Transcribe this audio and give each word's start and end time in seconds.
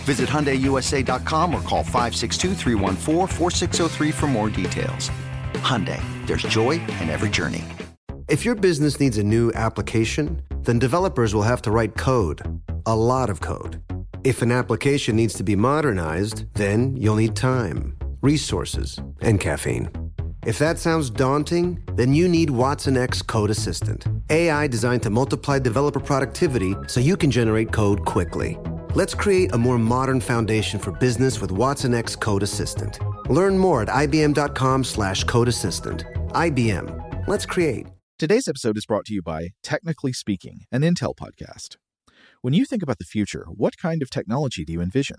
Visit 0.00 0.28
HyundaiUSA.com 0.28 1.54
or 1.54 1.60
call 1.62 1.84
562 1.84 2.54
for 4.12 4.26
more 4.26 4.48
details. 4.48 5.10
Hyundai, 5.54 6.02
there's 6.26 6.42
joy 6.42 6.72
in 7.00 7.10
every 7.10 7.28
journey. 7.28 7.64
If 8.28 8.44
your 8.44 8.54
business 8.54 9.00
needs 9.00 9.18
a 9.18 9.24
new 9.24 9.52
application, 9.54 10.42
then 10.62 10.78
developers 10.78 11.34
will 11.34 11.42
have 11.42 11.62
to 11.62 11.70
write 11.70 11.96
code, 11.96 12.42
a 12.86 12.94
lot 12.94 13.28
of 13.28 13.40
code. 13.40 13.82
If 14.22 14.42
an 14.42 14.52
application 14.52 15.16
needs 15.16 15.34
to 15.34 15.42
be 15.42 15.56
modernized, 15.56 16.44
then 16.54 16.96
you'll 16.96 17.16
need 17.16 17.34
time, 17.34 17.96
resources, 18.20 19.00
and 19.22 19.40
caffeine. 19.40 19.90
If 20.46 20.58
that 20.58 20.78
sounds 20.78 21.10
daunting, 21.10 21.82
then 21.94 22.14
you 22.14 22.28
need 22.28 22.50
Watson 22.50 22.96
X 22.96 23.20
Code 23.20 23.50
Assistant, 23.50 24.06
AI 24.30 24.66
designed 24.66 25.02
to 25.02 25.10
multiply 25.10 25.58
developer 25.58 26.00
productivity 26.00 26.74
so 26.86 27.00
you 27.00 27.16
can 27.16 27.30
generate 27.30 27.72
code 27.72 28.04
quickly. 28.04 28.58
Let's 28.96 29.14
create 29.14 29.52
a 29.52 29.58
more 29.58 29.78
modern 29.78 30.18
foundation 30.20 30.80
for 30.80 30.90
business 30.90 31.40
with 31.40 31.52
Watson 31.52 31.94
X 31.94 32.16
Code 32.16 32.42
Assistant. 32.42 32.98
Learn 33.30 33.56
more 33.56 33.82
at 33.82 33.88
ibm.com 33.88 34.82
slash 34.82 35.22
code 35.22 35.46
assistant. 35.46 36.04
IBM. 36.32 37.28
Let's 37.28 37.46
create. 37.46 37.86
Today's 38.18 38.48
episode 38.48 38.76
is 38.76 38.86
brought 38.86 39.04
to 39.04 39.14
you 39.14 39.22
by 39.22 39.50
Technically 39.62 40.12
Speaking, 40.12 40.62
an 40.72 40.82
Intel 40.82 41.14
podcast. 41.14 41.76
When 42.42 42.52
you 42.52 42.64
think 42.64 42.82
about 42.82 42.98
the 42.98 43.04
future, 43.04 43.46
what 43.54 43.78
kind 43.78 44.02
of 44.02 44.10
technology 44.10 44.64
do 44.64 44.72
you 44.72 44.80
envision? 44.80 45.18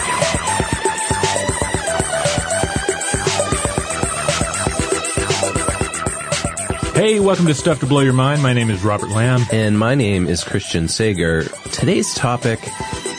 Hey, 6.93 7.21
welcome 7.21 7.45
to 7.47 7.53
Stuff 7.53 7.79
to 7.79 7.85
Blow 7.85 8.01
Your 8.01 8.11
Mind. 8.13 8.43
My 8.43 8.51
name 8.51 8.69
is 8.69 8.83
Robert 8.83 9.09
Lamb. 9.09 9.45
And 9.51 9.79
my 9.79 9.95
name 9.95 10.27
is 10.27 10.43
Christian 10.43 10.89
Sager. 10.89 11.43
Today's 11.71 12.13
topic 12.13 12.59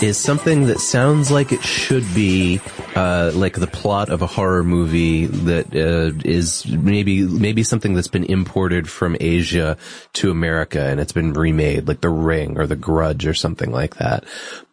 is 0.03 0.19
something 0.19 0.67
that 0.67 0.79
sounds 0.79 1.31
like 1.31 1.53
it 1.53 1.63
should 1.63 2.05
be 2.15 2.61
uh, 2.95 3.33
like 3.35 3.55
the 3.55 3.67
plot 3.67 4.11
of 4.11 4.21
a 4.21 4.27
horror 4.27 4.63
movie 4.63 5.25
that 5.27 5.75
uh, 5.75 6.13
is 6.23 6.67
maybe 6.67 7.23
maybe 7.23 7.63
something 7.63 7.95
that's 7.95 8.09
been 8.09 8.25
imported 8.25 8.91
from 8.91 9.17
Asia 9.19 9.79
to 10.13 10.31
America 10.31 10.85
and 10.85 11.01
it's 11.01 11.13
been 11.13 11.33
remade, 11.33 11.89
like 11.89 12.03
The 12.03 12.11
Ring 12.11 12.59
or 12.59 12.67
The 12.67 12.77
Grudge 12.77 13.27
or 13.27 13.35
something 13.35 13.71
like 13.71 13.97
that. 13.97 14.25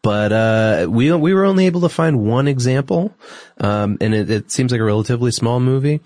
But 0.02 0.32
uh, 0.34 0.88
we 0.90 1.12
we 1.14 1.34
were 1.34 1.46
only 1.46 1.68
able 1.68 1.82
to 1.82 1.90
find 1.90 2.26
one 2.26 2.48
example, 2.48 3.14
um, 3.60 3.98
and 4.02 4.14
it, 4.14 4.30
it 4.30 4.52
seems 4.52 4.72
like 4.72 4.82
a 4.82 4.86
relatively 4.86 5.32
small 5.32 5.60
movie. 5.60 6.02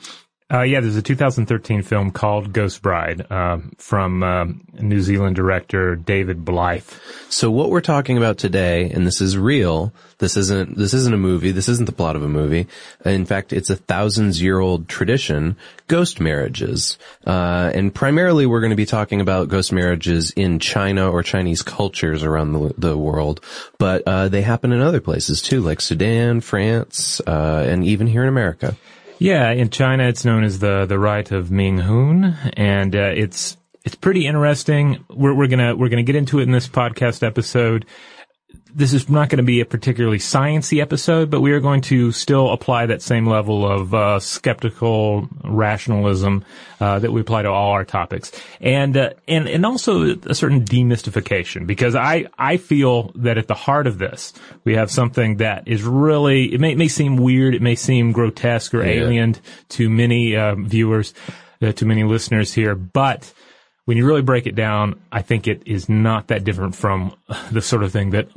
Uh, 0.54 0.62
yeah, 0.62 0.82
there's 0.82 0.96
a 0.96 1.02
2013 1.02 1.82
film 1.82 2.12
called 2.12 2.54
Ghost 2.54 2.84
Bride 2.84 3.26
uh, 3.32 3.58
from 3.80 4.22
uh, 4.22 4.46
New 4.80 5.02
Zealand 5.02 5.36
director 5.36 5.96
David 5.96 6.46
Blyth. 6.46 7.00
So 7.32 7.50
what 7.50 7.72
we're 7.72 7.82
talking 7.82 8.18
about 8.18 8.38
today, 8.38 8.92
and 8.92 9.08
this 9.08 9.20
is 9.20 9.36
real. 9.36 9.92
This 10.20 10.38
isn't 10.38 10.78
this 10.78 10.94
isn't 10.94 11.14
a 11.14 11.18
movie. 11.18 11.52
This 11.52 11.68
isn't 11.70 11.86
the 11.86 11.92
plot 11.92 12.16
of 12.16 12.22
a 12.22 12.30
movie. 12.30 12.68
In 13.04 13.26
fact, 13.26 13.52
it's 13.52 13.72
a 13.72 13.76
thousands 13.76 14.44
year 14.44 14.60
old 14.60 14.88
tradition: 14.88 15.58
ghost 15.88 16.20
marriages. 16.20 17.00
Uh, 17.26 17.72
and 17.74 17.94
primarily, 17.94 18.46
we're 18.46 18.62
going 18.62 18.70
to 18.70 18.76
be 18.76 18.86
talking 18.86 19.22
about 19.22 19.50
ghost 19.50 19.72
marriages 19.72 20.30
in 20.36 20.60
China 20.60 21.10
or 21.10 21.24
Chinese 21.24 21.64
cultures 21.64 22.22
around 22.22 22.54
the, 22.54 22.76
the 22.78 22.96
world. 22.96 23.44
But 23.80 24.04
uh, 24.06 24.28
they 24.28 24.44
happen 24.44 24.72
in 24.72 24.82
other 24.82 25.02
places 25.02 25.42
too, 25.42 25.62
like 25.62 25.82
Sudan, 25.82 26.42
France, 26.42 27.20
uh, 27.26 27.66
and 27.68 27.84
even 27.84 28.06
here 28.06 28.22
in 28.22 28.30
America. 28.30 28.78
Yeah, 29.20 29.52
in 29.52 29.70
China, 29.70 30.04
it's 30.04 30.26
known 30.26 30.44
as 30.44 30.60
the 30.60 30.86
the 30.86 31.00
rite 31.00 31.32
of 31.32 31.52
Ming 31.52 31.78
Hun, 31.78 32.36
and 32.58 32.96
uh, 32.96 33.12
it's 33.16 33.58
it's 33.84 33.96
pretty 33.96 34.26
interesting. 34.26 35.06
We're 35.10 35.34
we're 35.34 35.48
gonna 35.48 35.76
we're 35.76 35.90
gonna 35.90 36.04
get 36.04 36.16
into 36.16 36.40
it 36.40 36.44
in 36.44 36.52
this 36.52 36.68
podcast 36.68 37.24
episode. 37.24 37.86
This 38.76 38.92
is 38.94 39.08
not 39.08 39.30
going 39.30 39.38
to 39.38 39.44
be 39.44 39.60
a 39.62 39.66
particularly 39.66 40.18
sciency 40.18 40.82
episode, 40.82 41.30
but 41.30 41.42
we 41.42 41.52
are 41.52 41.60
going 41.60 41.82
to 41.82 42.12
still 42.12 42.52
apply 42.52 42.88
that 42.88 43.04
same 43.04 43.28
level 43.28 43.70
of 43.70 43.94
uh, 43.94 44.20
skeptical 44.20 45.30
rationalism 45.44 46.44
uh, 46.80 46.98
that 46.98 47.12
we 47.12 47.22
apply 47.22 47.44
to 47.44 47.50
all 47.52 47.72
our 47.72 47.86
topics, 47.86 48.32
and 48.60 48.98
uh, 48.98 49.12
and 49.28 49.48
and 49.48 49.64
also 49.66 50.16
a 50.26 50.34
certain 50.34 50.64
demystification. 50.66 51.68
Because 51.68 51.96
I 51.96 52.26
I 52.38 52.58
feel 52.58 53.12
that 53.16 53.38
at 53.38 53.48
the 53.48 53.54
heart 53.54 53.86
of 53.86 54.00
this, 54.00 54.34
we 54.64 54.74
have 54.74 54.90
something 54.90 55.38
that 55.38 55.68
is 55.68 55.84
really 55.84 56.52
it 56.54 56.60
may 56.60 56.72
it 56.72 56.78
may 56.78 56.88
seem 56.88 57.18
weird, 57.18 57.54
it 57.54 57.62
may 57.62 57.76
seem 57.76 58.12
grotesque 58.12 58.74
or 58.74 58.84
Yeah. 58.84 59.04
alien 59.04 59.36
to 59.70 59.90
many 59.90 60.36
uh, 60.36 60.56
viewers, 60.56 61.14
uh, 61.62 61.74
to 61.74 61.86
many 61.86 62.04
listeners 62.04 62.54
here, 62.54 62.74
but 62.74 63.32
when 63.86 63.98
you 63.98 64.06
really 64.08 64.22
break 64.22 64.48
it 64.48 64.56
down, 64.56 65.00
I 65.12 65.22
think 65.22 65.48
it 65.48 65.62
is 65.66 65.90
not 65.90 66.28
that 66.30 66.44
different 66.44 66.74
from 66.76 67.14
the 67.52 67.62
sort 67.62 67.84
of 67.84 67.92
thing 67.92 68.12
that 68.12 68.30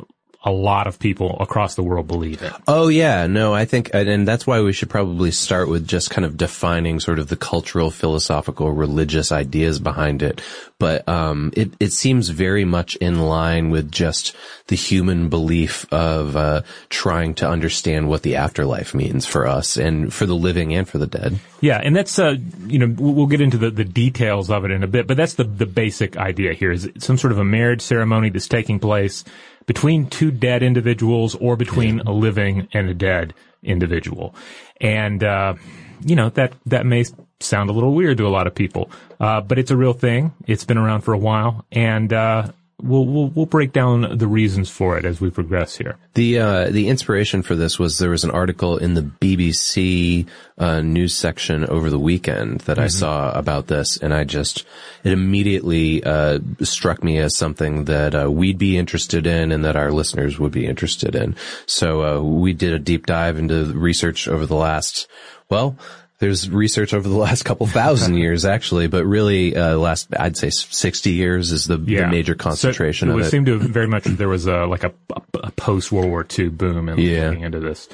a 0.47 0.53
lot 0.53 0.87
of 0.87 1.01
people 1.01 1.37
across 1.41 1.75
the 1.75 1.83
world 1.83 2.07
believe 2.07 2.41
it. 2.41 2.53
Oh 2.69 2.87
yeah, 2.87 3.27
no, 3.27 3.53
I 3.53 3.65
think, 3.65 3.91
and 3.93 4.27
that's 4.27 4.47
why 4.47 4.61
we 4.61 4.73
should 4.73 4.89
probably 4.89 5.33
start 5.33 5.69
with 5.69 5.89
just 5.89 6.11
kind 6.11 6.25
of 6.25 6.37
defining 6.37 7.01
sort 7.01 7.19
of 7.19 7.27
the 7.27 7.37
cultural, 7.37 7.91
philosophical, 7.91 8.71
religious 8.71 9.33
ideas 9.33 9.81
behind 9.81 10.23
it. 10.23 10.41
But 10.79 11.09
um, 11.09 11.53
it 11.57 11.73
it 11.81 11.93
seems 11.93 12.29
very 12.29 12.65
much 12.65 12.95
in 12.97 13.21
line 13.23 13.71
with 13.71 13.91
just 13.91 14.37
the 14.69 14.77
human 14.77 15.29
belief 15.29 15.85
of 15.93 16.37
uh, 16.37 16.63
trying 16.91 17.35
to 17.35 17.49
understand 17.49 18.09
what 18.09 18.23
the 18.23 18.37
afterlife 18.37 18.95
means 18.95 19.27
for 19.27 19.49
us 19.49 19.77
and 19.77 20.15
for 20.15 20.27
the 20.27 20.37
living 20.37 20.75
and 20.75 20.89
for 20.89 20.99
the 20.99 21.09
dead. 21.09 21.41
Yeah, 21.61 21.81
and 21.83 21.97
that's 21.97 22.21
uh, 22.21 22.37
you 22.67 22.79
know 22.79 22.95
we'll 22.97 23.15
we'll 23.15 23.27
get 23.27 23.41
into 23.41 23.59
the, 23.59 23.71
the 23.71 23.85
details 23.85 24.49
of 24.49 24.65
it 24.65 24.71
in 24.71 24.85
a 24.85 24.87
bit, 24.87 25.09
but 25.09 25.17
that's 25.17 25.35
the 25.35 25.45
the 25.45 25.67
basic 25.67 26.17
idea 26.17 26.53
here 26.53 26.71
is 26.71 26.89
some 26.99 27.19
sort 27.19 27.33
of 27.33 27.39
a 27.39 27.45
marriage 27.45 27.83
ceremony 27.83 28.31
that's 28.31 28.47
taking 28.47 28.79
place 28.79 29.25
between 29.67 30.07
two 30.07 30.31
dead 30.31 30.63
individuals 30.63 31.35
or 31.35 31.57
between 31.57 32.01
a 32.01 32.13
living 32.13 32.69
and 32.73 32.89
a 32.89 32.95
dead 32.95 33.35
individual, 33.63 34.35
and 34.81 35.23
uh, 35.23 35.55
you 36.05 36.17
know 36.17 36.31
that 36.31 36.53
that 36.67 36.87
may 36.87 37.05
sound 37.41 37.69
a 37.69 37.73
little 37.73 37.95
weird 37.95 38.17
to 38.19 38.27
a 38.27 38.29
lot 38.29 38.47
of 38.47 38.55
people, 38.55 38.91
uh, 39.21 39.41
but 39.41 39.59
it's 39.59 39.71
a 39.71 39.77
real 39.77 39.93
thing. 39.93 40.33
It's 40.47 40.65
been 40.65 40.79
around 40.79 41.03
for 41.03 41.13
a 41.13 41.19
while, 41.19 41.65
and 41.73 42.13
uh, 42.13 42.51
we'll, 42.83 43.07
we'll, 43.07 43.29
we'll 43.29 43.47
break 43.47 43.73
down 43.73 44.19
the 44.19 44.27
reasons 44.27 44.71
for 44.71 44.99
it 44.99 45.05
as 45.05 45.21
we 45.21 45.31
progress 45.31 45.77
here. 45.77 45.97
The 46.15 46.39
uh, 46.39 46.71
the 46.71 46.89
inspiration 46.89 47.43
for 47.43 47.55
this 47.55 47.79
was 47.79 47.99
there 47.99 48.11
was 48.11 48.25
an 48.25 48.31
article 48.31 48.77
in 48.77 48.95
the 48.95 49.03
BBC 49.03 50.27
uh, 50.59 50.81
news 50.81 51.15
section 51.15 51.65
over 51.67 51.91
the 51.91 51.99
weekend 51.99 52.61
that 52.61 52.79
I 52.79 52.89
saw 52.89 53.33
about 53.33 53.67
this, 53.67 53.97
and 53.97 54.15
I 54.15 54.25
just 54.25 54.65
it 55.05 55.13
immediately 55.13 56.03
uh, 56.05 56.39
struck 56.63 57.03
me 57.03 57.19
as 57.19 57.37
something 57.37 57.85
that 57.85 58.15
uh, 58.15 58.31
we'd 58.31 58.59
be 58.59 58.79
interested 58.79 59.27
in 59.27 59.53
and 59.53 59.65
that 59.65 59.77
our 59.77 59.93
listeners 59.93 60.39
would 60.39 60.53
be 60.53 60.67
interested 60.67 61.15
in. 61.15 61.37
So 61.67 62.03
uh, 62.03 62.23
we 62.23 62.53
did 62.53 62.73
a 62.73 62.79
deep 62.79 63.07
dive 63.07 63.39
into 63.39 63.73
research 63.73 64.29
over 64.29 64.47
the 64.47 64.57
last 64.57 65.09
well. 65.49 65.77
There's 66.19 66.49
research 66.49 66.95
over 66.95 67.09
the 67.09 67.17
last 67.27 67.45
couple 67.45 67.67
thousand 67.67 68.15
years, 68.19 68.45
actually, 68.45 68.87
but 68.87 69.05
really, 69.05 69.55
uh, 69.57 69.77
last 69.77 70.09
I'd 70.19 70.37
say 70.37 70.51
60 70.51 71.11
years 71.11 71.53
is 71.53 71.67
the, 71.67 71.77
the 71.77 72.07
major 72.07 72.35
concentration 72.35 73.09
so 73.09 73.17
it 73.17 73.21
of 73.21 73.27
it. 73.27 73.31
seem 73.31 73.45
to 73.47 73.59
very 73.59 73.87
much 73.87 74.05
there 74.05 74.29
was 74.29 74.47
a 74.47 74.65
like 74.67 74.85
a, 74.85 74.93
a 75.43 75.51
post 75.53 75.93
World 75.93 76.09
War 76.11 76.27
II 76.39 76.49
boom 76.49 76.89
and 76.89 76.99
Yeah. 76.99 77.29
looking 77.29 77.43
into 77.45 77.61
this. 77.61 77.89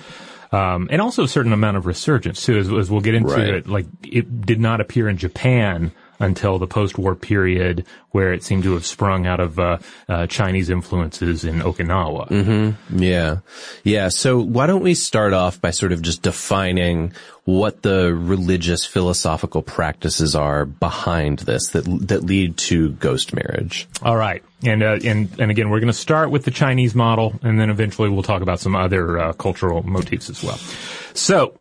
Um, 0.53 0.89
and 0.91 1.01
also 1.01 1.25
a 1.25 1.29
certain 1.29 1.53
amount 1.55 1.79
of 1.79 1.87
resurgence 1.87 2.45
too, 2.45 2.59
as, 2.59 2.71
as 2.71 2.91
we'll 2.91 3.01
get 3.01 3.15
into 3.15 3.31
Right. 3.33 3.49
it. 3.49 3.67
Like 3.67 3.87
it 4.05 4.45
did 4.45 4.61
not 4.61 4.81
appear 4.81 5.09
in 5.09 5.17
Japan 5.17 5.93
until 6.23 6.59
the 6.59 6.67
post-war 6.67 7.15
period, 7.15 7.85
where 8.13 8.33
it 8.33 8.43
seemed 8.43 8.63
to 8.63 8.73
have 8.73 8.87
sprung 8.87 9.27
out 9.27 9.41
of 9.41 9.59
uh, 9.59 9.79
uh, 10.09 10.27
Chinese 10.27 10.71
influences 10.71 11.45
in 11.45 11.61
Okinawa. 11.61 12.29
Mm-hmm. 12.29 12.99
Yeah. 13.03 13.39
Yeah. 13.85 14.09
So 14.09 14.41
why 14.41 14.67
don't 14.67 14.83
we 14.83 14.95
start 14.95 15.33
off 15.33 15.61
by 15.61 15.71
sort 15.71 15.93
of 15.93 16.01
just 16.01 16.23
defining 16.23 17.13
what 17.45 17.83
the 17.83 18.15
religious 18.15 18.87
philosophical 18.87 19.63
practices 19.63 20.37
are 20.37 20.65
behind 20.65 21.41
this 21.41 21.71
that, 21.71 21.85
that 22.07 22.23
lead 22.23 22.57
to 22.57 22.93
ghost 22.93 23.35
marriage? 23.35 23.89
All 24.03 24.17
right, 24.17 24.45
and 24.63 24.83
uh, 24.83 24.99
and 25.05 25.29
and 25.41 25.51
again, 25.51 25.69
we're 25.69 25.81
going 25.81 25.89
to 25.89 25.93
start 25.93 26.31
with 26.31 26.45
the 26.45 26.53
Chinese 26.53 26.95
model, 26.95 27.35
and 27.43 27.59
then 27.59 27.69
eventually 27.69 28.09
we'll 28.09 28.23
talk 28.23 28.43
about 28.43 28.61
some 28.61 28.77
other 28.77 29.19
uh, 29.19 29.33
cultural 29.33 29.83
motifs 29.83 30.31
as 30.31 30.43
well. 30.43 30.59
So. 31.15 31.59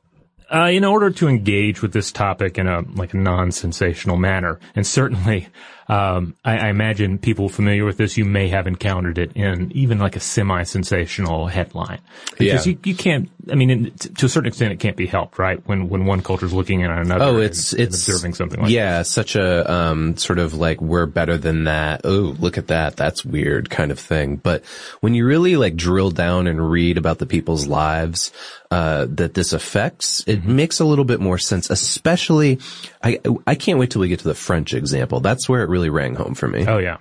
Uh, 0.53 0.65
in 0.65 0.83
order 0.83 1.09
to 1.09 1.29
engage 1.29 1.81
with 1.81 1.93
this 1.93 2.11
topic 2.11 2.57
in 2.57 2.67
a 2.67 2.81
like 2.95 3.13
a 3.13 3.17
non-sensational 3.17 4.17
manner, 4.17 4.59
and 4.75 4.85
certainly, 4.85 5.47
um, 5.91 6.35
I, 6.45 6.57
I 6.57 6.69
imagine 6.69 7.17
people 7.17 7.49
familiar 7.49 7.83
with 7.83 7.97
this, 7.97 8.15
you 8.17 8.23
may 8.23 8.47
have 8.47 8.65
encountered 8.65 9.17
it 9.17 9.33
in 9.35 9.71
even 9.73 9.99
like 9.99 10.15
a 10.15 10.19
semi-sensational 10.65 11.47
headline. 11.47 11.99
Because 12.37 12.65
Yeah. 12.65 12.71
you, 12.71 12.79
you 12.85 12.95
can't. 12.95 13.29
I 13.51 13.55
mean, 13.55 13.69
in, 13.71 13.91
to 13.91 14.25
a 14.27 14.29
certain 14.29 14.47
extent, 14.47 14.71
it 14.71 14.79
can't 14.79 14.95
be 14.95 15.07
helped, 15.07 15.37
right? 15.39 15.59
When 15.67 15.89
when 15.89 16.05
one 16.05 16.21
culture 16.21 16.45
is 16.45 16.53
looking 16.53 16.83
at 16.83 16.91
another, 16.91 17.25
Oh, 17.25 17.35
and- 17.35 17.43
it's 17.43 17.73
and 17.73 17.81
it's 17.81 18.07
observing 18.07 18.35
something 18.35 18.61
like 18.61 18.69
yeah, 18.71 19.01
such 19.01 19.35
a 19.35 19.69
um, 19.71 20.15
sort 20.17 20.39
of 20.39 20.53
like 20.53 20.79
we're 20.81 21.07
better 21.07 21.37
than 21.37 21.65
that. 21.65 22.01
Oh, 22.05 22.35
look 22.39 22.57
at 22.57 22.67
that, 22.67 22.95
that's 22.95 23.25
weird 23.25 23.69
kind 23.69 23.91
of 23.91 23.99
thing. 23.99 24.37
But 24.37 24.63
when 25.01 25.13
you 25.15 25.25
really 25.25 25.55
like 25.57 25.75
drill 25.75 26.11
down 26.11 26.47
and 26.47 26.69
read 26.71 26.97
about 26.97 27.17
the 27.19 27.25
people's 27.25 27.67
lives 27.67 28.31
uh, 28.69 29.07
that 29.09 29.33
this 29.33 29.51
affects, 29.53 30.23
it 30.27 30.41
Mm-hmm. 30.41 30.55
makes 30.55 30.79
a 30.79 30.85
little 30.85 31.03
bit 31.05 31.19
more 31.19 31.37
sense. 31.37 31.69
Especially, 31.69 32.59
I 33.03 33.19
I 33.45 33.55
can't 33.55 33.79
wait 33.79 33.91
till 33.91 34.01
we 34.01 34.07
get 34.07 34.19
to 34.19 34.27
the 34.27 34.33
French 34.35 34.73
example. 34.73 35.19
That's 35.19 35.49
where 35.49 35.63
it 35.63 35.69
really 35.69 35.80
rang 35.89 36.15
home 36.15 36.35
for 36.35 36.47
me. 36.47 36.65
Oh 36.67 36.77
yeah, 36.77 36.97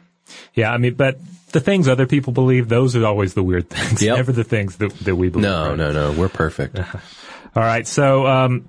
yeah. 0.55 0.73
I 0.73 0.79
mean, 0.79 0.95
but 0.95 1.19
the 1.53 1.61
things 1.61 1.89
other 1.89 2.07
people 2.07 2.33
believe, 2.33 2.69
those 2.69 2.97
are 2.97 3.05
always 3.05 3.35
the 3.35 3.43
weird 3.43 3.71
things. 3.71 4.03
Yep. 4.03 4.17
Never 4.17 4.33
the 4.33 4.45
things 4.45 4.77
that 4.77 4.93
that 5.01 5.17
we 5.17 5.29
believe. 5.29 5.45
no, 5.45 5.69
right? 5.71 5.79
no, 5.79 5.93
no, 5.93 6.13
we're 6.13 6.29
perfect. 6.29 6.79
All 7.57 7.63
right. 7.63 7.87
So 7.87 8.27
um, 8.27 8.69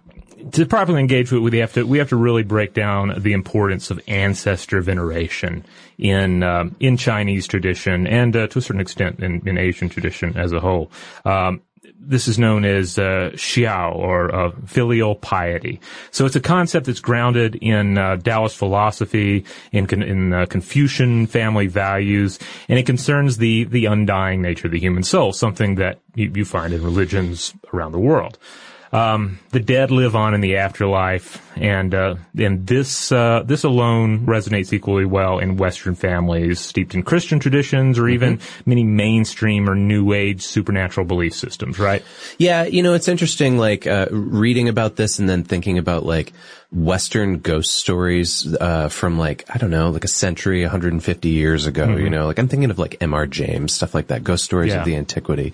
to 0.51 0.65
properly 0.65 0.99
engage 0.99 1.31
with, 1.31 1.41
we 1.41 1.59
have 1.59 1.73
to 1.73 1.85
we 1.85 1.99
have 1.99 2.09
to 2.09 2.15
really 2.15 2.43
break 2.43 2.73
down 2.73 3.13
the 3.17 3.33
importance 3.33 3.91
of 3.91 4.01
ancestor 4.07 4.81
veneration 4.81 5.65
in 5.97 6.43
um, 6.43 6.75
in 6.79 6.97
Chinese 6.97 7.47
tradition 7.47 8.07
and 8.07 8.35
uh, 8.35 8.47
to 8.47 8.59
a 8.59 8.61
certain 8.61 8.81
extent 8.81 9.19
in, 9.19 9.47
in 9.47 9.57
Asian 9.57 9.89
tradition 9.89 10.37
as 10.37 10.51
a 10.51 10.59
whole. 10.59 10.91
Um, 11.25 11.61
this 12.03 12.27
is 12.27 12.39
known 12.39 12.65
as 12.65 12.97
uh, 12.97 13.31
xiao 13.33 13.95
or 13.95 14.33
uh, 14.33 14.51
filial 14.65 15.15
piety. 15.15 15.79
So 16.09 16.25
it's 16.25 16.35
a 16.35 16.41
concept 16.41 16.87
that's 16.87 16.99
grounded 16.99 17.55
in 17.55 17.97
uh, 17.97 18.17
Taoist 18.17 18.57
philosophy, 18.57 19.45
in, 19.71 19.87
in 20.01 20.33
uh, 20.33 20.45
Confucian 20.47 21.27
family 21.27 21.67
values, 21.67 22.39
and 22.67 22.79
it 22.79 22.85
concerns 22.85 23.37
the 23.37 23.65
the 23.65 23.85
undying 23.85 24.41
nature 24.41 24.67
of 24.67 24.73
the 24.73 24.79
human 24.79 25.03
soul, 25.03 25.31
something 25.31 25.75
that 25.75 25.99
you, 26.15 26.31
you 26.35 26.45
find 26.45 26.73
in 26.73 26.83
religions 26.83 27.53
around 27.73 27.91
the 27.91 27.99
world. 27.99 28.37
Um, 28.93 29.39
the 29.51 29.61
dead 29.61 29.89
live 29.89 30.17
on 30.17 30.33
in 30.33 30.41
the 30.41 30.57
afterlife, 30.57 31.41
and 31.55 31.95
uh, 31.95 32.15
and 32.37 32.67
this 32.67 33.09
uh, 33.09 33.41
this 33.45 33.63
alone 33.63 34.25
resonates 34.25 34.73
equally 34.73 35.05
well 35.05 35.39
in 35.39 35.55
Western 35.55 35.95
families 35.95 36.59
steeped 36.59 36.93
in 36.93 37.01
Christian 37.03 37.39
traditions, 37.39 37.97
or 37.97 38.09
even 38.09 38.39
many 38.65 38.83
mainstream 38.83 39.69
or 39.69 39.75
New 39.75 40.11
Age 40.11 40.41
supernatural 40.41 41.05
belief 41.05 41.33
systems. 41.33 41.79
Right? 41.79 42.03
Yeah, 42.37 42.63
you 42.65 42.83
know, 42.83 42.93
it's 42.93 43.07
interesting, 43.07 43.57
like, 43.57 43.87
uh, 43.87 44.07
reading 44.11 44.67
about 44.67 44.97
this 44.97 45.19
and 45.19 45.29
then 45.29 45.45
thinking 45.45 45.77
about, 45.77 46.05
like, 46.05 46.33
Western 46.73 47.39
ghost 47.39 47.71
stories, 47.71 48.53
uh, 48.59 48.89
from, 48.89 49.17
like, 49.17 49.45
I 49.49 49.57
don't 49.57 49.71
know, 49.71 49.89
like 49.91 50.03
a 50.03 50.09
century, 50.09 50.63
150 50.63 51.29
years 51.29 51.65
ago, 51.65 51.95
you 51.95 52.09
know, 52.09 52.25
like, 52.27 52.39
I'm 52.39 52.47
thinking 52.49 52.71
of, 52.71 52.79
like, 52.79 52.97
M.R. 53.01 53.25
James, 53.27 53.73
stuff 53.73 53.93
like 53.95 54.07
that, 54.07 54.23
ghost 54.23 54.43
stories 54.43 54.73
Yeah. 54.73 54.79
of 54.79 54.85
the 54.85 54.95
antiquity. 54.97 55.53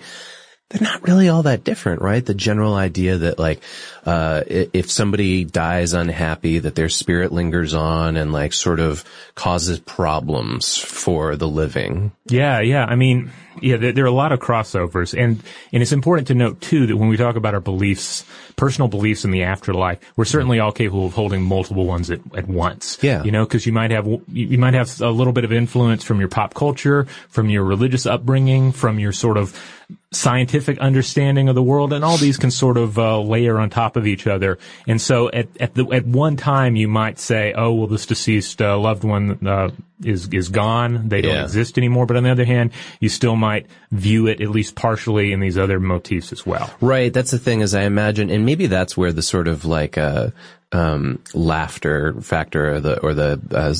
They're 0.70 0.82
not 0.82 1.02
really 1.02 1.30
all 1.30 1.44
that 1.44 1.64
different, 1.64 2.02
right? 2.02 2.24
The 2.24 2.34
general 2.34 2.74
idea 2.74 3.16
that, 3.16 3.38
like, 3.38 3.62
uh, 4.04 4.42
if 4.46 4.90
somebody 4.90 5.44
dies 5.44 5.94
unhappy, 5.94 6.58
that 6.58 6.74
their 6.74 6.90
spirit 6.90 7.32
lingers 7.32 7.72
on 7.72 8.18
and, 8.18 8.34
like, 8.34 8.52
sort 8.52 8.78
of 8.78 9.02
causes 9.34 9.78
problems 9.80 10.76
for 10.76 11.36
the 11.36 11.48
living. 11.48 12.12
Yeah, 12.26 12.60
yeah. 12.60 12.84
I 12.84 12.96
mean, 12.96 13.30
yeah, 13.62 13.78
there, 13.78 13.92
there 13.92 14.04
are 14.04 14.08
a 14.08 14.12
lot 14.12 14.32
of 14.32 14.40
crossovers, 14.40 15.18
and 15.18 15.42
and 15.72 15.82
it's 15.82 15.92
important 15.92 16.28
to 16.28 16.34
note 16.34 16.60
too 16.60 16.86
that 16.86 16.96
when 16.96 17.08
we 17.08 17.16
talk 17.16 17.36
about 17.36 17.54
our 17.54 17.60
beliefs, 17.60 18.24
personal 18.56 18.88
beliefs 18.88 19.24
in 19.24 19.30
the 19.30 19.44
afterlife, 19.44 19.98
we're 20.16 20.24
certainly 20.24 20.60
all 20.60 20.72
capable 20.72 21.06
of 21.06 21.14
holding 21.14 21.42
multiple 21.42 21.86
ones 21.86 22.10
at, 22.10 22.20
at 22.36 22.46
once. 22.46 22.98
Yeah. 23.02 23.24
you 23.24 23.30
know, 23.30 23.44
because 23.44 23.66
you 23.66 23.72
might 23.72 23.90
have 23.90 24.06
you 24.28 24.58
might 24.58 24.74
have 24.74 25.00
a 25.00 25.10
little 25.10 25.32
bit 25.32 25.44
of 25.44 25.52
influence 25.52 26.04
from 26.04 26.20
your 26.20 26.28
pop 26.28 26.54
culture, 26.54 27.04
from 27.30 27.48
your 27.50 27.64
religious 27.64 28.06
upbringing, 28.06 28.72
from 28.72 28.98
your 28.98 29.12
sort 29.12 29.36
of 29.36 29.58
scientific 30.10 30.78
understanding 30.78 31.48
of 31.48 31.54
the 31.54 31.62
world, 31.62 31.92
and 31.92 32.04
all 32.04 32.16
these 32.16 32.36
can 32.38 32.50
sort 32.50 32.76
of 32.76 32.98
uh, 32.98 33.20
layer 33.20 33.58
on 33.58 33.68
top 33.70 33.96
of 33.96 34.06
each 34.06 34.26
other. 34.26 34.58
And 34.86 35.00
so, 35.00 35.28
at 35.30 35.48
at 35.60 35.74
the 35.74 35.86
at 35.92 36.06
one 36.06 36.36
time, 36.36 36.76
you 36.76 36.88
might 36.88 37.18
say, 37.18 37.52
"Oh, 37.56 37.74
well, 37.74 37.86
this 37.86 38.06
deceased 38.06 38.62
uh, 38.62 38.78
loved 38.78 39.04
one 39.04 39.46
uh, 39.46 39.70
is 40.02 40.28
is 40.32 40.48
gone; 40.48 41.08
they 41.08 41.20
don't 41.20 41.34
Yeah. 41.34 41.44
exist 41.44 41.76
anymore." 41.76 42.06
But 42.06 42.16
on 42.16 42.22
the 42.22 42.30
other 42.30 42.46
hand, 42.46 42.70
you 43.00 43.08
still 43.10 43.36
might 43.36 43.66
view 43.92 44.26
it 44.26 44.40
at 44.40 44.48
least 44.50 44.74
partially 44.76 45.32
in 45.32 45.40
these 45.40 45.58
other 45.58 45.78
motifs 45.78 46.32
as 46.32 46.46
well. 46.46 46.70
Right. 46.80 47.12
That's 47.12 47.30
the 47.30 47.38
thing, 47.38 47.60
as 47.62 47.74
I 47.74 47.82
imagine, 47.82 48.30
and 48.30 48.46
maybe 48.46 48.66
that's 48.66 48.96
where 48.96 49.12
the 49.12 49.22
sort 49.22 49.46
of 49.48 49.64
like 49.66 49.98
uh, 49.98 50.28
um, 50.72 51.22
laughter 51.32 52.20
factor 52.20 52.74
or 52.74 52.80
the 52.80 53.00
or 53.00 53.14
the 53.14 53.40
uh, 53.52 53.74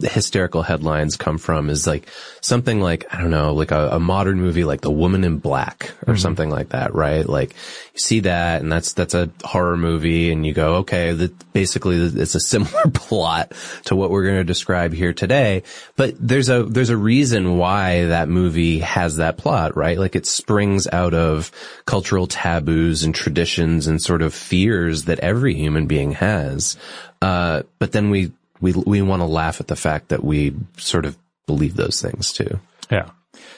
hysterical 0.00 0.62
headlines 0.62 1.16
come 1.16 1.38
from 1.38 1.70
is 1.70 1.86
like 1.86 2.08
something 2.40 2.80
like 2.80 3.06
I 3.14 3.20
don't 3.20 3.30
know, 3.30 3.54
like 3.54 3.70
a, 3.70 3.90
a 3.90 4.00
modern 4.00 4.40
movie 4.40 4.64
like 4.64 4.80
The 4.80 4.90
Woman 4.90 5.24
in 5.24 5.38
Black 5.38 5.92
or 6.06 6.16
something 6.16 6.50
like 6.50 6.70
that, 6.70 6.94
right? 6.94 7.26
Like 7.26 7.50
you 7.94 8.00
see 8.00 8.20
that, 8.20 8.60
and 8.62 8.72
that's 8.72 8.92
that's 8.94 9.14
a 9.14 9.30
horror 9.44 9.76
movie, 9.76 10.32
and 10.32 10.44
you 10.44 10.52
go, 10.52 10.76
okay, 10.76 11.12
that 11.12 11.52
basically 11.52 11.96
it's 11.96 12.34
a 12.34 12.40
similar 12.40 12.84
plot 12.92 13.52
to 13.84 13.94
what 13.94 14.10
we're 14.10 14.24
going 14.24 14.36
to 14.36 14.44
describe 14.44 14.92
here 14.92 15.12
today. 15.12 15.62
But 15.96 16.14
there's 16.18 16.48
a 16.48 16.64
there's 16.64 16.90
a 16.90 16.96
reason 16.96 17.58
why 17.58 18.06
that 18.06 18.28
movie 18.28 18.80
has 18.80 19.16
that 19.16 19.36
plot, 19.36 19.76
right? 19.76 19.98
Like 19.98 20.16
it 20.16 20.26
springs 20.26 20.88
out 20.92 21.14
of 21.14 21.52
cultural 21.86 22.26
taboos 22.26 23.04
and 23.04 23.14
traditions 23.14 23.86
and 23.86 24.02
sort 24.02 24.22
of 24.22 24.34
fears 24.34 25.04
that 25.04 25.20
every 25.20 25.54
human 25.54 25.86
being 25.86 26.12
has. 26.12 26.31
Uh, 27.20 27.62
but 27.78 27.92
then 27.92 28.10
we 28.10 28.32
we 28.60 28.72
we 28.72 29.02
want 29.02 29.20
to 29.20 29.26
laugh 29.26 29.60
at 29.60 29.68
the 29.68 29.76
fact 29.76 30.08
that 30.08 30.24
we 30.24 30.54
sort 30.76 31.04
of 31.04 31.16
believe 31.46 31.76
those 31.76 32.00
things 32.00 32.32
too. 32.32 32.60
Yeah. 32.90 33.10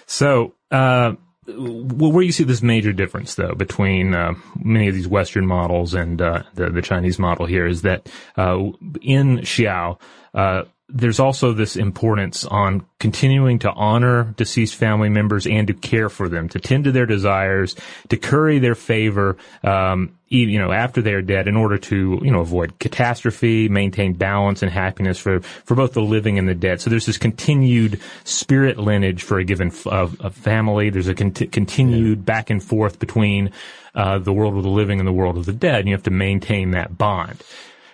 So, 0.07 0.55
uh, 0.71 1.15
where 1.47 2.23
you 2.23 2.33
see 2.33 2.45
this 2.45 2.63
major 2.63 2.93
difference, 2.93 3.35
though, 3.35 3.55
between 3.55 4.15
uh, 4.15 4.35
many 4.63 4.89
of 4.89 4.95
these 4.95 5.09
Western 5.09 5.47
models 5.47 5.95
and 5.95 6.21
uh, 6.21 6.43
the, 6.55 6.71
the 6.71 6.83
Chinese 6.83 7.19
model 7.19 7.47
here 7.47 7.67
is 7.67 7.83
that 7.83 8.09
uh, 8.37 8.71
in 9.03 9.39
Xiao, 9.39 10.01
uh, 10.33 10.65
there's 10.89 11.19
also 11.19 11.53
this 11.53 11.77
importance 11.77 12.45
on 12.45 12.85
continuing 12.99 13.59
to 13.59 13.73
honor 13.73 14.35
deceased 14.37 14.75
family 14.75 15.09
members 15.09 15.47
and 15.47 15.67
to 15.69 15.73
care 15.75 16.11
for 16.11 16.29
them, 16.29 16.49
to 16.51 16.61
tend 16.61 16.85
to 16.85 16.93
their 16.93 17.07
desires, 17.07 17.75
to 18.09 18.19
curry 18.19 18.59
their 18.59 18.75
favor, 18.75 19.39
um, 19.63 20.19
you 20.29 20.59
know, 20.59 20.73
after 20.73 21.01
they're 21.01 21.23
dead 21.23 21.49
in 21.49 21.57
order 21.57 21.79
to, 21.79 22.21
you 22.23 22.31
know, 22.31 22.41
avoid 22.41 22.79
catastrophe, 22.81 23.69
maintain 23.69 24.13
balance 24.13 24.63
and 24.63 24.71
happiness 24.71 25.19
for, 25.19 25.41
for 25.41 25.75
both 25.75 25.95
the 25.95 26.03
living 26.03 26.39
and 26.39 26.47
the 26.47 26.55
dead. 26.55 26.83
So 26.83 26.91
there's 26.91 27.07
this 27.07 27.19
continued 27.19 27.99
spirit 28.25 28.77
lineage 28.77 29.23
for 29.23 29.39
a 29.39 29.45
given 29.45 29.69
f- 29.69 29.87
of 29.87 30.21
a 30.21 30.31
family. 30.31 30.91
There's 30.91 31.09
a 31.09 31.15
conti- 31.15 31.47
continued 31.47 32.27
back 32.27 32.51
and 32.51 32.63
forth 32.63 32.99
between, 32.99 33.53
uh, 33.95 34.19
the 34.19 34.33
world 34.33 34.57
of 34.57 34.65
the 34.65 34.69
living 34.69 34.99
and 34.99 35.09
the 35.09 35.13
world 35.13 35.39
of 35.39 35.47
the 35.47 35.53
dead. 35.53 35.81
And 35.81 35.89
you 35.89 35.95
have 35.95 36.03
to 36.03 36.11
maintain 36.11 36.73
that 36.73 36.99
bond. 36.99 37.43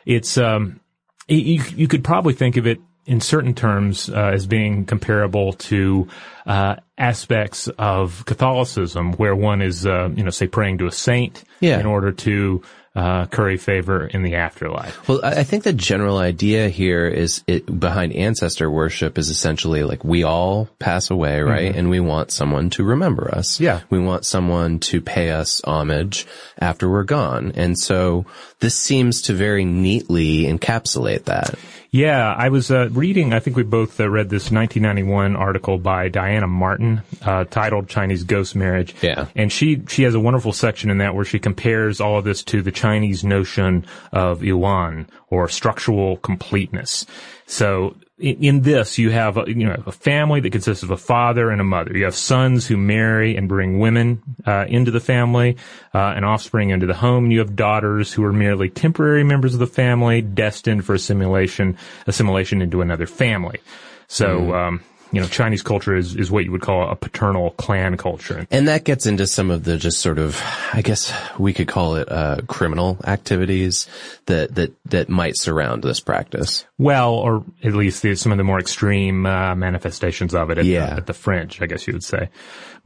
It's, 0.07 0.37
um, 0.39 0.80
you, 1.37 1.63
you 1.77 1.89
could 1.89 2.05
probably 2.05 2.35
think 2.35 2.57
of 2.57 2.67
it 2.67 2.81
in 3.07 3.21
certain 3.21 3.55
terms 3.55 4.09
uh, 4.11 4.31
as 4.35 4.47
being 4.47 4.85
comparable 4.85 5.55
to 5.55 6.07
uh, 6.47 6.77
aspects 6.99 7.69
of 7.79 8.25
Catholicism, 8.27 9.13
where 9.15 9.35
one 9.35 9.63
is, 9.63 9.87
uh, 9.87 10.11
you 10.15 10.23
know, 10.23 10.31
say 10.31 10.47
praying 10.47 10.79
to 10.79 10.87
a 10.87 10.93
saint 10.93 11.45
Yeah. 11.61 11.81
in 11.81 11.87
order 11.87 12.13
to 12.13 12.63
uh, 12.95 13.27
curry 13.27 13.57
favor 13.57 14.07
in 14.07 14.23
the 14.23 14.35
afterlife. 14.35 15.09
Well, 15.09 15.21
I 15.23 15.45
think 15.45 15.63
the 15.63 15.73
general 15.73 16.19
idea 16.19 16.69
here 16.69 17.07
is 17.07 17.45
it, 17.47 17.79
behind 17.79 18.13
ancestor 18.13 18.69
worship 18.69 19.17
is 19.17 19.29
essentially 19.29 19.85
like 19.85 20.03
we 20.05 20.25
all 20.25 20.69
pass 20.81 21.11
away, 21.11 21.41
right? 21.41 21.75
And 21.75 21.89
we 21.89 22.01
want 22.01 22.33
someone 22.33 22.71
to 22.71 22.85
remember 22.85 23.33
us. 23.33 23.55
Mm-hmm. 23.55 23.65
Yeah. 23.65 23.81
We 23.91 24.01
want 24.01 24.25
someone 24.25 24.81
to 24.81 25.01
pay 25.01 25.31
us 25.31 25.61
homage 25.63 26.27
after 26.59 26.91
we're 26.91 27.05
gone. 27.05 27.53
And 27.55 27.79
so 27.79 28.27
this 28.59 28.77
seems 28.77 29.23
to 29.23 29.35
very 29.35 29.65
neatly 29.65 30.45
encapsulate 30.45 31.25
that. 31.25 31.55
Yeah, 31.93 32.33
I 32.33 32.51
was 32.51 32.71
uh, 32.71 32.89
reading. 32.91 33.33
I 33.33 33.41
think 33.41 33.57
we 33.57 33.65
both 33.65 33.99
uh, 33.99 34.09
read 34.09 34.29
this 34.29 34.51
1991 34.53 35.35
article 35.35 35.77
by 35.79 36.09
Diana 36.09 36.47
Martin 36.47 37.03
uh, 37.23 37.45
titled 37.45 37.89
"Chinese 37.89 38.23
Ghost 38.23 38.55
Marriage." 38.55 38.95
Yeah. 39.03 39.27
and 39.35 39.51
she 39.53 39.83
she 39.89 40.05
has 40.05 40.15
a 40.15 40.21
wonderful 40.21 40.53
section 40.53 40.91
in 40.91 40.99
that 40.99 41.15
where 41.15 41.25
she 41.25 41.39
compares 41.41 42.01
all 42.01 42.19
of 42.19 42.25
this 42.25 42.45
to 42.45 42.63
the 42.63 42.71
Chinese 42.71 43.25
notion 43.25 43.87
of 44.13 44.45
yuan 44.45 45.09
or 45.29 45.49
structural 45.49 46.17
completeness. 46.19 47.07
So 47.47 47.97
in, 48.21 48.63
this, 48.63 48.99
you 48.99 49.11
have 49.11 49.37
a, 49.37 49.45
you 49.47 49.67
know 49.67 49.83
a 49.87 49.93
family 49.93 50.41
that 50.41 50.51
consists 50.51 50.83
of 50.83 50.91
a 50.91 50.97
father 50.97 51.51
and 51.51 51.61
a 51.61 51.65
mother. 51.65 51.97
You 51.97 52.05
have 52.05 52.15
sons 52.15 52.67
who 52.67 52.77
marry 52.77 53.37
and 53.37 53.49
bring 53.49 53.79
women 53.79 54.23
uh, 54.47 54.67
into 54.69 54.91
the 54.91 55.01
family 55.01 55.57
uh, 55.95 55.99
and 55.99 56.25
offspring 56.25 56.71
into 56.71 56.87
the 56.87 56.95
home. 56.95 57.25
And 57.25 57.33
you 57.33 57.39
have 57.41 57.57
daughters 57.57 58.13
who 58.13 58.25
are 58.25 58.33
merely 58.33 58.69
temporary 58.69 59.25
members 59.25 59.55
of 59.55 59.61
the 59.61 59.67
family, 59.67 60.23
destined 60.23 60.85
for 60.85 60.95
assimilation 60.95 61.77
assimilation 62.07 62.63
into 62.63 62.81
another 62.83 63.07
family. 63.07 63.61
So. 64.09 64.55
Um, 64.55 64.81
you 65.13 65.21
know, 65.21 65.27
Chinese 65.27 65.63
culture 65.63 65.97
is, 65.97 66.15
is 66.15 66.31
what 66.31 66.45
you 66.45 66.53
would 66.53 66.61
call 66.61 66.89
a 66.89 66.97
paternal 66.97 67.51
clan 67.53 67.97
culture. 67.97 68.47
And 68.51 68.69
that 68.69 68.85
gets 68.85 69.07
into 69.07 69.27
some 69.27 69.51
of 69.51 69.65
the 69.65 69.77
just 69.77 70.01
sort 70.01 70.19
of, 70.19 70.41
I 70.73 70.83
guess 70.83 71.13
we 71.39 71.53
could 71.53 71.69
call 71.69 71.97
it, 71.97 72.11
uh, 72.11 72.39
criminal 72.47 72.99
activities 73.05 73.89
that, 74.27 74.55
that, 74.55 74.73
that 74.87 75.09
might 75.09 75.37
surround 75.37 75.83
this 75.83 76.01
practice. 76.01 76.65
Well, 76.81 77.13
or 77.13 77.45
at 77.63 77.75
least 77.75 78.01
the, 78.01 78.15
some 78.15 78.33
of 78.33 78.39
the 78.39 78.45
more 78.45 78.59
extreme 78.59 79.27
uh, 79.27 79.55
manifestations 79.55 80.35
of 80.35 80.49
it 80.49 80.57
at, 80.57 80.65
Yeah. 80.65 80.87
the, 80.87 80.93
at 80.93 81.07
the 81.07 81.13
fringe, 81.13 81.61
I 81.61 81.67
guess 81.67 81.87
you 81.87 81.93
would 81.93 82.03
say. 82.03 82.31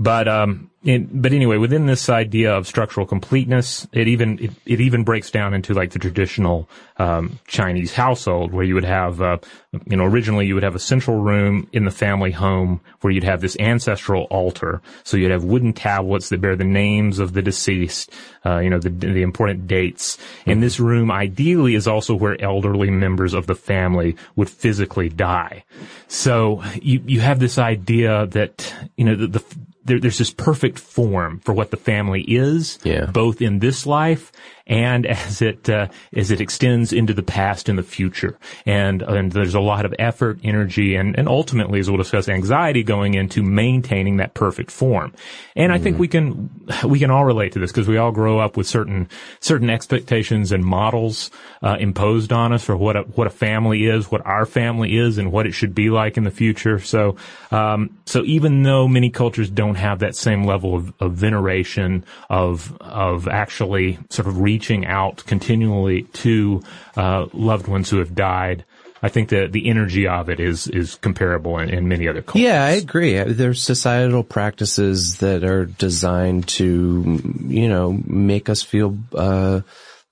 But 0.00 0.26
um, 0.26 0.72
it, 0.82 1.22
but 1.22 1.32
anyway, 1.32 1.58
within 1.58 1.86
this 1.86 2.08
idea 2.08 2.52
of 2.52 2.66
structural 2.66 3.06
completeness, 3.06 3.86
it 3.92 4.08
even 4.08 4.40
it, 4.40 4.50
it 4.66 4.80
even 4.80 5.04
breaks 5.04 5.30
down 5.30 5.54
into 5.54 5.72
like 5.74 5.92
the 5.92 6.00
traditional 6.00 6.68
um, 6.96 7.38
Chinese 7.46 7.94
household, 7.94 8.52
where 8.52 8.64
you 8.64 8.74
would 8.74 8.84
have, 8.84 9.22
uh, 9.22 9.38
you 9.86 9.96
know, 9.96 10.04
originally 10.04 10.46
you 10.48 10.54
would 10.54 10.64
have 10.64 10.74
a 10.74 10.80
central 10.80 11.20
room 11.20 11.68
in 11.72 11.84
the 11.84 11.92
family 11.92 12.32
home 12.32 12.80
where 13.02 13.12
you'd 13.12 13.22
have 13.22 13.40
this 13.40 13.56
ancestral 13.60 14.24
altar. 14.24 14.82
So 15.04 15.16
you'd 15.16 15.30
have 15.30 15.44
wooden 15.44 15.72
tablets 15.72 16.30
that 16.30 16.40
bear 16.40 16.56
the 16.56 16.64
names 16.64 17.20
of 17.20 17.32
the 17.32 17.42
deceased, 17.42 18.10
uh, 18.44 18.58
you 18.58 18.70
know, 18.70 18.78
the 18.78 18.90
the 18.90 19.22
important 19.22 19.66
dates. 19.66 20.18
And 20.46 20.62
this 20.62 20.78
room 20.78 21.10
ideally 21.10 21.74
is 21.74 21.86
also 21.88 22.14
where 22.14 22.40
elderly 22.40 22.90
members 22.90 23.34
of 23.34 23.46
the 23.46 23.54
family 23.54 24.16
would 24.36 24.50
physically 24.50 25.08
die. 25.08 25.64
So 26.08 26.62
you 26.82 27.02
you 27.06 27.20
have 27.20 27.38
this 27.40 27.58
idea 27.58 28.26
that 28.26 28.74
you 28.96 29.04
know 29.04 29.16
the, 29.16 29.26
the 29.28 29.44
there, 29.84 30.00
there's 30.00 30.18
this 30.18 30.30
perfect 30.30 30.78
form 30.78 31.40
for 31.40 31.52
what 31.52 31.70
the 31.70 31.76
family 31.76 32.22
is, 32.22 32.78
Yeah. 32.84 33.04
both 33.04 33.42
in 33.42 33.58
this 33.58 33.84
life 33.86 34.32
and 34.66 35.06
as 35.24 35.42
it 35.42 35.68
uh, 35.68 35.88
as 36.14 36.30
it 36.30 36.40
extends 36.40 36.92
into 36.92 37.14
the 37.14 37.22
past 37.22 37.68
and 37.68 37.78
the 37.78 37.82
future. 37.82 38.38
And 38.66 39.02
and 39.02 39.32
there's 39.32 39.54
a 39.54 39.60
lot 39.60 39.84
of 39.84 39.94
effort, 39.98 40.38
energy, 40.42 40.94
and 40.94 41.18
and 41.18 41.28
ultimately, 41.28 41.80
as 41.80 41.88
we'll 41.88 41.98
discuss, 41.98 42.28
anxiety 42.28 42.82
going 42.82 43.14
into 43.14 43.42
maintaining 43.42 44.18
that 44.18 44.34
perfect 44.34 44.70
form. 44.70 45.12
And 45.56 45.72
I 45.72 45.78
think 45.78 45.98
we 45.98 46.08
can 46.08 46.50
we 46.84 46.98
can 46.98 47.10
all 47.10 47.24
relate 47.24 47.52
to 47.52 47.58
this 47.58 47.72
because 47.72 47.88
we 47.88 47.96
all 47.96 48.12
grow 48.12 48.38
up 48.38 48.56
with 48.56 48.66
certain 48.66 49.08
certain 49.40 49.70
expectations 49.70 50.52
and 50.52 50.64
models 50.64 51.30
uh, 51.62 51.76
imposed 51.78 52.32
on 52.32 52.52
us 52.52 52.64
for 52.64 52.76
what 52.76 52.96
a 52.96 53.02
what 53.02 53.26
a 53.26 53.30
family 53.30 53.86
is, 53.86 54.10
what 54.10 54.24
our 54.26 54.46
family 54.46 54.96
is, 54.96 55.18
and 55.18 55.32
what 55.32 55.46
it 55.46 55.52
should 55.52 55.74
be 55.74 55.90
like 55.90 56.16
in 56.16 56.24
the 56.24 56.30
future. 56.30 56.78
So 56.78 57.16
um, 57.50 57.96
so 58.06 58.22
even 58.24 58.62
though 58.62 58.88
many 58.88 59.10
cultures 59.10 59.50
don't 59.50 59.76
have 59.76 60.00
that 60.00 60.16
same 60.16 60.44
level 60.44 60.74
of, 60.74 60.92
of 61.00 61.12
veneration 61.12 62.04
of 62.30 62.76
of 62.80 63.28
actually 63.28 63.98
sort 64.10 64.28
of 64.28 64.38
reaching 64.54 64.86
out 64.86 65.24
continually 65.26 66.02
to 66.24 66.62
uh, 66.96 67.26
loved 67.32 67.66
ones 67.66 67.90
who 67.90 67.98
have 67.98 68.14
died. 68.14 68.64
I 69.02 69.08
think 69.10 69.28
that 69.30 69.52
the 69.52 69.68
energy 69.68 70.06
of 70.06 70.30
it 70.30 70.40
is 70.40 70.66
is 70.68 70.94
comparable 70.94 71.58
in, 71.58 71.68
in 71.68 71.88
many 71.88 72.08
other 72.08 72.22
cultures. 72.22 72.42
Yeah, 72.42 72.64
I 72.64 72.70
agree. 72.70 73.22
There's 73.22 73.62
societal 73.62 74.22
practices 74.22 75.18
that 75.18 75.44
are 75.44 75.66
designed 75.66 76.48
to, 76.58 77.20
you 77.46 77.68
know, 77.68 78.00
make 78.06 78.48
us 78.48 78.62
feel, 78.62 78.96
uh, 79.14 79.60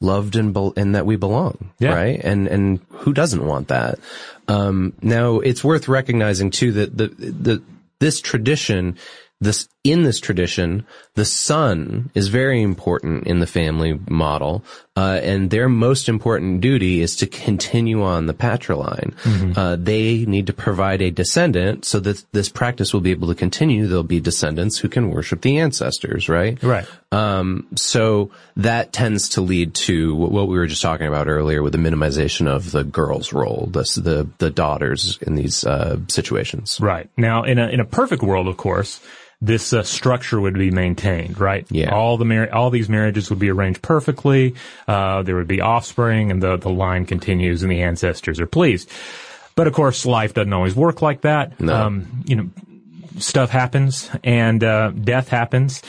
loved 0.00 0.36
and, 0.36 0.52
bel 0.52 0.74
and 0.76 0.94
that 0.94 1.06
we 1.06 1.16
belong. 1.16 1.70
Yeah. 1.78 1.94
Right. 1.94 2.20
And, 2.22 2.48
and 2.48 2.80
who 2.90 3.12
doesn't 3.14 3.46
want 3.46 3.68
that? 3.68 3.98
Um, 4.48 4.92
now 5.00 5.40
it's 5.40 5.64
worth 5.64 5.88
recognizing 5.88 6.50
too 6.50 6.72
that 6.72 6.98
the, 6.98 7.06
the, 7.06 7.62
this 7.98 8.20
tradition, 8.20 8.98
this, 9.40 9.68
in 9.84 10.04
this 10.04 10.20
tradition, 10.20 10.86
the 11.14 11.24
son 11.24 12.10
is 12.14 12.28
very 12.28 12.62
important 12.62 13.26
in 13.26 13.40
the 13.40 13.48
family 13.48 13.98
model, 14.08 14.64
uh, 14.96 15.18
and 15.22 15.50
their 15.50 15.68
most 15.68 16.08
important 16.08 16.60
duty 16.60 17.00
is 17.00 17.16
to 17.16 17.26
continue 17.26 18.02
on 18.02 18.26
the 18.26 18.34
patriline. 18.34 19.14
Uh, 19.56 19.76
they 19.76 20.24
need 20.24 20.46
to 20.46 20.52
provide 20.52 21.02
a 21.02 21.10
descendant 21.10 21.84
so 21.84 21.98
that 21.98 22.24
this 22.32 22.48
practice 22.48 22.92
will 22.92 23.00
be 23.00 23.10
able 23.10 23.26
to 23.28 23.34
continue. 23.34 23.88
There'll 23.88 24.04
be 24.04 24.20
descendants 24.20 24.78
who 24.78 24.88
can 24.88 25.10
worship 25.10 25.40
the 25.40 25.58
ancestors, 25.58 26.28
right? 26.28 26.62
Right. 26.62 26.86
Um, 27.10 27.66
so 27.74 28.30
that 28.56 28.92
tends 28.92 29.30
to 29.30 29.40
lead 29.40 29.74
to 29.74 30.14
what 30.14 30.30
what 30.30 30.48
we 30.48 30.56
were 30.56 30.66
just 30.66 30.82
talking 30.82 31.06
about 31.06 31.28
earlier 31.28 31.62
with 31.62 31.72
the 31.72 31.78
minimization 31.78 32.46
of 32.46 32.70
the 32.70 32.84
girl's 32.84 33.32
role, 33.32 33.68
the 33.70 33.82
the, 34.00 34.28
the 34.38 34.50
daughters 34.50 35.18
in 35.22 35.34
these 35.34 35.64
uh, 35.64 35.98
situations. 36.08 36.78
Right. 36.80 37.10
Now, 37.16 37.42
in 37.42 37.58
a 37.58 37.68
in 37.68 37.80
a 37.80 37.84
perfect 37.84 38.22
world, 38.22 38.48
of 38.48 38.56
course, 38.56 39.00
this 39.42 39.72
uh, 39.72 39.82
structure 39.82 40.40
would 40.40 40.54
be 40.54 40.70
maintained, 40.70 41.38
right? 41.40 41.66
Yeah. 41.68 41.92
All 41.92 42.16
the 42.16 42.24
mar- 42.24 42.52
all 42.52 42.70
these 42.70 42.88
marriages 42.88 43.28
would 43.28 43.40
be 43.40 43.50
arranged 43.50 43.82
perfectly. 43.82 44.54
Uh, 44.86 45.22
there 45.22 45.34
would 45.34 45.48
be 45.48 45.60
offspring, 45.60 46.30
and 46.30 46.40
the 46.40 46.56
the 46.56 46.70
line 46.70 47.04
continues, 47.04 47.62
and 47.62 47.70
the 47.70 47.82
ancestors 47.82 48.38
are 48.38 48.46
pleased. 48.46 48.88
But 49.56 49.66
of 49.66 49.74
course, 49.74 50.06
life 50.06 50.32
doesn't 50.32 50.52
always 50.52 50.76
work 50.76 51.02
like 51.02 51.22
that. 51.22 51.60
No. 51.60 51.74
Um, 51.74 52.22
you 52.24 52.36
know, 52.36 52.50
stuff 53.18 53.50
happens, 53.50 54.08
and 54.22 54.62
uh, 54.62 54.90
death 54.90 55.28
happens. 55.28 55.82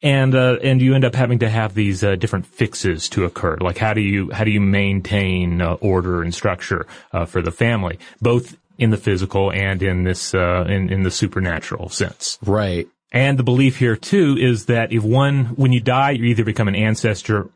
And 0.00 0.34
uh, 0.34 0.58
and 0.62 0.80
you 0.80 0.94
end 0.94 1.04
up 1.04 1.14
having 1.14 1.40
to 1.40 1.50
have 1.50 1.74
these 1.74 2.02
uh, 2.02 2.14
different 2.14 2.46
fixes 2.46 3.08
to 3.10 3.24
occur. 3.24 3.56
Like 3.60 3.78
how 3.78 3.94
do 3.94 4.00
you 4.00 4.30
how 4.30 4.44
do 4.44 4.50
you 4.50 4.60
maintain 4.60 5.60
uh, 5.60 5.72
order 5.74 6.22
and 6.22 6.32
structure 6.32 6.86
uh, 7.12 7.24
for 7.24 7.42
the 7.42 7.50
family, 7.50 7.98
both 8.22 8.56
in 8.78 8.90
the 8.90 8.96
physical 8.96 9.52
and 9.52 9.82
in 9.82 10.04
this 10.04 10.34
uh, 10.34 10.64
in 10.68 10.90
in 10.90 11.02
the 11.02 11.10
supernatural 11.10 11.88
sense. 11.88 12.38
Right. 12.44 12.88
And 13.10 13.38
the 13.38 13.42
belief 13.42 13.78
here 13.78 13.96
too 13.96 14.36
is 14.38 14.66
that 14.66 14.92
if 14.92 15.02
one, 15.02 15.46
when 15.56 15.72
you 15.72 15.80
die, 15.80 16.10
you 16.10 16.24
either 16.24 16.44
become 16.44 16.68
an 16.68 16.76
ancestor 16.76 17.48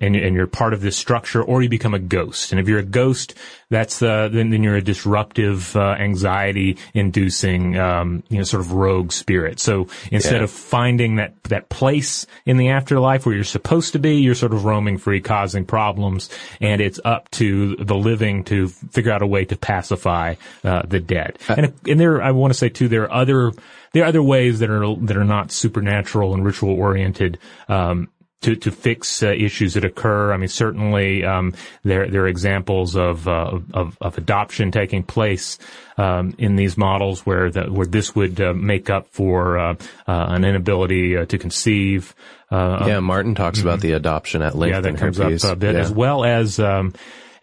and, 0.00 0.16
and 0.16 0.34
you're 0.34 0.46
part 0.46 0.72
of 0.72 0.80
this 0.80 0.96
structure, 0.96 1.42
or 1.42 1.62
you 1.62 1.68
become 1.68 1.94
a 1.94 1.98
ghost. 1.98 2.52
And 2.52 2.60
if 2.60 2.68
you're 2.68 2.80
a 2.80 2.84
ghost, 2.84 3.34
that's 3.70 4.02
uh, 4.02 4.28
then, 4.28 4.50
then 4.50 4.62
you're 4.62 4.76
a 4.76 4.82
disruptive, 4.82 5.74
uh, 5.76 5.96
anxiety-inducing, 5.98 7.78
um, 7.78 8.22
you 8.28 8.38
know, 8.38 8.44
sort 8.44 8.60
of 8.60 8.72
rogue 8.72 9.12
spirit. 9.12 9.60
So 9.60 9.88
instead 10.10 10.38
Yeah. 10.38 10.44
of 10.44 10.50
finding 10.50 11.16
that 11.16 11.34
that 11.44 11.68
place 11.68 12.26
in 12.46 12.56
the 12.56 12.70
afterlife 12.70 13.26
where 13.26 13.34
you're 13.34 13.44
supposed 13.44 13.92
to 13.92 13.98
be, 13.98 14.16
you're 14.16 14.34
sort 14.34 14.52
of 14.52 14.64
roaming 14.64 14.98
free, 14.98 15.20
causing 15.20 15.64
problems, 15.64 16.30
and 16.60 16.80
it's 16.80 17.00
up 17.04 17.30
to 17.32 17.76
the 17.76 17.94
living 17.94 18.44
to 18.44 18.68
figure 18.68 19.12
out 19.12 19.22
a 19.22 19.26
way 19.26 19.44
to 19.44 19.56
pacify 19.56 20.34
uh, 20.64 20.82
the 20.86 21.00
dead. 21.00 21.38
and 21.48 21.72
and 21.88 22.00
there, 22.00 22.22
I 22.22 22.30
want 22.32 22.52
to 22.52 22.58
say 22.58 22.68
too, 22.68 22.88
there 22.88 23.04
are 23.04 23.12
other 23.12 23.52
there 23.92 24.02
are 24.02 24.06
other 24.06 24.22
ways 24.22 24.58
that 24.58 24.70
are 24.70 24.96
that 25.06 25.16
are 25.16 25.24
not 25.24 25.52
supernatural 25.52 26.34
and 26.34 26.44
ritual 26.44 26.70
oriented. 26.70 27.38
Um, 27.68 28.08
to, 28.44 28.56
to 28.56 28.70
fix 28.70 29.22
uh, 29.22 29.28
issues 29.28 29.74
that 29.74 29.84
occur. 29.84 30.32
I 30.32 30.36
mean, 30.36 30.48
certainly 30.48 31.24
um, 31.24 31.52
there 31.82 32.08
there 32.08 32.22
are 32.22 32.28
examples 32.28 32.94
of 32.96 33.26
uh, 33.26 33.58
of, 33.72 33.96
of 34.00 34.18
adoption 34.18 34.70
taking 34.70 35.02
place 35.02 35.58
um, 35.96 36.34
in 36.38 36.56
these 36.56 36.76
models 36.76 37.24
where 37.26 37.50
the, 37.50 37.64
where 37.64 37.86
this 37.86 38.14
would 38.14 38.40
uh, 38.40 38.52
make 38.54 38.90
up 38.90 39.08
for 39.10 39.58
uh, 39.58 39.74
uh, 40.06 40.26
an 40.28 40.44
inability 40.44 41.16
uh, 41.16 41.24
to 41.26 41.38
conceive. 41.38 42.14
Uh, 42.50 42.84
Yeah, 42.86 43.00
Martin 43.00 43.34
talks 43.34 43.60
about 43.60 43.80
the 43.80 43.92
adoption 43.92 44.42
at 44.42 44.54
length 44.54 44.74
yeah, 44.74 44.80
that 44.80 44.96
comes 44.98 45.18
up 45.18 45.32
a 45.52 45.56
bit, 45.56 45.74
Yeah. 45.74 45.80
as 45.80 45.90
well 45.90 46.24
as 46.24 46.58
um, 46.60 46.94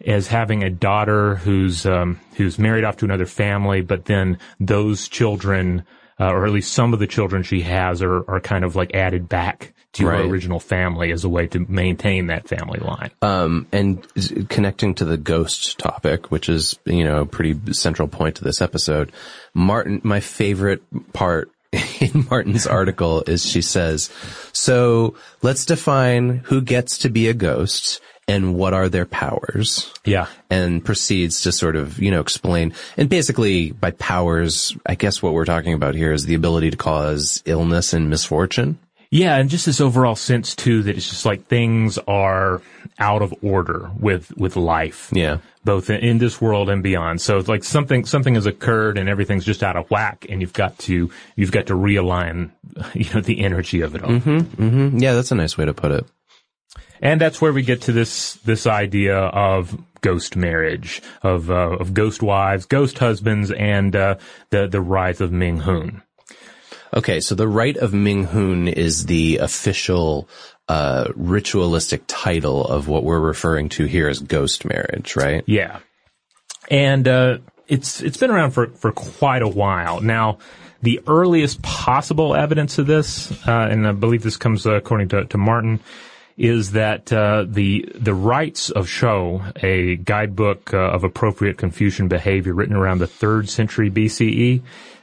as 0.06 0.26
having 0.26 0.62
a 0.64 0.70
daughter 0.70 1.36
who's 1.36 1.84
um, 1.86 2.20
who's 2.36 2.58
married 2.58 2.84
off 2.84 2.96
to 2.98 3.04
another 3.04 3.26
family, 3.26 3.82
but 3.82 4.04
then 4.04 4.38
those 4.58 5.08
children, 5.08 5.84
uh, 6.22 6.32
or 6.32 6.46
at 6.46 6.52
least 6.52 6.72
some 6.72 6.92
of 6.92 7.00
the 7.00 7.06
children 7.06 7.42
she 7.42 7.62
has, 7.62 8.00
are 8.02 8.30
are 8.30 8.40
kind 8.40 8.64
of 8.64 8.76
like 8.76 8.94
added 8.94 9.28
back 9.28 9.72
to 9.94 10.06
Right. 10.06 10.24
original 10.24 10.58
family 10.58 11.12
as 11.12 11.24
a 11.24 11.28
way 11.28 11.46
to 11.48 11.58
maintain 11.68 12.28
that 12.28 12.48
family 12.48 12.80
line. 12.80 13.10
Um, 13.20 13.66
and 13.72 14.06
connecting 14.48 14.94
to 14.94 15.04
the 15.04 15.18
ghost 15.18 15.78
topic, 15.78 16.30
which 16.30 16.48
is, 16.48 16.78
you 16.86 17.04
know, 17.04 17.22
a 17.22 17.26
pretty 17.26 17.74
central 17.74 18.08
point 18.08 18.36
to 18.36 18.44
this 18.44 18.62
episode, 18.62 19.12
Martin, 19.52 20.00
my 20.02 20.20
favorite 20.20 20.82
part 21.12 21.50
in 22.00 22.26
Martin's 22.30 22.66
article 22.66 23.22
is 23.26 23.44
she 23.44 23.60
says, 23.60 24.10
so 24.52 25.14
let's 25.42 25.66
define 25.66 26.38
who 26.44 26.62
gets 26.62 26.98
to 26.98 27.10
be 27.10 27.28
a 27.28 27.34
ghost 27.34 28.00
and 28.28 28.54
what 28.54 28.72
are 28.74 28.88
their 28.88 29.06
powers. 29.06 29.92
Yeah. 30.04 30.26
And 30.48 30.84
proceeds 30.84 31.42
to 31.42 31.52
sort 31.52 31.76
of, 31.76 31.98
you 31.98 32.10
know, 32.10 32.20
explain, 32.20 32.74
and 32.96 33.08
basically 33.08 33.72
by 33.72 33.90
powers, 33.92 34.76
I 34.86 34.94
guess 34.94 35.22
what 35.22 35.34
we're 35.34 35.44
talking 35.44 35.74
about 35.74 35.94
here 35.94 36.12
is 36.12 36.24
the 36.26 36.34
ability 36.34 36.70
to 36.70 36.76
cause 36.76 37.42
illness 37.46 37.92
and 37.92 38.08
misfortune. 38.08 38.78
Yeah, 39.10 39.36
and 39.36 39.50
just 39.50 39.66
this 39.66 39.82
overall 39.82 40.16
sense 40.16 40.56
too 40.56 40.84
that 40.84 40.96
it's 40.96 41.10
just 41.10 41.26
like 41.26 41.44
things 41.46 41.98
are 42.08 42.62
out 42.98 43.20
of 43.20 43.34
order 43.42 43.90
with 44.00 44.34
with 44.38 44.56
life. 44.56 45.10
Yeah. 45.12 45.38
Both 45.64 45.90
in, 45.90 46.00
in 46.00 46.16
this 46.18 46.40
world 46.40 46.70
and 46.70 46.82
beyond. 46.82 47.20
So 47.20 47.36
it's 47.36 47.46
like 47.46 47.62
something 47.62 48.06
something 48.06 48.36
has 48.36 48.46
occurred 48.46 48.96
and 48.96 49.10
everything's 49.10 49.44
just 49.44 49.62
out 49.62 49.76
of 49.76 49.90
whack 49.90 50.24
and 50.30 50.40
you've 50.40 50.54
got 50.54 50.78
to 50.78 51.10
you've 51.36 51.52
got 51.52 51.66
to 51.66 51.74
realign 51.74 52.52
you 52.94 53.12
know 53.12 53.20
the 53.20 53.40
energy 53.44 53.82
of 53.82 53.94
it 53.94 54.02
all. 54.02 54.18
hmm 54.18 54.96
Yeah, 54.98 55.12
that's 55.12 55.30
a 55.30 55.34
nice 55.34 55.58
way 55.58 55.66
to 55.66 55.74
put 55.74 55.92
it. 55.92 56.06
And 57.00 57.20
that's 57.20 57.40
where 57.40 57.52
we 57.52 57.62
get 57.62 57.82
to 57.82 57.92
this 57.92 58.34
this 58.44 58.66
idea 58.66 59.18
of 59.18 59.76
ghost 60.00 60.36
marriage, 60.36 61.02
of 61.22 61.50
uh, 61.50 61.76
of 61.78 61.94
ghost 61.94 62.22
wives, 62.22 62.66
ghost 62.66 62.98
husbands, 62.98 63.50
and 63.50 63.94
uh, 63.96 64.16
the 64.50 64.68
the 64.68 64.80
rise 64.80 65.20
of 65.20 65.32
Ming 65.32 65.58
Hun. 65.58 66.02
Okay, 66.94 67.20
so 67.20 67.34
the 67.34 67.48
rite 67.48 67.78
of 67.78 67.94
Ming 67.94 68.24
Hun 68.24 68.68
is 68.68 69.06
the 69.06 69.38
official 69.38 70.28
uh, 70.68 71.08
ritualistic 71.16 72.02
title 72.06 72.64
of 72.64 72.86
what 72.86 73.02
we're 73.02 73.18
referring 73.18 73.68
to 73.70 73.84
here 73.86 74.08
as 74.08 74.20
ghost 74.20 74.64
marriage, 74.64 75.16
right? 75.16 75.42
Yeah, 75.46 75.80
and 76.70 77.08
uh, 77.08 77.38
it's 77.66 78.00
it's 78.02 78.16
been 78.16 78.30
around 78.30 78.52
for 78.52 78.68
for 78.68 78.92
quite 78.92 79.42
a 79.42 79.48
while 79.48 80.00
now. 80.00 80.38
The 80.82 81.00
earliest 81.06 81.62
possible 81.62 82.34
evidence 82.34 82.76
of 82.78 82.88
this, 82.88 83.30
uh, 83.46 83.68
and 83.70 83.86
I 83.86 83.92
believe 83.92 84.24
this 84.24 84.36
comes 84.36 84.66
uh, 84.66 84.72
according 84.72 85.10
to, 85.10 85.24
to 85.26 85.38
Martin, 85.38 85.78
is 86.36 86.72
that 86.72 87.12
uh, 87.12 87.44
the 87.46 87.88
the 87.94 88.14
rites 88.14 88.70
of 88.70 88.86
Zhou, 88.86 89.62
a 89.62 89.96
guidebook 89.96 90.72
uh, 90.72 90.78
of 90.78 91.04
appropriate 91.04 91.58
Confucian 91.58 92.08
behavior 92.08 92.54
written 92.54 92.76
around 92.76 92.98
the 92.98 93.06
third 93.06 93.48
century 93.48 93.90
BCE, 93.90 94.62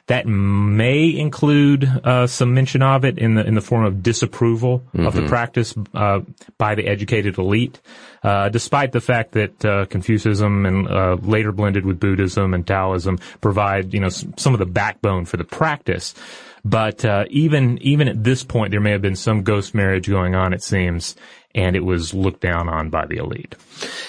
that 0.09 0.25
may 0.25 1.15
include 1.15 1.83
uh, 1.85 2.25
some 2.25 2.55
mention 2.55 2.81
of 2.81 3.05
it 3.05 3.19
in 3.19 3.35
the 3.35 3.45
in 3.45 3.53
the 3.53 3.61
form 3.61 3.85
of 3.85 4.01
disapproval 4.01 4.83
of 4.95 5.13
the 5.13 5.27
practice 5.27 5.75
uh, 5.93 6.21
by 6.57 6.73
the 6.73 6.87
educated 6.87 7.37
elite, 7.37 7.79
uh, 8.23 8.49
despite 8.49 8.91
the 8.91 9.01
fact 9.01 9.33
that 9.33 9.63
uh, 9.63 9.85
Confucianism 9.85 10.65
and 10.65 10.87
uh, 10.87 11.15
later 11.21 11.51
blended 11.51 11.85
with 11.85 11.99
Buddhism 11.99 12.55
and 12.55 12.65
Taoism 12.65 13.19
provide 13.39 13.93
you 13.93 13.99
know 13.99 14.09
some 14.09 14.53
of 14.53 14.59
the 14.59 14.65
backbone 14.65 15.25
for 15.25 15.37
the 15.37 15.43
practice. 15.43 16.15
But 16.63 17.05
uh, 17.05 17.25
even 17.29 17.77
even 17.79 18.07
at 18.07 18.23
this 18.23 18.43
point, 18.43 18.71
there 18.71 18.81
may 18.81 18.91
have 18.91 19.01
been 19.01 19.15
some 19.15 19.43
ghost 19.43 19.73
marriage 19.73 20.07
going 20.07 20.35
on. 20.35 20.53
It 20.53 20.63
seems, 20.63 21.15
and 21.55 21.75
it 21.75 21.83
was 21.83 22.13
looked 22.13 22.41
down 22.41 22.69
on 22.69 22.89
by 22.89 23.05
the 23.05 23.17
elite. 23.17 23.55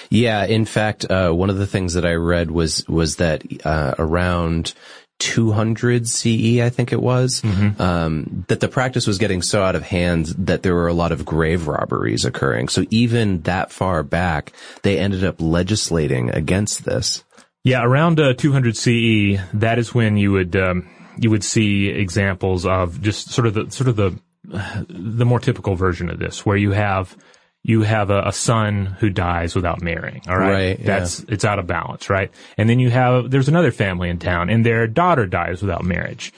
Yeah, 0.09 0.45
in 0.45 0.65
fact, 0.65 1.09
uh, 1.09 1.31
one 1.31 1.49
of 1.49 1.57
the 1.57 1.67
things 1.67 1.93
that 1.93 2.05
I 2.05 2.13
read 2.13 2.51
was 2.51 2.87
was 2.87 3.17
that 3.17 3.43
uh, 3.65 3.95
around 3.97 4.73
200 5.21 6.07
CE, 6.07 6.59
I 6.61 6.69
think 6.71 6.91
it 6.91 7.01
was, 7.01 7.43
um, 7.79 8.43
that 8.47 8.59
the 8.59 8.67
practice 8.67 9.05
was 9.05 9.19
getting 9.19 9.43
so 9.43 9.61
out 9.61 9.75
of 9.75 9.83
hand 9.83 10.25
that 10.39 10.63
there 10.63 10.73
were 10.73 10.87
a 10.87 10.95
lot 10.95 11.11
of 11.11 11.25
grave 11.25 11.67
robberies 11.67 12.25
occurring. 12.25 12.69
So 12.69 12.85
even 12.89 13.41
that 13.43 13.71
far 13.71 14.01
back, 14.01 14.51
they 14.81 14.97
ended 14.97 15.23
up 15.23 15.39
legislating 15.39 16.31
against 16.31 16.85
this. 16.85 17.23
Yeah, 17.63 17.83
around 17.83 18.19
uh, 18.19 18.33
200 18.33 18.75
CE, 18.75 19.39
that 19.53 19.77
is 19.77 19.93
when 19.93 20.17
you 20.17 20.31
would 20.31 20.55
um, 20.55 20.89
you 21.17 21.29
would 21.29 21.43
see 21.43 21.87
examples 21.89 22.65
of 22.65 23.01
just 23.01 23.29
sort 23.31 23.47
of 23.47 23.53
the 23.53 23.69
sort 23.71 23.87
of 23.89 23.95
the 23.95 24.19
the 24.89 25.25
more 25.25 25.39
typical 25.39 25.75
version 25.75 26.09
of 26.09 26.19
this, 26.19 26.45
where 26.45 26.57
you 26.57 26.71
have 26.71 27.15
you 27.63 27.83
have 27.83 28.09
a, 28.09 28.23
a 28.27 28.31
son 28.33 28.85
who 28.99 29.09
dies 29.09 29.53
without 29.55 29.81
marrying. 29.81 30.21
All 30.27 30.37
right, 30.37 30.51
Right, 30.51 30.79
yeah. 30.79 30.85
that's 30.85 31.19
it's 31.29 31.45
out 31.45 31.59
of 31.59 31.67
balance, 31.67 32.09
right? 32.09 32.31
And 32.57 32.67
then 32.69 32.79
you 32.79 32.89
have 32.89 33.29
there's 33.29 33.47
another 33.49 33.71
family 33.71 34.09
in 34.09 34.17
town, 34.19 34.49
and 34.49 34.65
their 34.65 34.87
daughter 34.87 35.25
dies 35.27 35.61
without 35.61 35.83
marriage. 35.83 36.33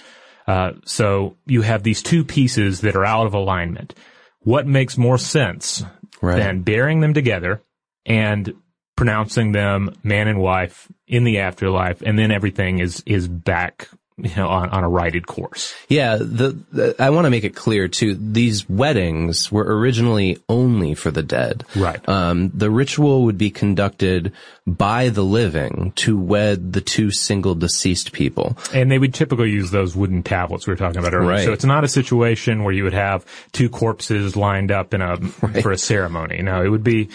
Uh, 0.46 0.74
so 0.86 1.38
you 1.46 1.62
have 1.62 1.84
these 1.84 2.03
two 2.03 2.25
pieces 2.25 2.82
that 2.82 2.96
are 2.98 3.06
out 3.06 3.25
of 3.25 3.34
alignment. 3.34 3.96
What 4.39 4.68
makes 4.68 4.98
more 4.98 5.18
sense 5.18 5.84
Right. 6.22 6.38
than 6.38 6.62
burying 6.62 7.00
them 7.01 7.14
together 7.14 7.62
and 8.05 8.53
pronouncing 8.96 9.51
them 9.51 9.94
man 10.03 10.27
and 10.29 10.40
wife 10.40 10.90
in 11.07 11.24
the 11.25 11.40
afterlife, 11.40 12.01
and 12.01 12.18
then 12.20 12.31
everything 12.31 12.79
is 12.79 13.01
is 13.05 13.27
back, 13.27 13.88
you 14.18 14.36
know, 14.36 14.48
on, 14.48 14.70
on 14.70 14.84
a 14.84 14.90
righted 14.90 15.26
course. 15.26 15.74
Yeah, 15.90 16.18
the, 16.18 16.58
the 16.72 16.96
I 17.00 17.10
want 17.10 17.26
to 17.26 17.32
make 17.32 17.44
it 17.44 17.56
clear 17.56 17.88
too. 17.88 18.16
These 18.16 18.70
weddings 18.70 19.52
were 19.52 19.64
originally 19.64 20.38
only 20.48 20.94
for 20.94 21.12
the 21.12 21.24
dead. 21.24 21.66
Right. 21.76 22.08
Um, 22.08 22.52
the 22.54 22.70
ritual 22.70 23.24
would 23.24 23.38
be 23.38 23.50
conducted 23.50 24.34
by 24.68 25.10
the 25.10 25.24
living 25.24 25.94
to 25.96 26.18
wed 26.18 26.74
the 26.74 26.82
two 26.82 27.12
single 27.12 27.56
deceased 27.56 28.12
people. 28.12 28.58
And 28.74 28.92
they 28.92 29.00
would 29.00 29.14
typically 29.14 29.50
use 29.50 29.72
those 29.72 29.96
wooden 29.96 30.24
tablets 30.24 30.68
we 30.68 30.72
were 30.72 30.78
talking 30.78 31.00
about 31.00 31.14
earlier. 31.14 31.30
Right. 31.30 31.46
So 31.46 31.54
it's 31.54 31.66
not 31.66 31.84
a 31.84 31.88
situation 31.88 32.64
where 32.64 32.74
you 32.74 32.84
would 32.84 32.94
have 32.94 33.26
two 33.52 33.70
corpses 33.70 34.36
lined 34.36 34.72
up 34.72 34.94
in 34.94 35.02
a 35.02 35.18
for 35.62 35.72
a 35.72 35.78
ceremony. 35.78 36.42
No, 36.42 36.64
it 36.64 36.70
would 36.70 36.84
be. 36.84 37.10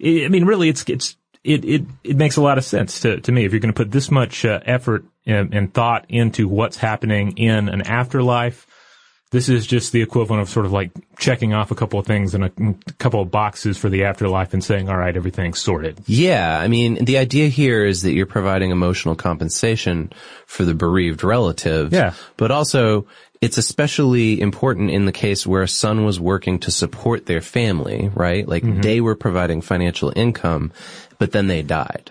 I 0.00 0.28
mean, 0.28 0.44
really, 0.44 0.68
it's 0.68 0.84
it's 0.88 1.16
it 1.42 1.64
it 1.64 1.82
it 2.02 2.16
makes 2.16 2.36
a 2.36 2.42
lot 2.42 2.58
of 2.58 2.64
sense 2.64 3.00
to 3.00 3.20
to 3.20 3.32
me 3.32 3.44
if 3.44 3.52
you're 3.52 3.60
going 3.60 3.72
to 3.72 3.76
put 3.76 3.90
this 3.90 4.10
much 4.10 4.44
uh, 4.44 4.60
effort 4.64 5.04
and, 5.26 5.54
and 5.54 5.72
thought 5.72 6.06
into 6.08 6.48
what's 6.48 6.76
happening 6.76 7.36
in 7.38 7.68
an 7.68 7.82
afterlife. 7.82 8.66
This 9.30 9.48
is 9.48 9.66
just 9.66 9.90
the 9.90 10.00
equivalent 10.00 10.42
of 10.42 10.48
sort 10.48 10.64
of 10.64 10.70
like 10.70 10.92
checking 11.18 11.54
off 11.54 11.72
a 11.72 11.74
couple 11.74 11.98
of 11.98 12.06
things 12.06 12.34
and 12.34 12.44
a, 12.44 12.92
couple 12.98 13.20
of 13.20 13.32
boxes 13.32 13.76
for 13.76 13.88
the 13.88 14.04
afterlife 14.04 14.54
and 14.54 14.62
saying, 14.62 14.88
all 14.88 14.96
right, 14.96 15.16
everything's 15.16 15.58
sorted. 15.58 15.98
Yeah, 16.06 16.56
I 16.56 16.68
mean, 16.68 17.04
the 17.04 17.18
idea 17.18 17.48
here 17.48 17.84
is 17.84 18.02
that 18.02 18.12
you're 18.12 18.26
providing 18.26 18.70
emotional 18.70 19.16
compensation 19.16 20.12
for 20.46 20.64
the 20.64 20.74
bereaved 20.74 21.24
relative. 21.24 21.92
Yeah. 21.92 22.12
But 22.36 22.52
also, 22.52 23.08
it's 23.40 23.58
especially 23.58 24.40
important 24.40 24.90
in 24.90 25.04
the 25.04 25.12
case 25.12 25.46
where 25.46 25.62
a 25.62 25.68
son 25.68 26.04
was 26.04 26.20
working 26.20 26.60
to 26.60 26.70
support 26.70 27.26
their 27.26 27.40
family, 27.40 28.10
right? 28.14 28.46
Like 28.46 28.62
mm-hmm. 28.62 28.82
they 28.82 29.00
were 29.00 29.16
providing 29.16 29.62
financial 29.62 30.12
income, 30.14 30.72
but 31.18 31.32
then 31.32 31.48
they 31.48 31.62
died. 31.62 32.10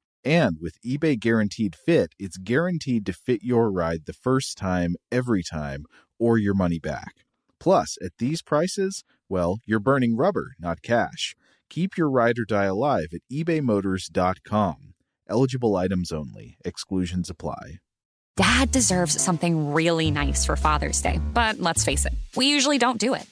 And 0.23 0.57
with 0.61 0.81
eBay 0.85 1.19
Guaranteed 1.19 1.75
Fit, 1.75 2.13
it's 2.19 2.37
guaranteed 2.37 3.05
to 3.07 3.13
fit 3.13 3.41
your 3.43 3.71
ride 3.71 4.05
the 4.05 4.13
first 4.13 4.57
time, 4.57 4.95
every 5.11 5.41
time, 5.43 5.85
or 6.19 6.37
your 6.37 6.53
money 6.53 6.77
back. 6.79 7.25
Plus, 7.59 7.97
at 8.03 8.11
these 8.19 8.41
prices, 8.41 9.03
well, 9.29 9.59
you're 9.65 9.79
burning 9.79 10.15
rubber, 10.15 10.53
not 10.59 10.81
cash. 10.81 11.35
Keep 11.69 11.97
your 11.97 12.09
ride 12.09 12.37
or 12.37 12.45
die 12.45 12.65
alive 12.65 13.07
at 13.13 13.21
ebaymotors.com. 13.31 14.93
Eligible 15.29 15.75
items 15.75 16.11
only, 16.11 16.57
exclusions 16.65 17.29
apply. 17.29 17.79
Dad 18.37 18.71
deserves 18.71 19.21
something 19.21 19.73
really 19.73 20.09
nice 20.09 20.45
for 20.45 20.55
Father's 20.55 21.01
Day, 21.01 21.19
but 21.33 21.59
let's 21.59 21.83
face 21.83 22.05
it, 22.05 22.13
we 22.35 22.47
usually 22.47 22.77
don't 22.77 22.99
do 22.99 23.13
it. 23.13 23.25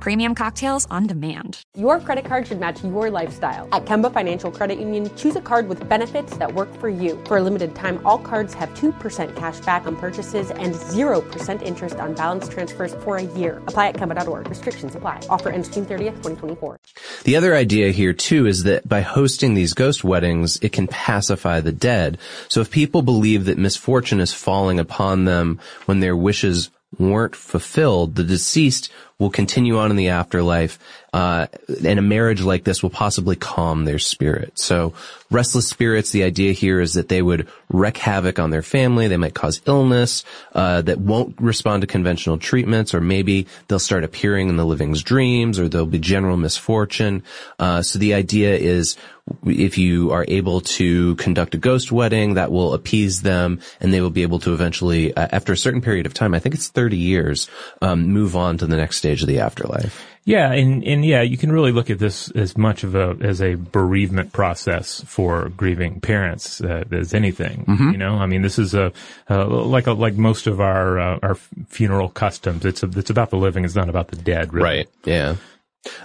Premium 0.00 0.34
cocktails 0.34 0.86
on 0.90 1.06
demand. 1.06 1.62
Your 1.76 2.00
credit 2.00 2.24
card 2.24 2.46
should 2.46 2.58
match 2.58 2.82
your 2.82 3.10
lifestyle. 3.10 3.68
At 3.70 3.84
Kemba 3.84 4.10
Financial 4.10 4.50
Credit 4.50 4.78
Union, 4.78 5.14
choose 5.14 5.36
a 5.36 5.42
card 5.42 5.68
with 5.68 5.86
benefits 5.90 6.38
that 6.38 6.54
work 6.54 6.74
for 6.80 6.88
you. 6.88 7.22
For 7.26 7.36
a 7.36 7.42
limited 7.42 7.74
time, 7.74 8.00
all 8.06 8.16
cards 8.16 8.54
have 8.54 8.70
2% 8.70 9.36
cash 9.36 9.60
back 9.60 9.86
on 9.86 9.96
purchases 9.96 10.50
and 10.52 10.74
0% 10.74 11.60
interest 11.62 11.96
on 11.96 12.14
balance 12.14 12.48
transfers 12.48 12.94
for 13.04 13.18
a 13.18 13.24
year. 13.24 13.58
Apply 13.66 13.88
at 13.88 13.96
Kemba.org. 13.96 14.48
Restrictions 14.48 14.94
apply. 14.94 15.20
Offer 15.28 15.50
ends 15.50 15.68
June 15.68 15.84
30th, 15.84 16.16
2024. 16.22 16.80
The 17.24 17.36
other 17.36 17.54
idea 17.54 17.90
here 17.90 18.14
too 18.14 18.46
is 18.46 18.62
that 18.62 18.88
by 18.88 19.02
hosting 19.02 19.52
these 19.52 19.74
ghost 19.74 20.02
weddings, 20.02 20.58
it 20.62 20.72
can 20.72 20.86
pacify 20.86 21.60
the 21.60 21.72
dead. 21.72 22.16
So 22.48 22.62
if 22.62 22.70
people 22.70 23.02
believe 23.02 23.44
that 23.44 23.58
misfortune 23.58 24.20
is 24.20 24.32
falling 24.32 24.80
upon 24.80 25.26
them 25.26 25.60
when 25.84 26.00
their 26.00 26.16
wishes 26.16 26.70
weren't 26.98 27.36
fulfilled, 27.36 28.14
the 28.16 28.24
deceased 28.24 28.90
will 29.20 29.30
continue 29.30 29.78
on 29.78 29.90
in 29.90 29.96
the 29.96 30.08
afterlife, 30.08 30.78
uh, 31.12 31.46
and 31.84 31.98
a 31.98 32.02
marriage 32.02 32.40
like 32.40 32.64
this 32.64 32.82
will 32.82 32.90
possibly 32.90 33.36
calm 33.36 33.84
their 33.84 33.98
spirit. 33.98 34.58
So 34.58 34.94
restless 35.30 35.68
spirits, 35.68 36.10
the 36.10 36.24
idea 36.24 36.52
here 36.52 36.80
is 36.80 36.94
that 36.94 37.08
they 37.08 37.20
would 37.20 37.46
wreak 37.68 37.98
havoc 37.98 38.38
on 38.38 38.50
their 38.50 38.62
family. 38.62 39.06
They 39.08 39.16
might 39.16 39.34
cause 39.34 39.60
illness, 39.66 40.24
uh, 40.54 40.82
that 40.82 40.98
won't 40.98 41.40
respond 41.40 41.82
to 41.82 41.86
conventional 41.86 42.38
treatments, 42.38 42.94
or 42.94 43.00
maybe 43.00 43.46
they'll 43.68 43.78
start 43.78 44.04
appearing 44.04 44.48
in 44.48 44.56
the 44.56 44.64
living's 44.64 45.02
dreams, 45.02 45.60
or 45.60 45.68
there'll 45.68 45.86
be 45.86 45.98
general 45.98 46.36
misfortune. 46.36 47.22
Uh, 47.58 47.82
so 47.82 47.98
the 47.98 48.14
idea 48.14 48.56
is 48.56 48.96
if 49.44 49.78
you 49.78 50.10
are 50.10 50.24
able 50.28 50.60
to 50.60 51.14
conduct 51.16 51.54
a 51.54 51.58
ghost 51.58 51.92
wedding, 51.92 52.34
that 52.34 52.50
will 52.50 52.74
appease 52.74 53.22
them, 53.22 53.60
and 53.80 53.92
they 53.92 54.00
will 54.00 54.10
be 54.10 54.22
able 54.22 54.38
to 54.40 54.52
eventually, 54.52 55.14
uh, 55.14 55.28
after 55.30 55.52
a 55.52 55.56
certain 55.56 55.80
period 55.80 56.06
of 56.06 56.14
time, 56.14 56.34
I 56.34 56.38
think 56.38 56.54
it's 56.54 56.68
30 56.68 56.96
years, 56.96 57.48
um, 57.82 58.08
move 58.08 58.34
on 58.34 58.58
to 58.58 58.66
the 58.66 58.76
next 58.76 58.96
stage 58.96 59.09
of 59.22 59.28
the 59.28 59.40
afterlife. 59.40 60.06
Yeah, 60.24 60.52
and 60.52 60.84
and 60.84 61.04
yeah, 61.04 61.22
you 61.22 61.38
can 61.38 61.50
really 61.50 61.72
look 61.72 61.88
at 61.88 61.98
this 61.98 62.30
as 62.32 62.56
much 62.56 62.84
of 62.84 62.94
a 62.94 63.16
as 63.20 63.40
a 63.40 63.54
bereavement 63.54 64.32
process 64.32 65.02
for 65.06 65.48
grieving 65.48 66.00
parents 66.00 66.60
uh, 66.60 66.84
as 66.92 67.14
anything. 67.14 67.64
Mm-hmm. 67.64 67.90
You 67.92 67.98
know, 67.98 68.16
I 68.16 68.26
mean, 68.26 68.42
this 68.42 68.58
is 68.58 68.74
a 68.74 68.92
uh, 69.30 69.46
like 69.46 69.86
a, 69.86 69.92
like 69.92 70.14
most 70.14 70.46
of 70.46 70.60
our 70.60 70.98
uh, 70.98 71.18
our 71.22 71.34
funeral 71.68 72.10
customs. 72.10 72.64
It's 72.66 72.82
a, 72.82 72.90
it's 72.94 73.10
about 73.10 73.30
the 73.30 73.38
living. 73.38 73.64
It's 73.64 73.74
not 73.74 73.88
about 73.88 74.08
the 74.08 74.16
dead. 74.16 74.52
Really. 74.52 74.64
Right. 74.64 74.88
Yeah. 75.04 75.36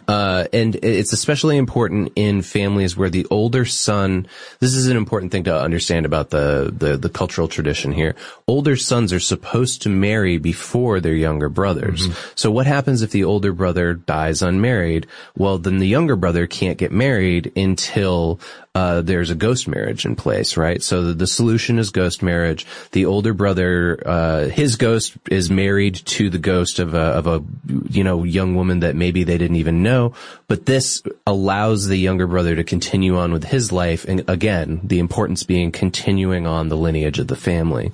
Uh, 0.08 0.46
and 0.54 0.76
it's 0.84 1.12
especially 1.12 1.58
important 1.58 2.14
in 2.16 2.42
families 2.42 2.96
where 2.96 3.10
the 3.10 3.26
older 3.30 3.66
son, 3.66 4.28
this 4.60 4.74
is 4.74 4.88
an 4.88 4.96
important 4.96 5.32
thing 5.32 5.44
to 5.44 5.62
understand 5.62 6.06
about 6.06 6.30
the, 6.30 6.74
the, 6.76 6.96
the 6.96 7.10
cultural 7.10 7.48
tradition 7.48 7.92
here. 7.92 8.16
Older 8.48 8.78
sons 8.78 9.12
are 9.12 9.20
supposed 9.20 9.82
to 9.82 9.90
marry 9.90 10.38
before 10.38 11.00
their 11.00 11.14
younger 11.14 11.50
brothers. 11.50 12.08
Mm-hmm. 12.08 12.32
So 12.36 12.52
what 12.52 12.68
happens 12.68 13.02
if 13.02 13.12
the 13.12 13.26
older 13.26 13.52
brother 13.52 13.94
dies 13.94 14.42
unmarried? 14.42 15.08
Well, 15.36 15.58
then 15.58 15.80
the 15.80 15.88
younger 15.88 16.16
brother 16.16 16.48
can't 16.48 16.78
get 16.78 16.92
married 16.92 17.52
until 17.58 18.40
uh, 18.76 19.02
there's 19.02 19.30
a 19.30 19.36
ghost 19.36 19.70
marriage 19.70 20.06
in 20.06 20.18
place, 20.18 20.58
right? 20.58 20.84
So 20.84 21.02
the, 21.02 21.14
the 21.14 21.28
solution 21.28 21.80
is 21.80 21.92
ghost 21.92 22.22
marriage. 22.22 22.68
The 22.92 23.06
older 23.06 23.34
brother, 23.34 24.04
uh, 24.06 24.50
his 24.50 24.76
ghost 24.76 25.16
is 25.32 25.50
married 25.50 25.96
to 25.96 26.30
the 26.30 26.38
ghost 26.38 26.80
of 26.80 26.94
a, 26.94 26.98
of 26.98 27.26
a, 27.26 27.42
you 27.90 28.04
know, 28.04 28.24
young 28.24 28.54
woman 28.54 28.82
that 28.82 28.98
maybe 28.98 29.24
they 29.24 29.38
didn't 29.38 29.56
even 29.56 29.82
know. 29.82 30.14
But 30.50 30.66
this 30.66 31.02
allows 31.26 31.88
the 31.88 31.96
younger 31.96 32.28
brother 32.28 32.54
to 32.58 32.66
continue 32.66 33.18
on 33.18 33.32
with 33.32 33.46
his 33.46 33.72
life. 33.72 34.04
And 34.04 34.30
again, 34.30 34.82
the 34.84 35.00
importance 35.00 35.44
being 35.44 35.72
continuing 35.72 36.46
on 36.46 36.68
the 36.68 36.78
lineage 36.78 37.20
of 37.20 37.28
the 37.28 37.38
family. 37.38 37.94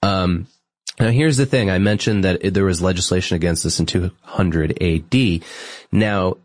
Um, 0.00 0.46
now 1.00 1.10
here's 1.10 1.38
the 1.38 1.46
thing. 1.46 1.70
I 1.70 1.78
mentioned 1.78 2.22
that 2.22 2.54
there 2.54 2.64
was 2.64 2.80
legislation 2.80 3.34
against 3.34 3.64
this 3.64 3.80
in 3.80 3.86
200 3.86 4.80
AD. 4.80 5.42
Now, 5.90 6.36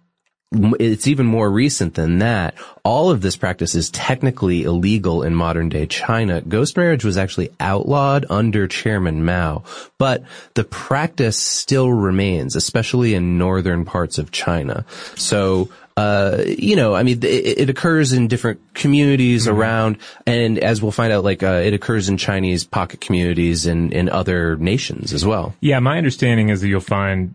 it's 0.51 1.07
even 1.07 1.25
more 1.25 1.49
recent 1.49 1.95
than 1.95 2.19
that. 2.19 2.55
All 2.83 3.09
of 3.09 3.21
this 3.21 3.35
practice 3.35 3.75
is 3.75 3.89
technically 3.89 4.63
illegal 4.63 5.23
in 5.23 5.35
modern 5.35 5.69
day 5.69 5.85
China. 5.85 6.41
Ghost 6.41 6.77
marriage 6.77 7.03
was 7.03 7.17
actually 7.17 7.49
outlawed 7.59 8.25
under 8.29 8.67
Chairman 8.67 9.25
Mao, 9.25 9.63
but 9.97 10.23
the 10.53 10.63
practice 10.63 11.37
still 11.37 11.91
remains, 11.91 12.55
especially 12.55 13.13
in 13.13 13.37
northern 13.37 13.85
parts 13.85 14.17
of 14.17 14.31
China. 14.31 14.85
So, 15.15 15.69
uh, 15.97 16.43
you 16.45 16.75
know, 16.75 16.93
I 16.93 17.03
mean, 17.03 17.19
it, 17.23 17.25
it 17.59 17.69
occurs 17.69 18.11
in 18.11 18.27
different 18.27 18.59
communities 18.73 19.47
Mm-hmm. 19.47 19.57
around, 19.57 19.97
and 20.25 20.59
as 20.59 20.81
we'll 20.81 20.91
find 20.91 21.13
out, 21.13 21.23
like, 21.23 21.41
uh, 21.43 21.61
it 21.63 21.73
occurs 21.73 22.09
in 22.09 22.17
Chinese 22.17 22.63
pocket 22.65 22.99
communities 22.99 23.65
and 23.65 23.93
in 23.93 24.09
other 24.09 24.55
nations 24.57 25.13
as 25.13 25.25
well. 25.25 25.55
Yeah, 25.61 25.79
my 25.79 25.97
understanding 25.97 26.49
is 26.49 26.61
that 26.61 26.67
you'll 26.67 26.79
find 26.81 27.33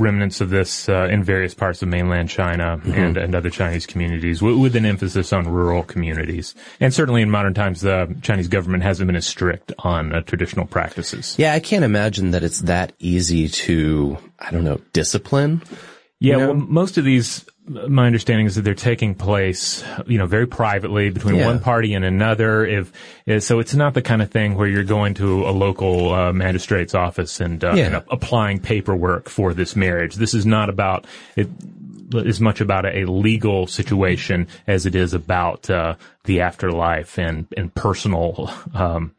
remnants 0.00 0.40
of 0.40 0.50
this 0.50 0.88
uh, 0.88 1.08
in 1.10 1.22
various 1.22 1.54
parts 1.54 1.80
of 1.82 1.88
mainland 1.88 2.28
China 2.28 2.80
and, 2.84 3.16
and 3.16 3.34
other 3.34 3.50
Chinese 3.50 3.86
communities, 3.86 4.40
w- 4.40 4.58
with 4.58 4.76
an 4.76 4.84
emphasis 4.84 5.32
on 5.32 5.48
rural 5.48 5.82
communities. 5.82 6.54
And 6.80 6.92
certainly 6.92 7.22
in 7.22 7.30
modern 7.30 7.54
times, 7.54 7.80
the 7.80 8.14
Chinese 8.22 8.48
government 8.48 8.82
hasn't 8.82 9.06
been 9.06 9.16
as 9.16 9.26
strict 9.26 9.72
on 9.78 10.12
uh, 10.14 10.20
traditional 10.22 10.66
practices. 10.66 11.36
Yeah, 11.38 11.54
I 11.54 11.60
can't 11.60 11.84
imagine 11.84 12.32
that 12.32 12.42
it's 12.42 12.60
that 12.62 12.92
easy 12.98 13.48
to, 13.48 14.18
I 14.38 14.50
don't 14.50 14.64
know, 14.64 14.80
discipline. 14.92 15.62
Yeah, 16.20 16.34
You 16.34 16.40
know? 16.40 16.46
well, 16.52 16.56
most 16.56 16.96
of 16.98 17.04
these, 17.04 17.44
my 17.66 18.06
understanding 18.06 18.46
is 18.46 18.56
that 18.56 18.62
they're 18.62 18.74
taking 18.74 19.14
place, 19.14 19.82
you 20.06 20.18
know, 20.18 20.26
very 20.26 20.46
privately 20.46 21.08
between 21.10 21.36
Yeah. 21.36 21.46
one 21.46 21.60
party 21.60 21.94
and 21.94 22.04
another. 22.04 22.66
If 22.66 22.92
eh, 23.26 23.38
so, 23.38 23.58
it's 23.58 23.74
not 23.74 23.94
the 23.94 24.02
kind 24.02 24.20
of 24.20 24.30
thing 24.30 24.54
where 24.54 24.68
you're 24.68 24.84
going 24.84 25.14
to 25.14 25.46
a 25.48 25.50
local 25.52 26.12
uh, 26.12 26.32
magistrate's 26.32 26.94
office 26.94 27.40
and, 27.40 27.64
uh, 27.64 27.72
Yeah. 27.74 27.84
and 27.86 27.94
a- 27.96 28.04
applying 28.10 28.58
paperwork 28.60 29.28
for 29.30 29.54
this 29.54 29.74
marriage. 29.76 30.16
This 30.16 30.34
is 30.34 30.44
not 30.44 30.68
about 30.68 31.06
it. 31.36 31.48
As 32.14 32.38
much 32.40 32.60
about 32.60 32.84
a 32.84 33.06
legal 33.06 33.66
situation 33.66 34.46
as 34.66 34.84
it 34.86 34.94
is 34.94 35.14
about 35.14 35.68
uh, 35.70 35.94
the 36.24 36.42
afterlife 36.42 37.18
and 37.18 37.46
and 37.56 37.74
personal 37.74 38.52
um, 38.74 39.12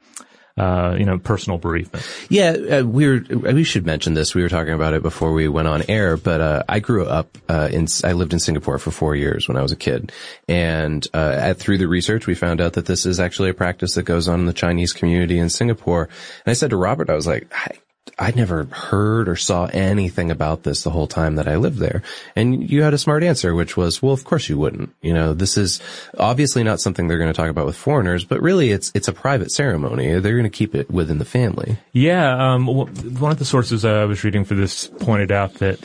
uh, 0.58 0.96
you 0.98 1.06
know, 1.06 1.18
personal 1.18 1.58
bereavement. 1.58 2.06
Yeah, 2.30 2.52
uh, 2.52 2.84
we 2.84 3.08
were. 3.08 3.24
We 3.54 3.64
should 3.64 3.86
mention 3.86 4.14
this. 4.14 4.34
We 4.34 4.42
were 4.42 4.50
talking 4.50 4.74
about 4.74 4.94
it 4.94 5.04
before 5.04 5.34
we 5.34 5.48
went 5.48 5.68
on 5.68 5.84
air. 5.90 6.16
But 6.16 6.42
uh, 6.42 6.64
I 6.70 6.80
grew 6.80 7.06
up 7.06 7.38
uh, 7.50 7.70
in. 7.72 7.88
I 8.04 8.14
lived 8.14 8.34
in 8.34 8.40
Singapore 8.40 8.78
for 8.80 8.92
four 8.92 9.16
years 9.16 9.48
when 9.48 9.58
I 9.58 9.62
was 9.62 9.72
a 9.72 9.76
kid, 9.78 10.12
and 10.48 11.06
uh, 11.14 11.36
at, 11.38 11.58
through 11.58 11.78
the 11.80 11.88
research, 11.88 12.26
we 12.26 12.36
found 12.36 12.62
out 12.62 12.74
that 12.74 12.86
this 12.86 13.06
is 13.06 13.20
actually 13.20 13.50
a 13.50 13.54
practice 13.54 13.96
that 13.96 14.04
goes 14.04 14.28
on 14.28 14.40
in 14.40 14.46
the 14.46 14.54
Chinese 14.54 14.94
community 14.94 15.38
in 15.38 15.50
Singapore. 15.50 16.04
And 16.04 16.52
I 16.52 16.54
said 16.54 16.70
to 16.70 16.78
Robert, 16.78 17.10
I 17.10 17.16
was 17.16 17.28
like, 17.28 17.48
I, 17.54 17.72
I 18.18 18.32
never 18.32 18.66
heard 18.66 19.28
or 19.28 19.36
saw 19.36 19.66
anything 19.66 20.32
about 20.32 20.64
this 20.64 20.84
the 20.84 20.90
whole 20.90 21.08
time 21.08 21.36
that 21.36 21.48
I 21.48 21.58
lived 21.58 21.80
there. 21.80 22.02
And 22.36 22.70
you 22.70 22.84
had 22.84 22.94
a 22.94 22.98
smart 22.98 23.24
answer, 23.24 23.54
which 23.54 23.76
was, 23.76 24.02
well, 24.02 24.14
of 24.14 24.24
course 24.24 24.48
you 24.48 24.58
wouldn't. 24.58 24.96
You 25.02 25.14
know, 25.14 25.34
this 25.34 25.58
is 25.58 25.82
obviously 26.18 26.64
not 26.64 26.80
something 26.80 27.08
they're 27.08 27.18
going 27.18 27.34
to 27.34 27.38
talk 27.38 27.50
about 27.50 27.66
with 27.66 27.76
foreigners, 27.76 28.24
but 28.24 28.42
really 28.42 28.72
it's, 28.72 28.92
it's 28.96 29.08
a 29.08 29.14
private 29.14 29.52
ceremony. 29.52 30.20
They're 30.20 30.38
going 30.38 30.44
to 30.44 30.50
keep 30.50 30.76
it 30.76 30.90
within 30.90 31.18
the 31.18 31.26
family. 31.26 31.78
Yeah. 31.92 32.54
Um, 32.54 32.68
one 32.68 33.32
of 33.32 33.40
the 33.40 33.46
sources 33.46 33.84
I 33.84 34.06
was 34.06 34.24
reading 34.24 34.46
for 34.46 34.56
this 34.56 34.88
pointed 34.88 35.32
out 35.32 35.56
that, 35.56 35.80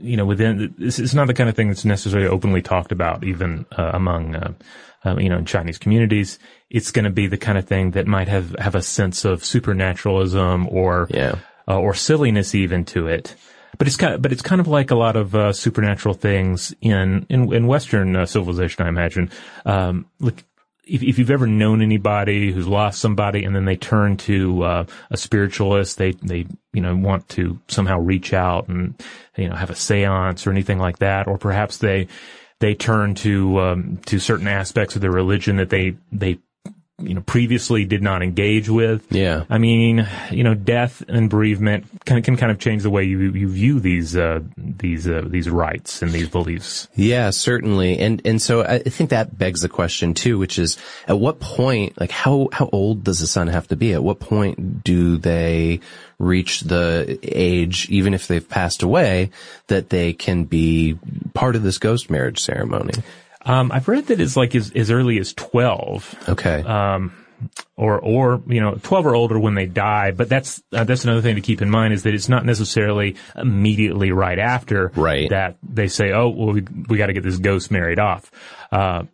you 0.00 0.16
know, 0.16 0.26
within, 0.26 0.74
this 0.76 0.98
is 0.98 1.14
not 1.14 1.28
the 1.28 1.34
kind 1.34 1.48
of 1.48 1.56
thing 1.56 1.68
that's 1.68 1.84
necessarily 1.84 2.28
openly 2.28 2.62
talked 2.62 2.92
about 2.92 3.24
even 3.24 3.64
uh, 3.78 3.92
among, 3.94 4.34
uh, 4.34 4.52
uh, 5.06 5.16
you 5.16 5.30
know, 5.30 5.38
in 5.38 5.46
Chinese 5.46 5.78
communities. 5.78 6.38
It's 6.68 6.90
going 6.90 7.06
to 7.06 7.10
be 7.10 7.26
the 7.26 7.38
kind 7.38 7.56
of 7.56 7.66
thing 7.66 7.92
that 7.92 8.06
might 8.06 8.28
have, 8.28 8.54
have 8.58 8.74
a 8.74 8.82
sense 8.82 9.24
of 9.24 9.44
supernaturalism 9.44 10.68
or, 10.68 11.08
yeah 11.10 11.36
uh, 11.70 11.78
or 11.78 11.94
silliness 11.94 12.54
even 12.54 12.84
to 12.84 13.06
it. 13.06 13.36
But 13.78 13.86
it's 13.86 13.96
kind 13.96 14.14
of, 14.14 14.20
but 14.20 14.32
it's 14.32 14.42
kind 14.42 14.60
of 14.60 14.66
like 14.66 14.90
a 14.90 14.96
lot 14.96 15.14
of 15.14 15.34
uh, 15.34 15.52
supernatural 15.52 16.14
things 16.14 16.74
in 16.80 17.24
in, 17.28 17.52
in 17.54 17.66
Western 17.68 18.16
uh, 18.16 18.26
civilization, 18.26 18.84
I 18.84 18.88
imagine. 18.88 19.30
Um, 19.64 20.06
look, 20.18 20.42
if, 20.84 21.04
if, 21.04 21.18
you've 21.18 21.30
ever 21.30 21.46
known 21.46 21.80
anybody 21.80 22.50
who's 22.50 22.66
lost 22.66 23.00
somebody 23.00 23.44
and 23.44 23.54
then 23.54 23.64
they 23.64 23.76
turn 23.76 24.16
to 24.18 24.62
uh, 24.64 24.84
a 25.10 25.16
spiritualist, 25.16 25.98
they 25.98 26.12
they 26.12 26.46
you 26.72 26.82
know 26.82 26.96
want 26.96 27.28
to 27.30 27.60
somehow 27.68 28.00
reach 28.00 28.32
out 28.34 28.68
and 28.68 29.00
you 29.36 29.48
know 29.48 29.54
have 29.54 29.70
a 29.70 29.74
séance 29.74 30.46
or 30.46 30.50
anything 30.50 30.78
like 30.78 30.98
that, 30.98 31.28
or 31.28 31.38
perhaps 31.38 31.78
they 31.78 32.08
they 32.58 32.74
turn 32.74 33.14
to 33.14 33.60
um, 33.60 34.00
to 34.06 34.18
certain 34.18 34.48
aspects 34.48 34.96
of 34.96 35.02
their 35.02 35.12
religion 35.12 35.56
that 35.56 35.70
they 35.70 35.96
they 36.10 36.40
you 37.02 37.14
know, 37.14 37.20
previously 37.22 37.84
did 37.84 38.02
not 38.02 38.22
engage 38.22 38.68
with. 38.68 39.06
Yeah. 39.10 39.44
I 39.48 39.58
mean, 39.58 40.06
you 40.30 40.44
know, 40.44 40.54
death 40.54 41.02
and 41.08 41.30
bereavement 41.30 41.86
can, 42.04 42.22
can 42.22 42.36
kind 42.36 42.52
of 42.52 42.58
change 42.58 42.82
the 42.82 42.90
way 42.90 43.04
you, 43.04 43.18
you 43.32 43.48
view 43.48 43.80
these, 43.80 44.16
uh, 44.16 44.40
these, 44.56 45.08
uh, 45.08 45.22
these 45.26 45.48
rights 45.48 46.02
and 46.02 46.12
these 46.12 46.28
beliefs. 46.28 46.88
Yeah, 46.94 47.30
certainly. 47.30 47.98
And, 47.98 48.22
and 48.24 48.40
so 48.40 48.62
I 48.62 48.78
think 48.78 49.10
that 49.10 49.36
begs 49.36 49.62
the 49.62 49.68
question 49.68 50.14
too, 50.14 50.38
which 50.38 50.58
is 50.58 50.78
at 51.06 51.18
what 51.18 51.40
point, 51.40 51.98
like 51.98 52.10
how, 52.10 52.48
how 52.52 52.68
old 52.72 53.04
does 53.04 53.20
the 53.20 53.26
son 53.26 53.48
have 53.48 53.68
to 53.68 53.76
be? 53.76 53.92
At 53.92 54.02
what 54.02 54.20
point 54.20 54.84
do 54.84 55.16
they 55.16 55.80
reach 56.18 56.60
the 56.60 57.18
age, 57.22 57.88
even 57.88 58.14
if 58.14 58.28
they've 58.28 58.48
passed 58.48 58.82
away, 58.82 59.30
that 59.68 59.88
they 59.88 60.12
can 60.12 60.44
be 60.44 60.98
part 61.32 61.56
of 61.56 61.62
this 61.62 61.78
ghost 61.78 62.10
marriage 62.10 62.40
ceremony? 62.40 62.92
Um, 63.50 63.72
I've 63.72 63.88
read 63.88 64.06
that 64.06 64.20
it's 64.20 64.36
like 64.36 64.54
as, 64.54 64.70
as 64.72 64.90
early 64.90 65.18
as 65.18 65.34
12. 65.34 66.28
Okay. 66.28 66.62
Um, 66.62 67.12
or, 67.76 67.98
or, 67.98 68.42
you 68.46 68.60
know, 68.60 68.78
12 68.82 69.06
or 69.06 69.14
older 69.14 69.40
when 69.40 69.54
they 69.54 69.66
die. 69.66 70.12
But 70.12 70.28
that's, 70.28 70.62
uh, 70.72 70.84
that's 70.84 71.04
another 71.04 71.22
thing 71.22 71.34
to 71.34 71.40
keep 71.40 71.60
in 71.62 71.70
mind 71.70 71.94
is 71.94 72.04
that 72.04 72.14
it's 72.14 72.28
not 72.28 72.44
necessarily 72.44 73.16
immediately 73.34 74.12
right 74.12 74.38
after 74.38 74.92
right. 74.94 75.30
that 75.30 75.56
they 75.62 75.88
say, 75.88 76.12
oh, 76.12 76.28
well, 76.28 76.52
we, 76.52 76.62
we 76.88 76.96
got 76.96 77.06
to 77.06 77.12
get 77.12 77.24
this 77.24 77.38
ghost 77.38 77.70
married 77.70 77.98
off. 77.98 78.30
Uh, 78.70 79.04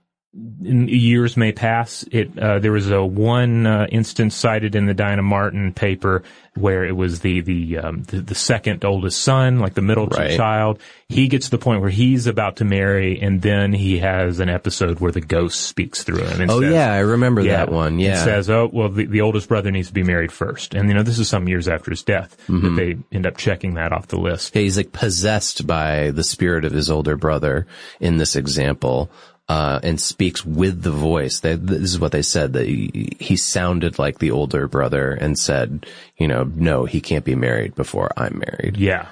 years 0.60 1.36
may 1.36 1.52
pass. 1.52 2.04
It 2.10 2.38
uh, 2.38 2.58
there 2.58 2.72
was 2.72 2.90
a 2.90 3.04
one 3.04 3.66
uh, 3.66 3.86
instance 3.90 4.34
cited 4.34 4.74
in 4.74 4.86
the 4.86 4.94
Diana 4.94 5.22
Martin 5.22 5.72
paper 5.72 6.22
where 6.54 6.84
it 6.84 6.96
was 6.96 7.20
the 7.20 7.40
the, 7.40 7.78
um, 7.78 8.02
the, 8.04 8.20
the 8.20 8.34
second 8.34 8.84
oldest 8.84 9.20
son, 9.20 9.58
like 9.60 9.74
the 9.74 9.82
middle 9.82 10.06
right. 10.06 10.36
child. 10.36 10.80
He 11.08 11.28
gets 11.28 11.46
to 11.46 11.50
the 11.52 11.58
point 11.58 11.82
where 11.82 11.90
he's 11.90 12.26
about 12.26 12.56
to 12.56 12.64
marry, 12.64 13.20
and 13.20 13.40
then 13.40 13.72
he 13.72 13.98
has 13.98 14.40
an 14.40 14.48
episode 14.48 14.98
where 15.00 15.12
the 15.12 15.20
ghost 15.20 15.60
speaks 15.60 16.02
through 16.02 16.24
him. 16.24 16.50
oh 16.50 16.60
says, 16.60 16.72
yeah, 16.72 16.92
I 16.92 16.98
remember 16.98 17.42
yeah, 17.42 17.58
that 17.58 17.70
one. 17.70 17.98
Yeah, 17.98 18.22
says, 18.22 18.50
"Oh 18.50 18.68
well, 18.72 18.88
the, 18.88 19.06
the 19.06 19.20
oldest 19.20 19.48
brother 19.48 19.70
needs 19.70 19.88
to 19.88 19.94
be 19.94 20.02
married 20.02 20.32
first. 20.32 20.74
and 20.74 20.88
you 20.88 20.94
know 20.94 21.02
this 21.02 21.18
is 21.18 21.28
some 21.28 21.48
years 21.48 21.68
after 21.68 21.90
his 21.90 22.02
death 22.02 22.36
mm-hmm. 22.48 22.74
that 22.74 22.80
they 22.80 23.16
end 23.16 23.26
up 23.26 23.36
checking 23.36 23.74
that 23.74 23.92
off 23.92 24.08
the 24.08 24.18
list. 24.18 24.54
Yeah, 24.54 24.62
he's 24.62 24.76
like 24.76 24.92
possessed 24.92 25.66
by 25.66 26.10
the 26.10 26.24
spirit 26.24 26.64
of 26.64 26.72
his 26.72 26.90
older 26.90 27.16
brother 27.16 27.66
in 28.00 28.16
this 28.16 28.36
example 28.36 29.10
uh, 29.48 29.78
and 29.82 30.00
speaks 30.00 30.44
with 30.44 30.82
the 30.82 30.90
voice. 30.90 31.40
They, 31.40 31.54
this 31.54 31.82
is 31.82 32.00
what 32.00 32.12
they 32.12 32.22
said 32.22 32.54
that 32.54 32.66
he, 32.66 33.16
he, 33.20 33.36
sounded 33.36 33.98
like 33.98 34.18
the 34.18 34.32
older 34.32 34.66
brother 34.66 35.12
and 35.12 35.38
said, 35.38 35.86
you 36.16 36.26
know, 36.26 36.44
no, 36.44 36.84
he 36.84 37.00
can't 37.00 37.24
be 37.24 37.36
married 37.36 37.74
before 37.76 38.10
I'm 38.16 38.38
married. 38.38 38.76
Yeah. 38.76 39.08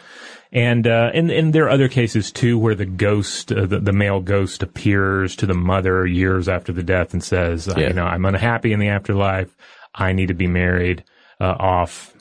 And, 0.53 0.87
uh, 0.87 1.11
and, 1.15 1.31
and 1.31 1.53
there 1.53 1.65
are 1.65 1.71
other 1.71 1.89
cases 1.89 2.33
too 2.33 2.59
where 2.59 2.75
the 2.75 2.85
ghost, 2.85 3.53
uh, 3.53 3.67
the, 3.67 3.81
the, 3.81 3.93
male 3.93 4.21
ghost 4.21 4.63
appears 4.63 5.37
to 5.37 5.47
the 5.47 5.55
mother 5.55 6.07
years 6.07 6.49
after 6.49 6.73
the 6.73 6.83
death 6.83 7.13
and 7.13 7.23
says, 7.23 7.69
yeah. 7.77 7.89
you 7.89 7.93
know, 7.93 8.05
I'm 8.05 8.25
unhappy 8.25 8.73
in 8.73 8.81
the 8.81 8.89
afterlife. 8.89 9.55
I 9.95 10.13
need 10.13 10.29
to 10.29 10.35
be 10.35 10.47
married, 10.47 11.05
uh, 11.41 11.57
off 11.59 12.14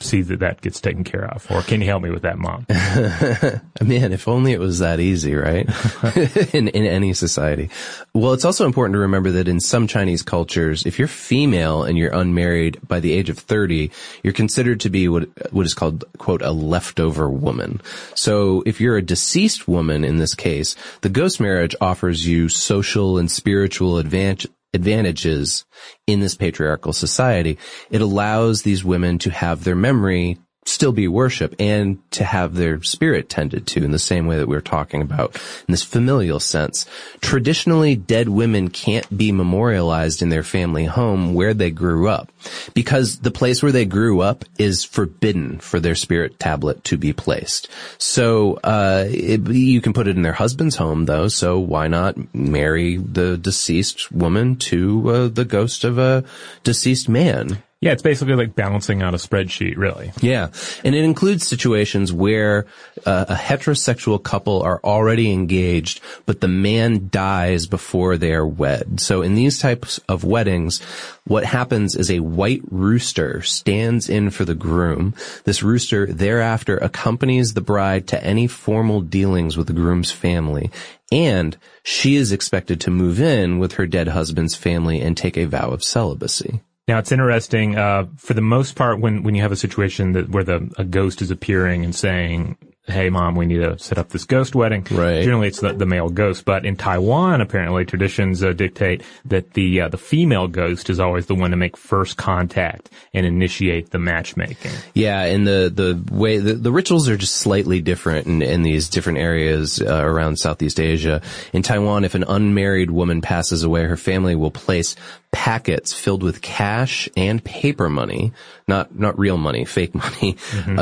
see 0.00 0.22
that 0.22 0.40
that 0.40 0.60
gets 0.60 0.80
taken 0.80 1.04
care 1.04 1.24
of? 1.24 1.46
Or 1.50 1.62
can 1.62 1.80
you 1.80 1.86
help 1.86 2.02
me 2.02 2.10
with 2.10 2.22
that, 2.22 2.38
mom? 2.38 2.66
Man, 3.80 4.12
if 4.12 4.26
only 4.28 4.52
it 4.52 4.60
was 4.60 4.78
that 4.78 5.00
easy, 5.00 5.34
right? 5.34 5.68
in, 6.54 6.68
in 6.68 6.86
any 6.86 7.12
society. 7.12 7.70
Well, 8.14 8.32
it's 8.32 8.44
also 8.44 8.66
important 8.66 8.94
to 8.94 9.00
remember 9.00 9.30
that 9.32 9.48
in 9.48 9.60
some 9.60 9.86
Chinese 9.86 10.22
cultures, 10.22 10.86
if 10.86 10.98
you're 10.98 11.08
female 11.08 11.84
and 11.84 11.96
you're 11.98 12.14
unmarried 12.14 12.78
by 12.86 13.00
the 13.00 13.12
age 13.12 13.30
of 13.30 13.38
30, 13.38 13.90
you're 14.22 14.32
considered 14.32 14.80
to 14.80 14.90
be 14.90 15.08
what, 15.08 15.28
what 15.52 15.66
is 15.66 15.74
called, 15.74 16.04
quote, 16.18 16.42
a 16.42 16.52
leftover 16.52 17.28
woman. 17.28 17.80
So 18.14 18.62
if 18.66 18.80
you're 18.80 18.96
a 18.96 19.02
deceased 19.02 19.68
woman 19.68 20.04
in 20.04 20.18
this 20.18 20.34
case, 20.34 20.76
the 21.02 21.08
ghost 21.08 21.40
marriage 21.40 21.74
offers 21.80 22.26
you 22.26 22.48
social 22.48 23.18
and 23.18 23.30
spiritual 23.30 23.98
advantage, 23.98 24.46
advantages 24.72 25.64
in 26.06 26.20
this 26.20 26.34
patriarchal 26.34 26.92
society. 26.92 27.58
It 27.90 28.00
allows 28.00 28.62
these 28.62 28.84
women 28.84 29.18
to 29.20 29.30
have 29.30 29.64
their 29.64 29.76
memory 29.76 30.38
still 30.66 30.92
be 30.92 31.08
worship 31.08 31.54
and 31.58 31.98
to 32.12 32.22
have 32.22 32.54
their 32.54 32.82
spirit 32.82 33.28
tended 33.28 33.66
to 33.66 33.82
in 33.82 33.90
the 33.90 33.98
same 33.98 34.26
way 34.26 34.38
that 34.38 34.46
we 34.46 34.56
are 34.56 34.60
talking 34.60 35.02
about 35.02 35.34
in 35.34 35.72
this 35.72 35.82
familial 35.82 36.38
sense. 36.38 36.86
Traditionally, 37.20 37.96
dead 37.96 38.28
women 38.28 38.68
can't 38.68 39.16
be 39.16 39.32
memorialized 39.32 40.22
in 40.22 40.28
their 40.28 40.42
family 40.42 40.84
home 40.84 41.34
where 41.34 41.54
they 41.54 41.70
grew 41.70 42.08
up 42.08 42.30
because 42.74 43.18
the 43.20 43.30
place 43.30 43.62
where 43.62 43.72
they 43.72 43.84
grew 43.84 44.20
up 44.20 44.44
is 44.58 44.84
forbidden 44.84 45.58
for 45.58 45.80
their 45.80 45.94
spirit 45.94 46.38
tablet 46.38 46.82
to 46.84 46.96
be 46.96 47.12
placed. 47.12 47.68
So, 47.98 48.58
uh, 48.64 49.06
it, 49.08 49.48
you 49.48 49.80
can 49.80 49.92
put 49.92 50.08
it 50.08 50.16
in 50.16 50.22
their 50.22 50.32
husband's 50.32 50.76
home 50.76 51.06
though, 51.06 51.28
so 51.28 51.58
why 51.58 51.88
not 51.88 52.16
marry 52.34 52.96
the 52.96 53.36
deceased 53.36 54.10
woman 54.12 54.56
to 54.56 55.10
uh, 55.10 55.28
the 55.28 55.44
ghost 55.44 55.84
of 55.84 55.98
a 55.98 56.24
deceased 56.64 57.08
man? 57.08 57.62
Yeah, 57.80 57.92
it's 57.92 58.02
basically 58.02 58.34
like 58.34 58.54
balancing 58.54 59.00
out 59.00 59.14
a 59.14 59.16
spreadsheet, 59.16 59.78
really. 59.78 60.12
Yeah. 60.20 60.50
And 60.84 60.94
it 60.94 61.02
includes 61.02 61.46
situations 61.46 62.12
where 62.12 62.66
uh, 63.06 63.24
a 63.30 63.34
heterosexual 63.34 64.22
couple 64.22 64.62
are 64.62 64.80
already 64.84 65.32
engaged, 65.32 66.02
but 66.26 66.42
the 66.42 66.48
man 66.48 67.08
dies 67.10 67.66
before 67.66 68.18
they 68.18 68.34
are 68.34 68.46
wed. 68.46 69.00
So 69.00 69.22
in 69.22 69.34
these 69.34 69.58
types 69.58 69.98
of 70.10 70.24
weddings, 70.24 70.82
what 71.30 71.44
happens 71.44 71.94
is 71.94 72.10
a 72.10 72.18
white 72.18 72.60
rooster 72.72 73.40
stands 73.42 74.08
in 74.08 74.30
for 74.30 74.44
the 74.44 74.56
groom. 74.56 75.14
This 75.44 75.62
rooster 75.62 76.06
thereafter 76.06 76.76
accompanies 76.78 77.54
the 77.54 77.60
bride 77.60 78.08
to 78.08 78.24
any 78.24 78.48
formal 78.48 79.00
dealings 79.00 79.56
with 79.56 79.68
the 79.68 79.72
groom's 79.72 80.10
family. 80.10 80.72
And 81.12 81.56
she 81.84 82.16
is 82.16 82.32
expected 82.32 82.80
to 82.80 82.90
move 82.90 83.20
in 83.20 83.60
with 83.60 83.74
her 83.74 83.86
dead 83.86 84.08
husband's 84.08 84.56
family 84.56 85.00
and 85.00 85.16
take 85.16 85.36
a 85.36 85.44
vow 85.44 85.70
of 85.70 85.84
celibacy. 85.84 86.62
Now 86.88 86.98
it's 86.98 87.12
interesting. 87.12 87.78
Uh, 87.78 88.06
for 88.16 88.34
the 88.34 88.40
most 88.40 88.74
part, 88.74 88.98
when 88.98 89.22
when 89.22 89.36
you 89.36 89.42
have 89.42 89.52
a 89.52 89.56
situation 89.56 90.14
that 90.14 90.30
where 90.30 90.42
the 90.42 90.68
a 90.78 90.84
ghost 90.84 91.22
is 91.22 91.30
appearing 91.30 91.84
and 91.84 91.94
saying, 91.94 92.56
hey 92.90 93.10
mom, 93.10 93.34
we 93.34 93.46
need 93.46 93.58
to 93.58 93.78
set 93.78 93.98
up 93.98 94.08
this 94.10 94.24
ghost 94.24 94.54
wedding. 94.54 94.86
Right. 94.90 95.22
Generally 95.22 95.48
it's 95.48 95.60
the, 95.60 95.72
the 95.72 95.86
male 95.86 96.08
ghost, 96.08 96.44
but 96.44 96.64
in 96.64 96.76
Taiwan, 96.76 97.40
apparently 97.40 97.84
traditions 97.84 98.42
uh, 98.42 98.52
dictate 98.52 99.02
that 99.26 99.54
the, 99.54 99.82
uh, 99.82 99.88
the 99.88 99.98
female 99.98 100.48
ghost 100.48 100.90
is 100.90 101.00
always 101.00 101.26
the 101.26 101.34
one 101.34 101.50
to 101.50 101.56
make 101.56 101.76
first 101.76 102.16
contact 102.16 102.90
and 103.14 103.26
initiate 103.26 103.90
the 103.90 103.98
matchmaking. 103.98 104.72
Yeah. 104.94 105.22
And 105.22 105.46
the, 105.46 105.70
the 105.74 106.14
way, 106.14 106.38
the, 106.38 106.54
the 106.54 106.72
rituals 106.72 107.08
are 107.08 107.16
just 107.16 107.36
slightly 107.36 107.80
different 107.80 108.26
in, 108.26 108.42
in 108.42 108.62
these 108.62 108.88
different 108.88 109.18
areas 109.18 109.80
uh, 109.80 110.02
around 110.04 110.38
Southeast 110.38 110.80
Asia. 110.80 111.22
In 111.52 111.62
Taiwan, 111.62 112.04
if 112.04 112.14
an 112.14 112.24
unmarried 112.26 112.90
woman 112.90 113.20
passes 113.20 113.62
away, 113.62 113.84
her 113.84 113.96
family 113.96 114.34
will 114.34 114.50
place 114.50 114.96
packets 115.32 115.92
filled 115.92 116.22
with 116.22 116.42
cash 116.42 117.08
and 117.16 117.42
paper 117.44 117.88
money, 117.88 118.32
not, 118.66 118.98
not 118.98 119.18
real 119.18 119.36
money, 119.36 119.64
fake 119.64 119.94
money, 119.94 120.34
mm-hmm. 120.34 120.78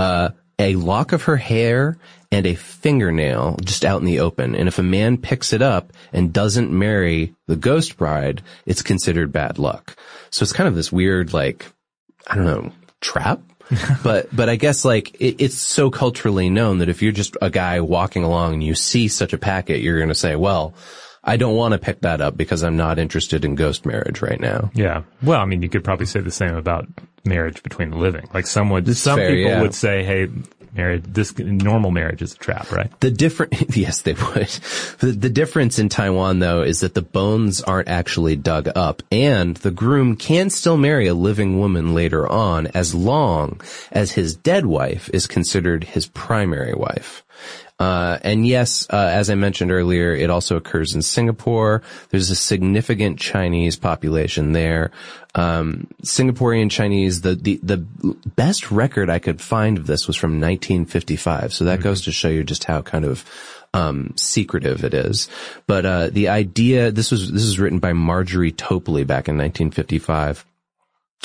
A 0.59 0.75
lock 0.75 1.13
of 1.13 1.25
her 1.25 1.37
hair 1.37 1.99
and 2.31 2.47
a 2.47 2.55
fingernail 2.55 3.57
just 3.63 3.85
out 3.85 4.01
in 4.01 4.07
the 4.07 4.21
open. 4.21 4.55
And 4.55 4.69
if 4.69 4.79
a 4.79 4.83
man 4.83 5.17
picks 5.17 5.53
it 5.53 5.63
up 5.63 5.93
and 6.13 6.33
doesn't 6.33 6.71
marry 6.71 7.35
the 7.47 7.57
ghost 7.57 7.97
bride, 7.97 8.43
it's 8.67 8.83
considered 8.83 9.33
bad 9.33 9.59
luck. 9.59 9.97
So 10.31 10.43
it's 10.43 10.53
kind 10.53 10.69
of 10.69 10.75
this 10.75 10.93
weird, 10.93 11.33
like, 11.33 11.67
I 12.27 12.35
don't 12.35 12.45
know, 12.45 12.73
trap. 13.01 13.41
but 14.03 14.35
but 14.35 14.49
I 14.49 14.57
guess 14.57 14.83
like 14.87 15.15
it, 15.21 15.37
it's 15.43 15.59
so 15.59 15.91
culturally 15.91 16.49
known 16.49 16.79
that 16.79 16.89
if 16.89 17.03
you're 17.03 17.13
just 17.13 17.37
a 17.43 17.51
guy 17.51 17.83
walking 17.83 18.25
along 18.25 18.55
and 18.55 18.65
you 18.65 18.75
see 18.75 19.09
such 19.09 19.35
a 19.35 19.39
packet, 19.39 19.81
you're 19.81 19.99
going 19.99 20.09
to 20.09 20.15
say, 20.15 20.37
well, 20.37 20.73
I 21.29 21.37
don't 21.37 21.55
want 21.55 21.73
to 21.73 21.79
pick 21.79 22.01
that 22.01 22.23
up 22.23 22.39
because 22.39 22.63
I'm 22.65 22.77
not 22.79 22.99
interested 22.99 23.45
in 23.45 23.55
ghost 23.55 23.85
marriage 23.85 24.23
right 24.23 24.41
now. 24.41 24.71
Yeah. 24.75 25.03
Well, 25.23 25.39
I 25.41 25.45
mean, 25.45 25.61
you 25.61 25.69
could 25.69 25.85
probably 25.85 26.07
say 26.07 26.21
the 26.21 26.31
same 26.31 26.57
about 26.57 26.89
marriage 27.25 27.63
between 27.63 27.91
the 27.91 27.99
living. 27.99 28.29
Like 28.33 28.47
some 28.47 28.71
would, 28.71 28.89
It's 28.89 29.01
some 29.01 29.19
fair, 29.19 29.29
people 29.29 29.51
yeah. 29.51 29.61
would 29.61 29.75
say, 29.75 30.03
hey, 30.05 30.29
marriage, 30.75 31.05
this 31.07 31.37
normal 31.39 31.91
marriage 31.91 32.23
is 32.23 32.33
a 32.33 32.39
trap, 32.39 32.73
right? 32.73 32.91
The 33.01 33.11
different, 33.11 33.77
yes, 33.77 34.03
they 34.03 34.15
would. 34.15 34.49
The, 35.01 35.15
the 35.19 35.29
difference 35.29 35.79
in 35.79 35.91
Taiwan 35.91 36.39
though 36.39 36.63
is 36.63 36.81
that 36.81 36.95
the 36.95 37.03
bones 37.03 37.61
aren't 37.61 37.89
actually 37.89 38.37
dug 38.37 38.71
up 38.75 39.03
and 39.13 39.57
the 39.59 39.71
groom 39.71 40.17
can 40.17 40.49
still 40.49 40.79
marry 40.79 41.09
a 41.09 41.15
living 41.15 41.59
woman 41.59 41.95
later 41.95 42.27
on 42.27 42.69
as 42.69 42.95
long 42.95 43.61
as 43.93 44.13
his 44.13 44.35
dead 44.35 44.65
wife 44.65 45.11
is 45.13 45.27
considered 45.27 45.85
his 45.85 46.07
primary 46.07 46.75
wife. 46.75 47.23
Uh, 47.79 48.19
and 48.23 48.45
yes, 48.47 48.87
uh, 48.91 48.97
as 48.97 49.31
I 49.31 49.37
mentioned 49.37 49.71
earlier, 49.71 50.15
it 50.15 50.31
also 50.31 50.57
occurs 50.57 50.95
in 50.95 51.03
Singapore. 51.03 51.83
There's 52.11 52.31
a 52.31 52.35
significant 52.35 53.21
Chinese 53.21 53.77
population 53.77 54.53
there. 54.53 54.91
Um, 55.35 55.87
Singaporean 56.03 56.71
Chinese, 56.71 57.21
the, 57.21 57.37
the, 57.37 57.61
the 57.63 57.77
best 58.35 58.73
record 58.73 59.09
I 59.09 59.21
could 59.21 59.41
find 59.41 59.79
of 59.79 59.87
this 59.87 60.09
was 60.09 60.17
from 60.17 60.41
1955. 60.41 61.53
So 61.53 61.65
that 61.67 61.81
goes 61.81 62.03
to 62.03 62.13
show 62.13 62.29
you 62.29 62.43
just 62.43 62.65
how 62.65 62.83
kind 62.83 63.05
of, 63.05 63.25
um, 63.73 64.15
secretive 64.17 64.83
it 64.85 64.95
is. 64.95 65.29
But, 65.69 65.87
uh, 65.87 66.09
the 66.09 66.29
idea, 66.29 66.91
this 66.91 67.13
was, 67.13 67.31
this 67.31 67.45
was 67.45 67.61
written 67.61 67.79
by 67.79 67.93
Marjorie 67.93 68.51
Topley 68.51 69.05
back 69.05 69.29
in 69.29 69.37
1955. 69.37 70.45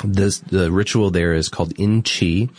This, 0.04 0.40
the 0.40 0.72
ritual 0.72 1.12
there 1.12 1.34
is 1.34 1.50
called 1.50 1.72
In 1.80 2.02
Chi. 2.02 2.50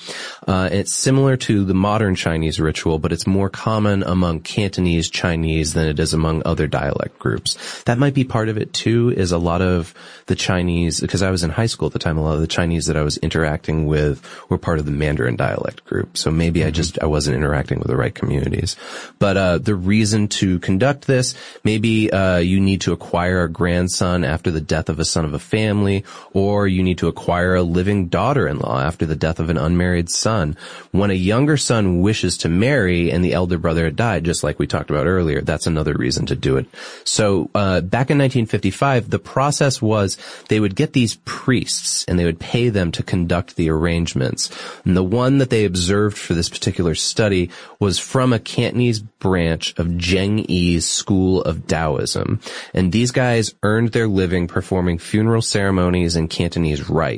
Uh, 0.46 0.68
it's 0.70 0.94
similar 0.94 1.36
to 1.38 1.64
the 1.64 1.74
modern 1.74 2.14
Chinese 2.14 2.60
ritual, 2.60 3.00
but 3.00 3.12
it's 3.12 3.26
more 3.26 3.50
common 3.50 4.04
among 4.04 4.40
Cantonese 4.40 5.10
Chinese 5.10 5.74
than 5.74 5.88
it 5.88 5.98
is 5.98 6.14
among 6.14 6.42
other 6.44 6.68
dialect 6.68 7.18
groups. 7.18 7.82
That 7.82 7.98
might 7.98 8.14
be 8.14 8.22
part 8.22 8.48
of 8.48 8.56
it 8.56 8.72
too, 8.72 9.12
is 9.14 9.32
a 9.32 9.38
lot 9.38 9.62
of 9.62 9.92
the 10.26 10.36
Chinese, 10.36 11.00
because 11.00 11.22
I 11.22 11.30
was 11.32 11.42
in 11.42 11.50
high 11.50 11.66
school 11.66 11.86
at 11.86 11.92
the 11.92 11.98
time, 11.98 12.18
a 12.18 12.22
lot 12.22 12.36
of 12.36 12.40
the 12.40 12.46
Chinese 12.46 12.86
that 12.86 12.96
I 12.96 13.02
was 13.02 13.18
interacting 13.18 13.86
with 13.86 14.24
were 14.48 14.56
part 14.56 14.78
of 14.78 14.86
the 14.86 14.92
Mandarin 14.92 15.36
dialect 15.36 15.84
group. 15.84 16.16
So 16.16 16.30
maybe 16.30 16.64
I 16.64 16.70
just, 16.70 17.00
I 17.02 17.06
wasn't 17.06 17.36
interacting 17.36 17.78
with 17.80 17.88
the 17.88 17.96
right 17.96 18.14
communities. 18.14 18.76
But, 19.18 19.36
uh, 19.36 19.58
the 19.58 19.74
reason 19.74 20.28
to 20.28 20.60
conduct 20.60 21.08
this, 21.08 21.34
maybe, 21.64 22.12
uh, 22.12 22.38
you 22.38 22.60
need 22.60 22.82
to 22.82 22.92
acquire 22.92 23.42
a 23.42 23.50
grandson 23.50 24.24
after 24.24 24.52
the 24.52 24.60
death 24.62 24.88
of 24.88 25.00
a 25.00 25.04
son 25.04 25.24
of 25.24 25.34
a 25.34 25.40
family, 25.40 26.04
or 26.32 26.68
you 26.68 26.82
need 26.82 26.98
to 26.98 27.08
acquire 27.08 27.23
a 27.24 27.62
living 27.62 28.08
daughter-in-law 28.08 28.80
after 28.80 29.06
the 29.06 29.16
death 29.16 29.40
of 29.40 29.48
an 29.48 29.56
unmarried 29.56 30.10
son. 30.10 30.56
When 30.90 31.10
a 31.10 31.14
younger 31.14 31.56
son 31.56 32.00
wishes 32.02 32.36
to 32.38 32.50
marry 32.50 33.10
and 33.10 33.24
the 33.24 33.32
elder 33.32 33.56
brother 33.56 33.84
had 33.84 33.96
died, 33.96 34.24
just 34.24 34.44
like 34.44 34.58
we 34.58 34.66
talked 34.66 34.90
about 34.90 35.06
earlier, 35.06 35.40
that's 35.40 35.66
another 35.66 35.94
reason 35.94 36.26
to 36.26 36.36
do 36.36 36.58
it. 36.58 36.66
So, 37.04 37.50
uh, 37.54 37.80
back 37.80 38.10
in 38.10 38.18
1955, 38.18 39.08
the 39.08 39.18
process 39.18 39.80
was 39.80 40.18
they 40.48 40.60
would 40.60 40.76
get 40.76 40.92
these 40.92 41.16
priests 41.24 42.04
and 42.06 42.18
they 42.18 42.26
would 42.26 42.38
pay 42.38 42.68
them 42.68 42.92
to 42.92 43.02
conduct 43.02 43.56
the 43.56 43.70
arrangements. 43.70 44.50
And 44.84 44.94
the 44.94 45.02
one 45.02 45.38
that 45.38 45.48
they 45.48 45.64
observed 45.64 46.18
for 46.18 46.34
this 46.34 46.50
particular 46.50 46.94
study 46.94 47.50
was 47.80 47.98
from 47.98 48.32
a 48.32 48.38
Cantonese 48.38 49.00
branch 49.00 49.74
of 49.78 49.86
Zheng 49.86 50.44
Yi's 50.46 50.86
school 50.86 51.40
of 51.42 51.66
Taoism. 51.66 52.40
And 52.74 52.92
these 52.92 53.12
guys 53.12 53.54
earned 53.62 53.92
their 53.92 54.08
living 54.08 54.46
performing 54.46 54.98
funeral 54.98 55.42
ceremonies 55.42 56.16
and 56.16 56.28
Cantonese 56.28 56.90
rites. 56.90 57.13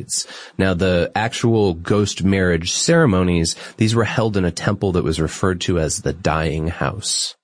Now 0.58 0.74
the 0.74 1.10
actual 1.14 1.74
ghost 1.74 2.22
marriage 2.24 2.72
ceremonies, 2.72 3.56
these 3.76 3.94
were 3.94 4.04
held 4.04 4.36
in 4.36 4.44
a 4.44 4.50
temple 4.50 4.92
that 4.92 5.04
was 5.04 5.20
referred 5.20 5.60
to 5.62 5.78
as 5.78 6.02
the 6.02 6.12
dying 6.12 6.68
house. 6.68 7.34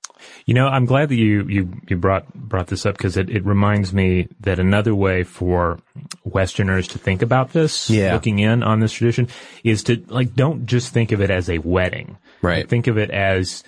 You 0.44 0.54
know, 0.54 0.66
I'm 0.66 0.86
glad 0.86 1.08
that 1.10 1.16
you, 1.16 1.46
you, 1.48 1.72
you 1.88 1.96
brought, 1.96 2.32
brought 2.34 2.66
this 2.66 2.84
up 2.84 2.96
because 2.96 3.16
it, 3.16 3.30
it 3.30 3.44
reminds 3.44 3.92
me 3.92 4.28
that 4.40 4.58
another 4.58 4.92
way 4.94 5.22
for 5.22 5.78
Westerners 6.24 6.88
to 6.88 6.98
think 6.98 7.22
about 7.22 7.52
this, 7.52 7.88
Yeah. 7.88 8.12
looking 8.14 8.40
in 8.40 8.62
on 8.64 8.80
this 8.80 8.92
tradition, 8.92 9.28
is 9.62 9.84
to, 9.84 10.02
like, 10.08 10.34
don't 10.34 10.66
just 10.66 10.92
think 10.92 11.12
of 11.12 11.20
it 11.20 11.30
as 11.30 11.48
a 11.48 11.58
wedding. 11.58 12.18
Right. 12.40 12.68
Think 12.68 12.88
of 12.88 12.98
it 12.98 13.10
as 13.10 13.62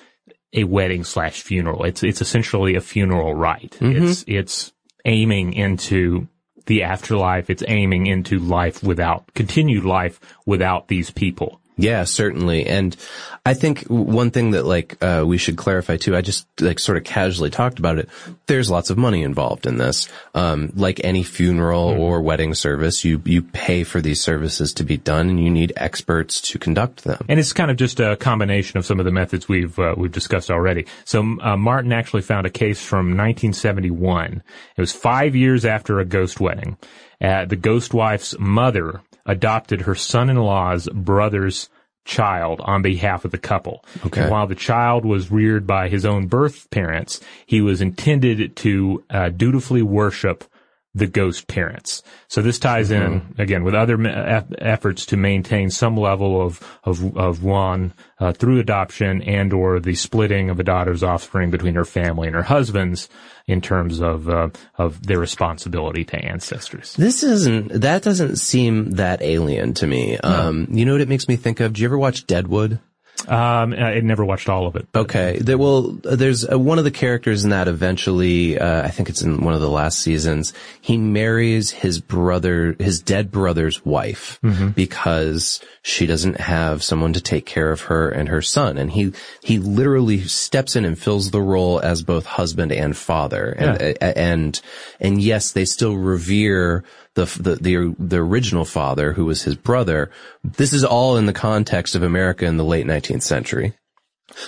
a 0.53 0.65
wedding 0.65 1.05
slash 1.05 1.43
funeral. 1.43 1.85
It's, 1.85 2.03
it's 2.03 2.21
essentially 2.21 2.75
a 2.75 2.81
funeral 2.81 3.35
rite. 3.35 3.77
Mm-hmm. 3.81 4.07
It's, 4.07 4.25
it's 4.27 4.73
aiming 5.05 5.53
into 5.53 6.27
the 6.67 6.83
afterlife. 6.83 7.51
It's 7.51 7.65
aiming 7.67 8.07
into 8.07 8.39
life 8.39 8.83
without, 8.83 9.33
continued 9.35 9.85
life 9.85 10.21
without 10.47 10.89
these 10.89 11.11
people. 11.11 11.61
Yeah, 11.77 12.05
certainly. 12.05 12.67
And 12.67 12.97
I 13.45 13.55
think 13.55 13.83
one 13.87 14.31
thing 14.31 14.53
that 14.53 14.65
like, 14.65 15.03
uh, 15.03 15.25
we 15.27 15.39
should 15.39 15.57
clarify 15.57 15.97
too, 15.97 16.15
I 16.15 16.21
just 16.21 16.47
like 16.61 16.79
sort 16.79 16.99
of 16.99 17.05
casually 17.05 17.51
talked 17.51 17.81
about 17.81 17.99
it. 17.99 18.09
There's 18.47 18.71
lots 18.71 18.91
of 18.91 18.99
money 18.99 19.23
involved 19.23 19.67
in 19.67 19.79
this. 19.79 20.09
Um, 20.35 20.73
like 20.77 21.01
any 21.03 21.25
funeral 21.25 21.89
or 21.89 22.23
wedding 22.23 22.55
service, 22.55 23.05
you, 23.05 23.21
you 23.25 23.43
pay 23.43 23.83
for 23.83 24.01
these 24.01 24.21
services 24.21 24.73
to 24.75 24.85
be 24.85 24.97
done 24.97 25.29
and 25.29 25.43
you 25.43 25.51
need 25.51 25.73
experts 25.77 26.41
to 26.43 26.59
conduct 26.59 27.05
them. 27.05 27.25
And 27.29 27.41
it's 27.41 27.53
kind 27.53 27.71
of 27.71 27.77
just 27.77 27.99
a 27.99 28.17
combination 28.17 28.79
of 28.79 28.87
some 28.87 29.01
of 29.01 29.05
the 29.05 29.13
methods 29.13 29.49
we've 29.49 29.77
uh, 29.79 29.95
we've 29.97 30.13
discussed 30.13 30.51
already. 30.51 30.87
So 31.05 31.21
uh, 31.41 31.57
Martin 31.57 31.93
actually 31.93 32.23
found 32.23 32.47
a 32.47 32.51
case 32.51 32.83
from 32.83 33.17
1971. 33.17 34.43
It 34.77 34.81
was 34.81 34.93
five 34.93 35.35
years 35.35 35.65
after 35.65 35.99
a 35.99 36.05
ghost 36.05 36.39
wedding. 36.41 36.77
Uh, 37.21 37.47
the 37.47 37.57
ghost 37.57 37.95
wife's 37.95 38.35
mother 38.39 39.01
adopted 39.27 39.83
her 39.83 39.95
son-in-law's 39.95 40.89
brother's 40.93 41.69
child 42.05 42.61
on 42.63 42.83
behalf 42.83 43.25
of 43.25 43.31
the 43.31 43.39
couple. 43.39 43.85
Okay. 44.05 44.23
And 44.23 44.31
while 44.31 44.47
the 44.47 44.55
child 44.55 45.05
was 45.05 45.31
reared 45.31 45.67
by 45.67 45.89
his 45.89 46.05
own 46.05 46.27
birth 46.27 46.69
parents, 46.71 47.21
he 47.47 47.61
was 47.61 47.81
intended 47.81 48.57
to 48.57 49.03
uh, 49.11 49.31
dutifully 49.31 49.83
worship 49.83 50.45
the 50.95 51.07
ghost 51.07 51.49
parents. 51.49 52.03
So 52.29 52.41
this 52.41 52.59
ties 52.59 52.91
in 52.91 53.35
again 53.39 53.65
with 53.65 53.75
other 53.75 53.99
me- 53.99 54.11
eff- 54.11 54.53
efforts 54.59 55.07
to 55.07 55.17
maintain 55.17 55.71
some 55.71 55.97
level 55.97 56.41
of 56.41 56.63
of 56.85 57.17
of 57.17 57.43
one 57.43 57.93
uh, 58.21 58.33
through 58.33 58.61
adoption 58.61 59.23
and 59.23 59.53
or 59.53 59.81
the 59.81 59.95
splitting 59.95 60.51
of 60.51 60.61
a 60.61 60.65
daughter's 60.65 61.03
offspring 61.03 61.51
between 61.51 61.75
her 61.75 61.85
family 61.85 62.29
and 62.29 62.37
her 62.37 62.43
husband's 62.43 63.09
in 63.47 63.61
terms 63.61 64.01
of 64.01 64.29
uh, 64.29 64.49
of 64.79 65.07
their 65.07 65.19
responsibility 65.19 66.05
to 66.05 66.17
ancestors. 66.17 66.95
This 66.95 67.23
isn't, 67.23 67.81
that 67.81 68.03
doesn't 68.03 68.37
seem 68.37 68.93
that 68.93 69.21
alien 69.21 69.75
to 69.75 69.87
me. 69.87 70.17
Um, 70.19 70.69
you 70.71 70.85
know 70.85 70.93
what 70.93 71.01
it 71.01 71.09
makes 71.09 71.29
me 71.29 71.37
think 71.37 71.61
of? 71.61 71.75
Do 71.75 71.83
you 71.83 71.89
ever 71.89 71.99
watch 71.99 72.27
Deadwood? 72.27 72.81
Um, 73.27 73.73
I 73.73 74.01
never 74.01 74.25
watched 74.25 74.49
all 74.51 74.67
of 74.67 74.77
it. 74.77 74.87
Okay. 74.95 75.39
There, 75.39 75.57
well, 75.57 75.83
there's 76.03 76.47
uh, 76.51 76.59
one 76.59 76.79
of 76.79 76.85
the 76.85 76.91
characters 76.91 77.45
in 77.45 77.51
that 77.51 77.69
eventually, 77.69 78.59
uh, 78.59 78.83
I 78.83 78.89
think 78.89 79.09
it's 79.09 79.23
in 79.23 79.43
one 79.43 79.55
of 79.55 79.61
the 79.63 79.71
last 79.71 80.01
seasons, 80.01 80.53
he 80.83 80.99
marries 80.99 81.71
his 81.71 82.01
brother, 82.01 82.77
his 82.79 83.01
dead 83.01 83.31
brother's 83.31 83.83
wife 83.85 84.39
because 84.75 85.61
she 85.83 86.07
doesn't 86.07 86.39
have 86.41 86.83
someone 86.83 87.13
to 87.15 87.21
take 87.21 87.47
care 87.47 87.71
of 87.71 87.83
her 87.83 88.11
and 88.11 88.29
her 88.29 88.43
son. 88.43 88.77
And 88.77 88.91
he, 88.91 89.13
he 89.43 89.59
literally 89.59 90.21
steps 90.23 90.77
in 90.77 90.85
and 90.85 90.99
fills 90.99 91.31
the 91.31 91.41
role 91.41 91.81
as 91.81 92.03
both 92.03 92.27
husband 92.27 92.73
and 92.73 92.95
father. 92.97 93.47
And, 93.57 93.81
a- 93.81 94.19
and, 94.19 94.61
and 95.01 95.23
yes, 95.23 95.53
they 95.53 95.65
still 95.65 95.95
revere 95.97 96.85
the, 97.15 97.25
the, 97.61 97.95
the, 97.99 98.17
original 98.17 98.65
father 98.65 99.13
who 99.13 99.25
was 99.25 99.43
his 99.43 99.55
brother. 99.55 100.11
This 100.43 100.73
is 100.73 100.85
all 100.85 101.17
in 101.17 101.27
the 101.27 101.33
context 101.33 101.95
of 101.95 102.03
America 102.03 102.45
in 102.45 102.57
the 102.57 102.65
late 102.65 102.87
19th 102.87 103.23
century. 103.23 103.75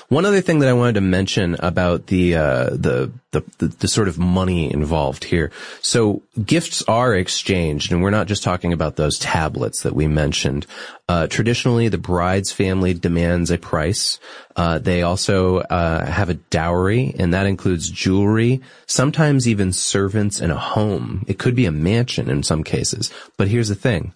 One 0.09 0.25
other 0.25 0.41
thing 0.41 0.61
that 0.61 0.69
I 0.69 0.73
wanted 0.73 0.95
to 0.95 1.01
mention 1.03 1.55
about 1.59 2.07
the, 2.07 2.37
uh, 2.37 2.71
the, 2.71 3.13
the, 3.33 3.45
the, 3.59 3.67
the 3.69 3.89
sort 3.89 4.09
of 4.09 4.19
money 4.19 4.73
involved 4.73 5.25
here. 5.25 5.53
So 5.83 6.23
gifts 6.43 6.83
are 6.85 7.15
exchanged 7.15 7.93
and 7.93 8.03
we're 8.03 8.11
not 8.11 8.27
just 8.27 8.43
talking 8.43 8.73
about 8.73 8.97
those 8.97 9.19
tablets 9.19 9.83
that 9.83 9.95
we 9.95 10.07
mentioned. 10.07 10.67
Uh, 11.09 11.27
traditionally 11.27 11.89
the 11.89 11.99
bride's 11.99 12.53
family 12.53 12.95
demands 12.95 13.51
a 13.51 13.59
price. 13.59 14.19
Uh, 14.57 14.79
they 14.79 15.03
also, 15.03 15.59
uh, 15.59 16.07
have 16.07 16.31
a 16.31 16.35
dowry 16.35 17.15
and 17.19 17.35
that 17.35 17.47
includes 17.47 17.91
jewelry, 17.91 18.63
sometimes 18.87 19.47
even 19.47 19.73
servants 19.73 20.41
and 20.41 20.53
a 20.53 20.57
home. 20.57 21.25
It 21.29 21.39
could 21.39 21.55
be 21.55 21.67
a 21.67 21.73
mansion 21.73 22.31
in 22.31 22.43
some 22.43 22.65
cases. 22.65 23.13
But 23.37 23.49
here's 23.49 23.69
the 23.69 23.75
thing. 23.75 24.15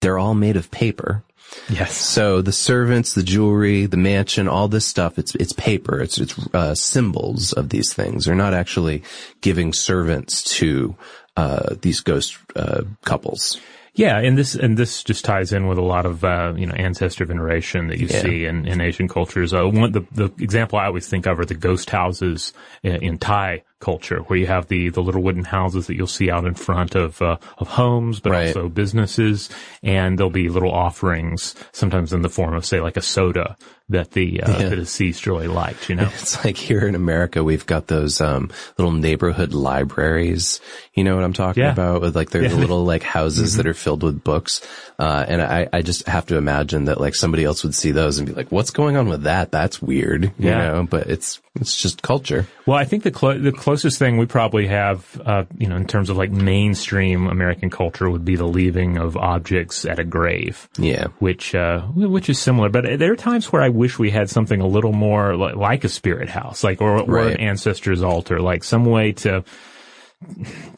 They're 0.00 0.18
all 0.18 0.34
made 0.34 0.56
of 0.56 0.70
paper. 0.70 1.24
Yes. 1.70 1.96
So 1.96 2.42
the 2.42 2.52
servants, 2.52 3.14
the 3.14 3.22
jewelry, 3.22 3.86
the 3.86 3.96
mansion, 3.96 4.48
all 4.48 4.68
this 4.68 4.86
stuff, 4.86 5.18
it's, 5.18 5.34
it's 5.34 5.52
paper. 5.52 6.00
It's, 6.00 6.18
it's, 6.18 6.54
uh, 6.54 6.74
symbols 6.74 7.52
of 7.52 7.68
these 7.70 7.92
things. 7.92 8.24
They're 8.24 8.34
not 8.34 8.54
actually 8.54 9.02
giving 9.40 9.72
servants 9.72 10.42
to, 10.58 10.96
uh, 11.36 11.74
these 11.80 12.00
ghost, 12.00 12.36
uh, 12.56 12.82
couples. 13.04 13.60
Yeah, 13.94 14.18
and 14.18 14.38
this 14.38 14.54
and 14.54 14.76
this 14.76 15.02
just 15.02 15.24
ties 15.24 15.52
in 15.52 15.66
with 15.66 15.76
a 15.76 15.82
lot 15.82 16.06
of 16.06 16.22
uh, 16.22 16.52
you 16.56 16.66
know 16.66 16.74
ancestor 16.74 17.24
veneration 17.24 17.88
that 17.88 17.98
you 17.98 18.06
Yeah. 18.06 18.20
see 18.22 18.44
in, 18.44 18.64
in 18.64 18.80
Asian 18.80 19.08
cultures. 19.08 19.52
Uh, 19.52 19.64
one 19.66 19.90
the 19.90 20.06
the 20.12 20.30
example 20.38 20.78
I 20.78 20.86
always 20.86 21.08
think 21.08 21.26
of 21.26 21.40
are 21.40 21.44
the 21.44 21.54
ghost 21.56 21.90
houses 21.90 22.52
in, 22.84 23.02
in 23.02 23.18
Thai 23.18 23.64
culture 23.80 24.20
where 24.26 24.38
you 24.38 24.46
have 24.46 24.66
the, 24.68 24.88
the 24.88 25.00
little 25.02 25.22
wooden 25.22 25.44
houses 25.44 25.86
that 25.86 25.94
you'll 25.96 26.06
see 26.06 26.30
out 26.30 26.44
in 26.44 26.54
front 26.54 26.94
of, 26.94 27.20
uh, 27.22 27.36
of 27.58 27.68
homes, 27.68 28.20
but 28.20 28.30
Right. 28.32 28.46
also 28.48 28.68
businesses. 28.68 29.48
And 29.82 30.18
there'll 30.18 30.30
be 30.30 30.48
little 30.48 30.72
offerings, 30.72 31.54
sometimes 31.72 32.12
in 32.12 32.22
the 32.22 32.28
form 32.28 32.54
of, 32.54 32.66
say, 32.66 32.80
like 32.80 32.96
a 32.96 33.02
soda 33.02 33.56
that 33.90 34.10
the, 34.10 34.42
uh, 34.42 34.58
Yeah. 34.60 34.68
the 34.70 34.76
deceased 34.76 35.26
really 35.26 35.46
liked, 35.48 35.88
you 35.88 35.94
know? 35.94 36.10
It's 36.14 36.44
like 36.44 36.56
here 36.56 36.86
in 36.86 36.94
America, 36.94 37.42
we've 37.44 37.64
got 37.66 37.86
those 37.86 38.20
um, 38.20 38.50
little 38.76 38.92
neighborhood 38.92 39.54
libraries. 39.54 40.60
You 40.94 41.04
know 41.04 41.14
what 41.14 41.24
I'm 41.24 41.32
talking 41.32 41.62
Yeah. 41.62 41.72
about? 41.72 42.00
With 42.02 42.14
like 42.16 42.30
their 42.30 42.42
Yeah. 42.42 42.48
Mm-hmm. 42.50 42.60
little 42.60 42.84
like 42.84 43.02
houses 43.02 43.56
that 43.56 43.66
are 43.66 43.74
filled 43.74 44.02
with 44.02 44.22
books. 44.24 44.60
Uh, 44.98 45.24
and 45.28 45.40
I, 45.40 45.68
I 45.72 45.82
just 45.82 46.06
have 46.08 46.26
to 46.26 46.36
imagine 46.36 46.86
that 46.86 47.00
like 47.00 47.14
somebody 47.14 47.44
else 47.44 47.62
would 47.64 47.74
see 47.74 47.92
those 47.92 48.18
and 48.18 48.26
be 48.26 48.34
like, 48.34 48.50
"What's 48.50 48.70
going 48.70 48.96
on 48.96 49.08
with 49.08 49.22
that? 49.22 49.50
That's 49.52 49.80
weird." 49.80 50.24
You 50.38 50.48
Yeah. 50.48 50.58
know, 50.72 50.86
but 50.90 51.06
it's 51.06 51.40
it's 51.60 51.80
just 51.80 52.02
culture. 52.02 52.46
Well, 52.66 52.76
I 52.76 52.84
think 52.84 53.04
the 53.04 53.10
clo- 53.12 53.38
the 53.38 53.52
closest 53.68 53.98
thing 53.98 54.16
we 54.16 54.24
probably 54.24 54.66
have, 54.66 55.20
uh, 55.24 55.44
you 55.58 55.68
know, 55.68 55.76
in 55.76 55.86
terms 55.86 56.08
of 56.08 56.16
like 56.16 56.30
mainstream 56.30 57.26
American 57.26 57.68
culture, 57.68 58.08
would 58.08 58.24
be 58.24 58.36
the 58.36 58.46
leaving 58.46 58.96
of 58.96 59.16
objects 59.16 59.84
at 59.84 59.98
a 59.98 60.04
grave. 60.04 60.68
Yeah. 60.78 61.08
which 61.18 61.54
uh, 61.54 61.82
which 61.82 62.30
is 62.30 62.38
similar. 62.38 62.70
But 62.70 62.98
there 62.98 63.12
are 63.12 63.16
times 63.16 63.52
where 63.52 63.60
I 63.62 63.68
wish 63.68 63.98
we 63.98 64.10
had 64.10 64.30
something 64.30 64.60
a 64.60 64.66
little 64.66 64.92
more 64.92 65.36
like, 65.36 65.56
like 65.56 65.84
a 65.84 65.88
spirit 65.88 66.28
house, 66.30 66.64
like 66.64 66.80
or, 66.80 66.98
or 67.00 67.04
Right. 67.04 67.34
an 67.34 67.40
ancestor's 67.40 68.02
altar, 68.02 68.40
like 68.40 68.64
some 68.64 68.84
way 68.86 69.12
to 69.24 69.44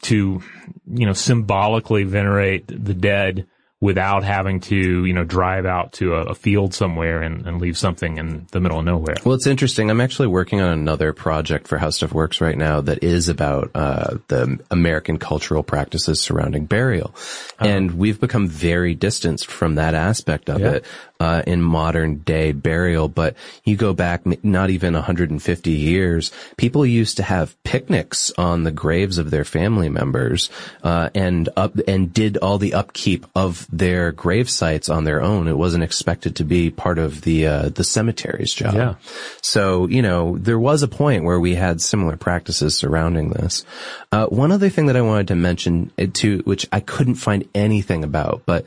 to 0.03 0.41
you 0.87 1.05
know 1.05 1.13
symbolically 1.13 2.03
venerate 2.03 2.67
the 2.67 2.93
dead 2.93 3.47
without 3.81 4.23
having 4.23 4.59
to 4.59 5.03
you 5.05 5.11
know 5.13 5.23
drive 5.23 5.65
out 5.65 5.91
to 5.93 6.13
a, 6.13 6.27
a 6.27 6.35
field 6.35 6.73
somewhere 6.73 7.21
and, 7.21 7.45
and 7.47 7.59
leave 7.59 7.77
something 7.77 8.17
in 8.17 8.47
the 8.51 8.59
middle 8.61 8.79
of 8.79 8.85
nowhere. 8.85 9.15
Well, 9.25 9.33
it's 9.35 9.47
interesting. 9.47 9.89
I'm 9.89 9.99
actually 9.99 10.27
working 10.27 10.61
on 10.61 10.69
another 10.71 11.11
project 11.13 11.67
for 11.67 11.77
How 11.77 11.89
Stuff 11.89 12.13
Works 12.13 12.39
right 12.39 12.57
now 12.57 12.81
that 12.81 13.03
is 13.03 13.27
about 13.27 13.71
uh, 13.75 14.17
the 14.27 14.59
American 14.69 15.17
cultural 15.17 15.63
practices 15.63 16.21
surrounding 16.21 16.65
burial, 16.65 17.13
and 17.59 17.91
we've 17.97 18.19
become 18.19 18.47
very 18.47 18.93
distanced 18.93 19.47
from 19.47 19.75
that 19.75 19.95
aspect 19.95 20.49
of 20.49 20.61
Yeah. 20.61 20.71
it 20.73 20.85
uh, 21.21 21.43
in 21.45 21.61
modern 21.61 22.17
day 22.17 22.51
burial. 22.51 23.07
But 23.07 23.35
you 23.63 23.75
go 23.75 23.93
back 23.93 24.25
not 24.43 24.71
even 24.71 24.95
150 24.95 25.69
years, 25.69 26.31
people 26.57 26.83
used 26.83 27.17
to 27.17 27.23
have 27.23 27.55
picnics 27.63 28.31
on 28.39 28.63
the 28.63 28.71
graves 28.71 29.19
of 29.19 29.29
their 29.29 29.45
family 29.45 29.87
members, 29.87 30.49
uh, 30.81 31.11
and 31.13 31.47
up 31.55 31.77
and 31.87 32.11
did 32.11 32.37
all 32.37 32.57
the 32.57 32.73
upkeep 32.73 33.27
of 33.35 33.67
their 33.71 34.11
grave 34.11 34.49
sites 34.49 34.89
on 34.89 35.03
their 35.03 35.21
own. 35.21 35.47
It 35.47 35.57
wasn't 35.57 35.83
expected 35.83 36.37
to 36.37 36.43
be 36.43 36.71
part 36.71 36.97
of 36.97 37.21
the 37.21 37.45
uh, 37.45 37.69
the 37.69 37.83
cemetery's 37.83 38.51
job. 38.51 38.73
Yeah. 38.73 38.95
So, 39.43 39.87
you 39.87 40.01
know, 40.01 40.39
there 40.39 40.57
was 40.57 40.81
a 40.81 40.87
point 40.87 41.23
where 41.23 41.39
we 41.39 41.53
had 41.53 41.81
similar 41.81 42.17
practices 42.17 42.75
surrounding 42.75 43.29
this. 43.29 43.63
Uh, 44.11 44.25
one 44.25 44.51
other 44.51 44.69
thing 44.69 44.87
that 44.87 44.95
I 44.95 45.01
wanted 45.01 45.27
to 45.27 45.35
mention 45.35 45.91
uh, 45.99 46.07
too, 46.11 46.41
which 46.45 46.65
I 46.71 46.79
couldn't 46.79 47.15
find 47.15 47.47
anything 47.53 48.03
about, 48.03 48.41
but, 48.47 48.65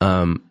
um, 0.00 0.42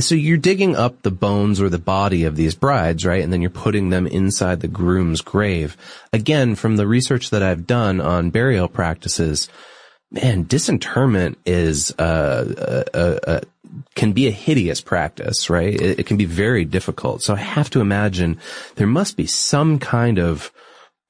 so 0.00 0.14
you're 0.14 0.38
digging 0.38 0.74
up 0.74 1.02
the 1.02 1.10
bones 1.10 1.60
or 1.60 1.68
the 1.68 1.78
body 1.78 2.24
of 2.24 2.36
these 2.36 2.54
brides, 2.54 3.04
right? 3.04 3.22
And 3.22 3.32
then 3.32 3.42
you're 3.42 3.50
putting 3.50 3.90
them 3.90 4.06
inside 4.06 4.60
the 4.60 4.68
groom's 4.68 5.20
grave. 5.20 5.76
Again, 6.12 6.54
from 6.54 6.76
the 6.76 6.86
research 6.86 7.30
that 7.30 7.42
I've 7.42 7.66
done 7.66 8.00
on 8.00 8.30
burial 8.30 8.68
practices, 8.68 9.48
man, 10.10 10.44
disinterment 10.44 11.38
is, 11.44 11.92
uh, 11.98 12.84
uh, 12.94 13.30
uh, 13.30 13.40
can 13.94 14.12
be 14.12 14.26
a 14.26 14.32
hideous 14.32 14.80
practice, 14.80 15.50
right? 15.50 15.74
It, 15.74 16.00
it 16.00 16.06
can 16.06 16.16
be 16.16 16.24
very 16.24 16.64
difficult. 16.64 17.22
So 17.22 17.34
I 17.34 17.38
have 17.38 17.70
to 17.70 17.80
imagine 17.80 18.38
there 18.76 18.86
must 18.86 19.16
be 19.16 19.26
some 19.26 19.78
kind 19.78 20.18
of 20.18 20.50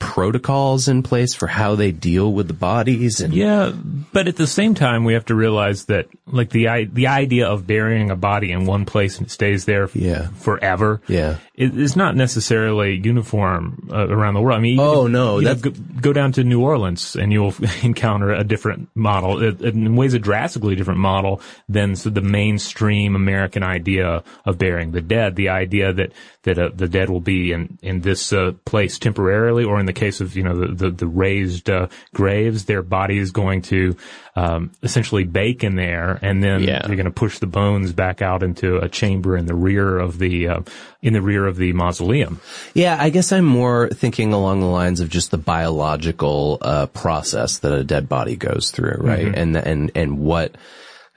protocols 0.01 0.89
in 0.89 1.05
place 1.05 1.35
for 1.35 1.47
how 1.47 1.77
they 1.77 1.93
deal 1.93 2.33
with 2.33 2.49
the 2.49 2.55
bodies 2.55 3.21
and 3.21 3.33
Yeah, 3.33 3.71
but 4.13 4.27
at 4.27 4.35
the 4.37 4.47
same 4.49 4.75
time, 4.75 5.05
we 5.05 5.13
have 5.13 5.27
to 5.27 5.35
realize 5.37 5.85
that, 5.85 6.09
like 6.27 6.51
the 6.51 6.67
the 6.93 7.07
idea 7.07 7.47
of 7.47 7.67
burying 7.67 8.11
a 8.11 8.17
body 8.17 8.51
in 8.51 8.67
one 8.67 8.85
place 8.87 9.19
and 9.19 9.29
it 9.29 9.31
stays 9.31 9.67
there 9.67 9.89
Yeah. 9.95 10.29
forever, 10.39 11.01
Yeah. 11.07 11.37
It 11.61 11.77
is 11.79 11.95
not 11.95 12.17
necessarily 12.17 12.95
uniform 13.05 13.89
uh, 13.93 14.09
around 14.09 14.35
the 14.35 14.41
world. 14.41 14.59
I 14.59 14.61
mean, 14.63 14.81
Oh, 14.81 15.07
if- 15.07 15.13
no, 15.13 15.39
you 15.41 15.45
know, 15.45 15.55
go, 15.55 15.71
go 16.01 16.13
down 16.13 16.33
to 16.33 16.45
New 16.45 16.63
Orleans 16.63 17.17
and 17.17 17.33
you'll 17.33 17.55
encounter 17.83 18.33
a 18.33 18.45
different 18.45 18.89
model, 18.95 19.43
it, 19.43 19.61
it- 19.61 19.75
in 19.75 19.95
ways 19.97 20.15
a 20.15 20.19
drastically 20.19 20.75
different 20.75 21.01
model 21.01 21.41
than 21.69 21.97
so 21.97 22.09
the 22.11 22.23
mainstream 22.23 23.15
American 23.15 23.63
idea 23.63 24.23
of 24.47 24.59
burying 24.59 24.93
the 24.93 25.01
dead. 25.03 25.37
The 25.37 25.51
idea 25.51 25.93
that 25.93 26.13
that 26.45 26.59
uh, 26.59 26.71
the 26.75 26.89
dead 26.89 27.11
will 27.11 27.21
be 27.21 27.53
in 27.53 27.79
in 27.83 28.01
this 28.01 28.33
uh, 28.33 28.53
place 28.65 28.99
temporarily, 28.99 29.65
or 29.65 29.79
in 29.79 29.87
the 29.87 29.93
case 29.93 30.21
of 30.23 30.37
you 30.37 30.43
know 30.43 30.57
the 30.57 30.75
the, 30.75 30.91
the 30.91 31.07
raised 31.07 31.69
uh, 31.69 31.89
graves, 32.15 32.65
their 32.65 32.83
body 32.83 33.19
is 33.19 33.31
going 33.33 33.63
to 33.63 33.95
um, 34.37 34.71
essentially 34.83 35.25
bake 35.25 35.65
in 35.65 35.75
there, 35.75 36.19
and 36.23 36.43
then 36.43 36.63
Yeah. 36.63 36.87
you're 36.87 36.97
going 36.97 37.05
to 37.07 37.11
push 37.11 37.39
the 37.41 37.47
bones 37.47 37.93
back 37.93 38.23
out 38.23 38.43
into 38.43 38.77
a 38.77 38.89
chamber 38.89 39.37
in 39.37 39.47
the 39.47 39.55
rear 39.55 39.99
of 39.99 40.19
the 40.19 40.49
uh, 40.49 40.61
in 41.03 41.13
the 41.15 41.23
rear 41.23 41.47
of 41.47 41.57
the 41.57 41.73
mausoleum. 41.73 42.41
Yeah, 42.75 42.97
I 43.01 43.11
guess 43.11 43.33
I'm 43.33 43.45
more 43.45 43.89
thinking 43.89 44.33
along 44.33 44.61
the 44.61 44.67
lines 44.67 45.01
of 45.01 45.09
just 45.09 45.31
the 45.31 45.39
biological 45.39 46.59
uh, 46.63 46.87
process 46.87 47.59
that 47.59 47.73
a 47.73 47.83
dead 47.85 48.09
body 48.09 48.37
goes 48.37 48.71
through, 48.71 48.99
right? 49.01 49.27
And 49.35 49.57
and 49.57 49.91
and 49.95 50.19
what, 50.21 50.55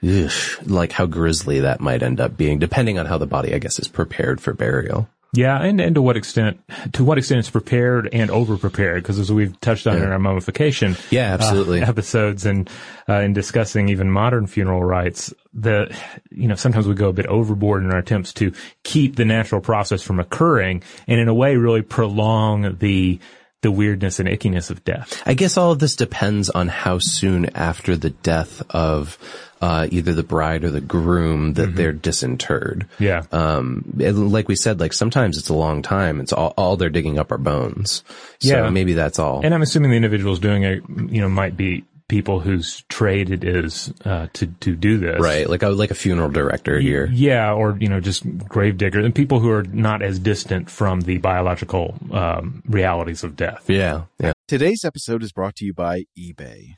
ugh, 0.02 0.30
like 0.66 0.92
how 0.92 1.06
grisly 1.06 1.60
that 1.60 1.80
might 1.80 2.02
end 2.02 2.20
up 2.20 2.36
being, 2.36 2.58
depending 2.58 2.98
on 2.98 3.06
how 3.06 3.18
the 3.18 3.26
body, 3.26 3.54
I 3.54 3.58
guess, 3.58 3.78
is 3.78 3.88
prepared 3.88 4.40
for 4.40 4.52
burial. 4.54 5.08
Yeah, 5.34 5.60
and, 5.60 5.80
and 5.80 5.94
to 5.96 6.02
what 6.02 6.16
extent, 6.16 6.60
to 6.92 7.04
what 7.04 7.18
extent 7.18 7.40
it's 7.40 7.50
prepared 7.50 8.08
and 8.12 8.30
over 8.30 8.56
prepared, 8.56 9.02
because 9.02 9.18
as 9.18 9.32
we've 9.32 9.58
touched 9.60 9.86
on 9.86 9.96
in 9.96 10.04
our 10.04 10.18
mummification, 10.18 10.96
Yeah, 11.10 11.34
absolutely. 11.34 11.82
uh, 11.82 11.88
episodes 11.88 12.46
and 12.46 12.70
uh, 13.08 13.14
in 13.20 13.32
discussing 13.32 13.88
even 13.88 14.10
modern 14.10 14.46
funeral 14.46 14.82
rites, 14.82 15.34
the 15.52 15.94
you 16.30 16.48
know 16.48 16.54
sometimes 16.54 16.86
we 16.86 16.94
go 16.94 17.08
a 17.08 17.12
bit 17.12 17.26
overboard 17.26 17.82
in 17.82 17.90
our 17.90 17.98
attempts 17.98 18.32
to 18.34 18.52
keep 18.84 19.16
the 19.16 19.24
natural 19.24 19.60
process 19.60 20.02
from 20.02 20.20
occurring, 20.20 20.82
and 21.06 21.20
in 21.20 21.28
a 21.28 21.34
way 21.34 21.56
really 21.56 21.82
prolong 21.82 22.76
the 22.78 23.18
the 23.64 23.72
weirdness 23.72 24.20
and 24.20 24.28
ickiness 24.28 24.70
of 24.70 24.84
death. 24.84 25.20
I 25.26 25.34
guess 25.34 25.56
all 25.56 25.72
of 25.72 25.80
this 25.80 25.96
depends 25.96 26.50
on 26.50 26.68
how 26.68 26.98
soon 27.00 27.46
after 27.56 27.96
the 27.96 28.10
death 28.10 28.62
of 28.70 29.18
uh, 29.60 29.88
either 29.90 30.12
the 30.12 30.22
bride 30.22 30.62
or 30.64 30.70
the 30.70 30.80
groom 30.82 31.54
that 31.54 31.74
they're 31.74 31.92
disinterred. 31.94 32.86
Yeah. 32.98 33.22
Um, 33.32 33.82
like 33.96 34.46
we 34.46 34.56
said, 34.56 34.78
like 34.78 34.92
sometimes 34.92 35.38
it's 35.38 35.48
a 35.48 35.54
long 35.54 35.80
time. 35.80 36.20
It's 36.20 36.34
all, 36.34 36.52
all 36.58 36.76
they're 36.76 36.90
digging 36.90 37.18
up 37.18 37.32
are 37.32 37.38
bones. 37.38 38.04
So 38.40 38.48
Yeah. 38.64 38.68
maybe 38.70 38.92
that's 38.92 39.18
all. 39.18 39.40
And 39.42 39.54
I'm 39.54 39.62
assuming 39.62 39.90
the 39.90 39.96
individuals 39.96 40.38
doing 40.38 40.64
it, 40.64 40.82
you 41.08 41.22
know, 41.22 41.30
might 41.30 41.56
be 41.56 41.84
people 42.08 42.40
whose 42.40 42.84
trade 42.88 43.30
it 43.30 43.44
is 43.44 43.92
uh, 44.04 44.28
to 44.34 44.46
to 44.60 44.74
do 44.76 44.98
this. 44.98 45.20
right. 45.20 45.48
Like 45.48 45.62
a, 45.62 45.68
like 45.68 45.90
a 45.90 45.94
funeral 45.94 46.28
director 46.30 46.78
here. 46.78 47.08
Yeah, 47.12 47.52
or 47.52 47.76
you 47.80 47.88
know, 47.88 48.00
just 48.00 48.24
grave 48.48 48.76
diggers 48.76 49.04
and 49.04 49.14
people 49.14 49.40
who 49.40 49.50
are 49.50 49.62
not 49.64 50.02
as 50.02 50.18
distant 50.18 50.70
from 50.70 51.02
the 51.02 51.18
biological 51.18 51.94
um, 52.12 52.62
realities 52.66 53.24
of 53.24 53.36
death. 53.36 53.64
Yeah. 53.68 54.04
Yeah. 54.18 54.32
Today's 54.46 54.84
episode 54.84 55.22
is 55.22 55.32
brought 55.32 55.56
to 55.56 55.64
you 55.64 55.72
by 55.72 56.04
eBay. 56.18 56.74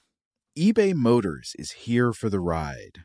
eBay 0.57 0.95
Motors 0.95 1.53
is 1.59 1.73
here 1.73 2.13
for 2.13 2.31
the 2.31 2.41
ride. 2.41 3.05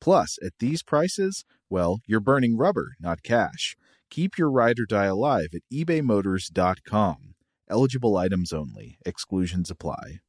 Plus, 0.00 0.38
at 0.44 0.52
these 0.58 0.82
prices, 0.82 1.44
well, 1.70 2.00
you're 2.06 2.20
burning 2.20 2.56
rubber, 2.56 2.94
not 3.00 3.22
cash. 3.22 3.76
Keep 4.10 4.38
your 4.38 4.50
ride 4.50 4.78
or 4.78 4.86
die 4.86 5.06
alive 5.06 5.48
at 5.54 5.62
ebaymotors.com. 5.72 7.34
Eligible 7.68 8.16
items 8.16 8.52
only. 8.52 8.98
Exclusions 9.04 9.70
apply. 9.70 10.20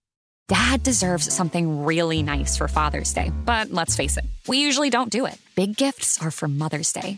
Dad 0.48 0.84
deserves 0.84 1.34
something 1.34 1.86
really 1.86 2.22
nice 2.22 2.56
for 2.56 2.68
Father's 2.68 3.14
Day, 3.14 3.32
but 3.46 3.72
let's 3.72 3.96
face 3.96 4.16
it, 4.18 4.26
we 4.48 4.60
usually 4.60 4.92
don't 4.92 5.10
do 5.10 5.26
it. 5.26 5.40
Big 5.56 5.76
gifts 5.76 6.22
are 6.22 6.32
for 6.32 6.48
Mother's 6.48 6.94
Day. 6.94 7.18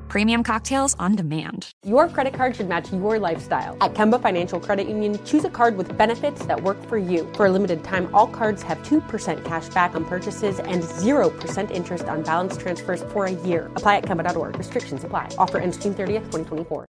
Premium 0.11 0.43
cocktails 0.43 0.93
on 0.99 1.15
demand. 1.15 1.73
Your 1.85 2.09
credit 2.09 2.33
card 2.33 2.53
should 2.53 2.67
match 2.67 2.91
your 2.91 3.17
lifestyle. 3.17 3.77
At 3.79 3.93
Kemba 3.93 4.21
Financial 4.21 4.59
Credit 4.59 4.85
Union, 4.89 5.17
choose 5.23 5.45
a 5.45 5.49
card 5.49 5.77
with 5.77 5.97
benefits 5.97 6.43
that 6.47 6.61
work 6.61 6.85
for 6.89 6.97
you. 6.97 7.31
For 7.33 7.45
a 7.45 7.49
limited 7.49 7.81
time, 7.81 8.13
all 8.13 8.27
cards 8.27 8.61
have 8.61 8.83
2% 8.83 9.45
cash 9.45 9.69
back 9.69 9.95
on 9.95 10.03
purchases 10.03 10.59
and 10.59 10.83
0% 10.83 11.71
interest 11.71 12.03
on 12.09 12.23
balance 12.23 12.57
transfers 12.57 13.03
for 13.03 13.23
a 13.23 13.31
year. 13.31 13.67
Apply 13.77 13.95
at 13.99 14.03
Kemba.org. 14.03 14.57
Restrictions 14.57 15.05
apply. 15.05 15.29
Offer 15.37 15.59
ends 15.59 15.77
June 15.77 15.93
30th, 15.93 16.27
2024. 16.29 16.85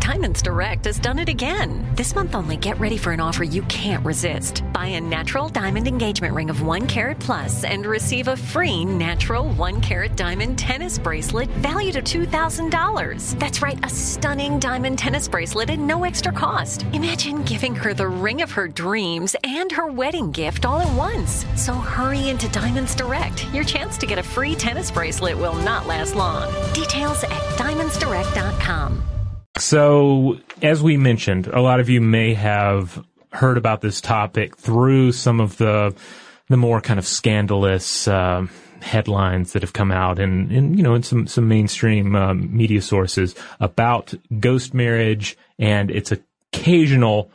Diamonds 0.00 0.42
Direct 0.42 0.84
has 0.84 0.98
done 0.98 1.18
it 1.18 1.30
again. 1.30 1.88
This 1.94 2.14
month 2.14 2.34
only, 2.34 2.56
get 2.56 2.78
ready 2.78 2.98
for 2.98 3.12
an 3.12 3.20
offer 3.20 3.44
you 3.44 3.62
can't 3.62 4.04
resist. 4.04 4.64
Buy 4.74 4.88
a 4.88 5.00
natural 5.00 5.48
diamond 5.48 5.88
engagement 5.88 6.34
ring 6.34 6.50
of 6.50 6.60
1 6.60 6.88
carat 6.88 7.20
plus 7.20 7.64
and 7.64 7.86
receive 7.86 8.28
a 8.28 8.36
free 8.36 8.84
natural 8.84 9.50
1 9.52 9.80
carat 9.80 10.14
diamond 10.14 10.58
tennis 10.58 10.98
bracelet 10.98 11.48
valued 11.62 11.96
at 11.96 12.04
$2,000. 12.04 12.49
That's 13.34 13.62
right, 13.62 13.78
a 13.84 13.88
stunning 13.88 14.58
diamond 14.58 14.98
tennis 14.98 15.28
bracelet 15.28 15.70
at 15.70 15.78
no 15.78 16.04
extra 16.04 16.32
cost. 16.32 16.84
Imagine 16.92 17.42
giving 17.44 17.74
her 17.74 17.94
the 17.94 18.08
ring 18.08 18.42
of 18.42 18.50
her 18.50 18.66
dreams 18.66 19.36
and 19.44 19.70
her 19.70 19.86
wedding 19.86 20.32
gift 20.32 20.66
all 20.66 20.80
at 20.80 20.96
once. 20.96 21.46
So 21.56 21.74
hurry 21.74 22.28
into 22.28 22.48
Diamonds 22.48 22.94
Direct. 22.94 23.48
Your 23.54 23.64
chance 23.64 23.96
to 23.98 24.06
get 24.06 24.18
a 24.18 24.22
free 24.22 24.54
tennis 24.54 24.90
bracelet 24.90 25.36
will 25.36 25.54
not 25.54 25.86
last 25.86 26.14
long. 26.16 26.52
Details 26.72 27.22
at 27.24 27.42
diamondsdirect.com. 27.56 29.02
So, 29.58 30.38
as 30.62 30.82
we 30.82 30.96
mentioned, 30.96 31.46
a 31.46 31.60
lot 31.60 31.80
of 31.80 31.88
you 31.88 32.00
may 32.00 32.34
have 32.34 33.04
heard 33.32 33.58
about 33.58 33.80
this 33.80 34.00
topic 34.00 34.56
through 34.56 35.12
some 35.12 35.40
of 35.40 35.56
the 35.56 35.94
the 36.48 36.56
more 36.56 36.80
kind 36.80 36.98
of 36.98 37.06
scandalous 37.06 38.08
uh, 38.08 38.44
headlines 38.80 39.52
that 39.52 39.62
have 39.62 39.72
come 39.72 39.92
out 39.92 40.18
and, 40.18 40.50
and 40.50 40.76
you 40.76 40.82
know 40.82 40.94
in 40.94 41.02
some 41.02 41.26
some 41.26 41.48
mainstream 41.48 42.14
um, 42.16 42.54
media 42.56 42.82
sources 42.82 43.34
about 43.60 44.14
ghost 44.38 44.74
marriage 44.74 45.36
and 45.58 45.90
its 45.90 46.12
occasional 46.12 47.30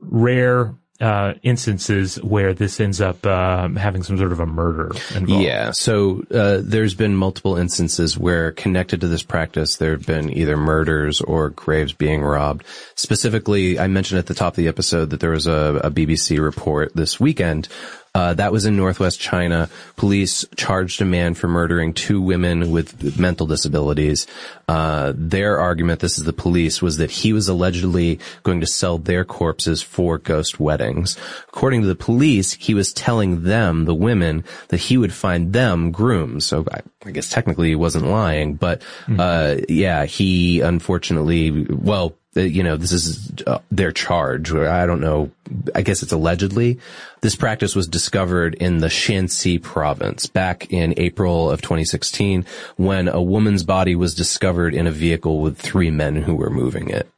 rare 0.00 0.74
uh, 1.00 1.34
instances 1.44 2.16
where 2.22 2.52
this 2.52 2.80
ends 2.80 3.00
up 3.00 3.24
uh, 3.24 3.68
having 3.68 4.02
some 4.02 4.18
sort 4.18 4.32
of 4.32 4.40
a 4.40 4.46
murder 4.46 4.90
involved. 5.14 5.44
Yeah. 5.44 5.70
So 5.70 6.24
uh, 6.32 6.58
there's 6.60 6.94
been 6.94 7.14
multiple 7.14 7.56
instances 7.56 8.18
where 8.18 8.50
connected 8.50 9.02
to 9.02 9.08
this 9.08 9.22
practice, 9.22 9.76
there 9.76 9.92
have 9.92 10.06
been 10.06 10.36
either 10.36 10.56
murders 10.56 11.20
or 11.20 11.50
graves 11.50 11.92
being 11.92 12.22
robbed. 12.22 12.64
Specifically, 12.96 13.78
I 13.78 13.86
mentioned 13.86 14.18
at 14.18 14.26
the 14.26 14.34
top 14.34 14.54
of 14.54 14.56
the 14.56 14.68
episode 14.68 15.10
that 15.10 15.20
there 15.20 15.30
was 15.30 15.46
a, 15.46 15.80
a 15.84 15.90
BBC 15.90 16.42
report 16.42 16.96
this 16.96 17.20
weekend 17.20 17.68
uh, 18.14 18.34
that 18.34 18.52
was 18.52 18.64
in 18.64 18.76
northwest 18.76 19.20
China. 19.20 19.68
Police 19.96 20.44
charged 20.56 21.00
a 21.00 21.04
man 21.04 21.34
for 21.34 21.48
murdering 21.48 21.94
two 21.94 22.20
women 22.20 22.70
with 22.70 23.18
mental 23.18 23.46
disabilities. 23.46 24.26
Uh, 24.66 25.12
their 25.16 25.58
argument, 25.58 26.00
this 26.00 26.18
is 26.18 26.24
the 26.24 26.32
police, 26.32 26.82
was 26.82 26.98
that 26.98 27.10
he 27.10 27.32
was 27.32 27.48
allegedly 27.48 28.18
going 28.42 28.60
to 28.60 28.66
sell 28.66 28.98
their 28.98 29.24
corpses 29.24 29.80
for 29.80 30.18
ghost 30.18 30.60
weddings. 30.60 31.16
According 31.48 31.82
to 31.82 31.86
the 31.86 31.94
police, 31.94 32.52
he 32.54 32.74
was 32.74 32.92
telling 32.92 33.44
them, 33.44 33.84
the 33.84 33.94
women, 33.94 34.44
that 34.68 34.80
he 34.80 34.98
would 34.98 35.12
find 35.12 35.52
them 35.52 35.90
grooms. 35.90 36.44
So 36.44 36.66
I, 36.70 36.80
I 37.06 37.10
guess 37.12 37.30
technically 37.30 37.68
he 37.68 37.76
wasn't 37.76 38.06
lying, 38.06 38.54
but 38.54 38.82
uh, 39.18 39.56
yeah, 39.68 40.04
he 40.04 40.60
unfortunately, 40.60 41.66
well, 41.70 42.17
you 42.34 42.62
know, 42.62 42.76
this 42.76 42.92
is 42.92 43.32
uh, 43.46 43.58
their 43.70 43.92
charge. 43.92 44.52
I 44.52 44.86
don't 44.86 45.00
know. 45.00 45.30
I 45.74 45.82
guess 45.82 46.02
it's 46.02 46.12
allegedly. 46.12 46.78
This 47.20 47.34
practice 47.36 47.74
was 47.74 47.88
discovered 47.88 48.54
in 48.54 48.78
the 48.78 48.88
Shanxi 48.88 49.60
province 49.62 50.26
back 50.26 50.72
in 50.72 50.94
April 50.96 51.50
of 51.50 51.62
2016 51.62 52.44
when 52.76 53.08
a 53.08 53.22
woman's 53.22 53.64
body 53.64 53.94
was 53.94 54.14
discovered 54.14 54.74
in 54.74 54.86
a 54.86 54.92
vehicle 54.92 55.40
with 55.40 55.58
three 55.58 55.90
men 55.90 56.16
who 56.16 56.34
were 56.34 56.50
moving 56.50 56.90
it. 56.90 57.08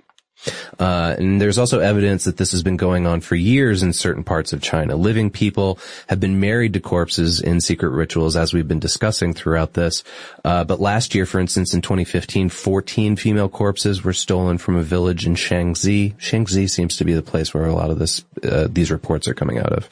Uh, 0.79 1.15
and 1.19 1.41
there's 1.41 1.59
also 1.59 1.81
evidence 1.81 2.25
that 2.25 2.37
this 2.37 2.53
has 2.53 2.63
been 2.63 2.77
going 2.77 3.07
on 3.07 3.21
for 3.21 3.35
years 3.35 3.83
in 3.83 3.93
certain 3.93 4.25
parts 4.25 4.53
of 4.53 4.63
China. 4.63 4.97
Living 4.97 5.31
people 5.31 5.79
have 6.09 6.21
been 6.21 6.41
married 6.41 6.73
to 6.73 6.81
corpses 6.81 7.41
in 7.41 7.61
secret 7.61 7.91
rituals, 7.91 8.37
as 8.37 8.53
we've 8.53 8.69
been 8.69 8.79
discussing 8.79 9.35
throughout 9.35 9.75
this. 9.75 10.03
Uh, 10.45 10.65
but 10.65 10.81
last 10.81 11.15
year, 11.15 11.27
for 11.27 11.41
instance, 11.41 11.75
in 11.75 11.83
2015, 11.83 12.49
14 12.49 13.17
female 13.17 13.49
corpses 13.49 14.03
were 14.03 14.13
stolen 14.13 14.59
from 14.59 14.77
a 14.77 14.83
village 14.83 15.27
in 15.27 15.35
Shanxi. 15.35 16.15
Shanxi 16.17 16.69
seems 16.69 16.97
to 16.97 17.05
be 17.05 17.13
the 17.13 17.23
place 17.23 17.53
where 17.53 17.67
a 17.67 17.75
lot 17.75 17.91
of 17.91 17.99
this, 17.99 18.25
uh, 18.43 18.69
these 18.71 18.91
reports 18.91 19.29
are 19.29 19.35
coming 19.35 19.59
out 19.59 19.73
of. 19.73 19.89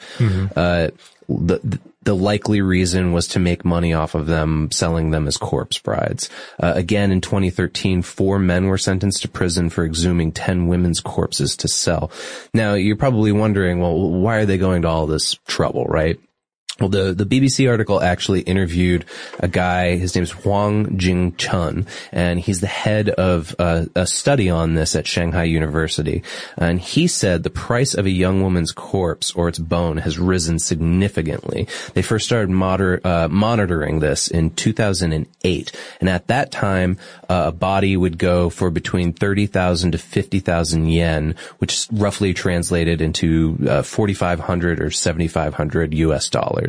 Uh, 0.55 0.89
the, 1.27 1.79
the 2.03 2.15
likely 2.15 2.61
reason 2.61 3.11
was 3.11 3.27
to 3.27 3.39
make 3.39 3.65
money 3.65 3.93
off 3.93 4.15
of 4.15 4.25
them 4.25 4.69
selling 4.71 5.11
them 5.11 5.27
as 5.27 5.37
corpse 5.37 5.77
brides. 5.79 6.29
Uh, 6.59 6.73
again, 6.75 7.11
in 7.11 7.21
2013, 7.21 8.01
four 8.01 8.39
men 8.39 8.67
were 8.67 8.77
sentenced 8.77 9.21
to 9.21 9.27
prison 9.27 9.69
for 9.69 9.83
exhuming 9.83 10.31
10 10.31 10.67
women's 10.67 11.01
corpses 11.01 11.57
to 11.57 11.67
sell. 11.67 12.11
Now, 12.53 12.75
you're 12.75 12.95
probably 12.95 13.31
wondering, 13.31 13.79
well, 13.79 13.97
why 13.97 14.37
are 14.37 14.45
they 14.45 14.57
going 14.57 14.83
to 14.83 14.87
all 14.87 15.07
this 15.07 15.35
trouble, 15.45 15.85
right? 15.85 16.19
Well, 16.79 16.89
the, 16.89 17.13
the 17.13 17.25
BBC 17.25 17.69
article 17.69 18.01
actually 18.01 18.41
interviewed 18.41 19.05
a 19.39 19.47
guy, 19.47 19.97
his 19.97 20.15
name 20.15 20.23
is 20.23 20.31
Huang 20.31 20.97
Jing 20.97 21.35
Chun, 21.35 21.87
and 22.11 22.39
he's 22.39 22.61
the 22.61 22.67
head 22.67 23.09
of 23.09 23.55
a 23.59 24.05
study 24.05 24.49
on 24.49 24.75
this 24.75 24.95
at 24.95 25.07
Shanghai 25.07 25.43
University. 25.43 26.23
And 26.57 26.79
he 26.79 27.07
said 27.07 27.43
the 27.43 27.49
price 27.49 27.93
of 27.93 28.05
a 28.05 28.09
young 28.09 28.41
woman's 28.41 28.71
corpse 28.71 29.31
or 29.33 29.49
its 29.49 29.59
bone 29.59 29.97
has 29.97 30.17
risen 30.17 30.59
significantly. 30.59 31.67
They 31.93 32.01
first 32.01 32.25
started 32.25 32.49
moder- 32.49 33.01
uh, 33.03 33.27
monitoring 33.29 33.99
this 33.99 34.27
in 34.27 34.51
2008. 34.51 35.71
And 35.99 36.09
at 36.09 36.27
that 36.27 36.51
time, 36.51 36.97
uh, 37.29 37.45
a 37.47 37.51
body 37.51 37.95
would 37.95 38.17
go 38.17 38.49
for 38.49 38.69
between 38.71 39.13
30,000 39.13 39.91
to 39.91 39.97
50,000 39.97 40.87
yen, 40.87 41.35
which 41.59 41.87
roughly 41.91 42.33
translated 42.33 43.01
into 43.01 43.57
uh, 43.67 43.81
4,500 43.83 44.81
or 44.81 44.91
7,500 44.91 45.93
US 45.93 46.29
dollars. 46.29 46.68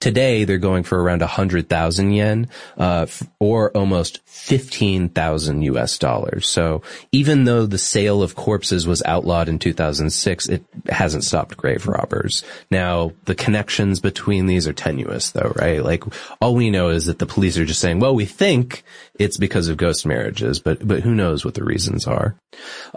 Today, 0.00 0.44
they're 0.44 0.58
going 0.58 0.84
for 0.84 1.02
around 1.02 1.22
a 1.22 1.26
100,000 1.26 2.12
yen, 2.12 2.48
uh, 2.76 3.06
or 3.40 3.76
almost 3.76 4.20
15,000 4.26 5.62
US 5.62 5.98
dollars. 5.98 6.46
So 6.46 6.82
even 7.10 7.44
though 7.44 7.66
the 7.66 7.78
sale 7.78 8.22
of 8.22 8.36
corpses 8.36 8.86
was 8.86 9.02
outlawed 9.04 9.48
in 9.48 9.58
2006, 9.58 10.48
it 10.48 10.64
hasn't 10.88 11.24
stopped 11.24 11.56
grave 11.56 11.88
robbers. 11.88 12.44
Now, 12.70 13.10
the 13.24 13.34
connections 13.34 13.98
between 13.98 14.46
these 14.46 14.68
are 14.68 14.72
tenuous 14.72 15.30
though, 15.30 15.52
right? 15.56 15.82
Like, 15.82 16.04
all 16.40 16.54
we 16.54 16.70
know 16.70 16.90
is 16.90 17.06
that 17.06 17.18
the 17.18 17.26
police 17.26 17.58
are 17.58 17.66
just 17.66 17.80
saying, 17.80 17.98
well, 17.98 18.14
we 18.14 18.24
think 18.24 18.84
it's 19.18 19.36
because 19.36 19.68
of 19.68 19.76
ghost 19.76 20.06
marriages, 20.06 20.60
but, 20.60 20.86
but 20.86 21.00
who 21.00 21.14
knows 21.14 21.44
what 21.44 21.54
the 21.54 21.64
reasons 21.64 22.06
are. 22.06 22.36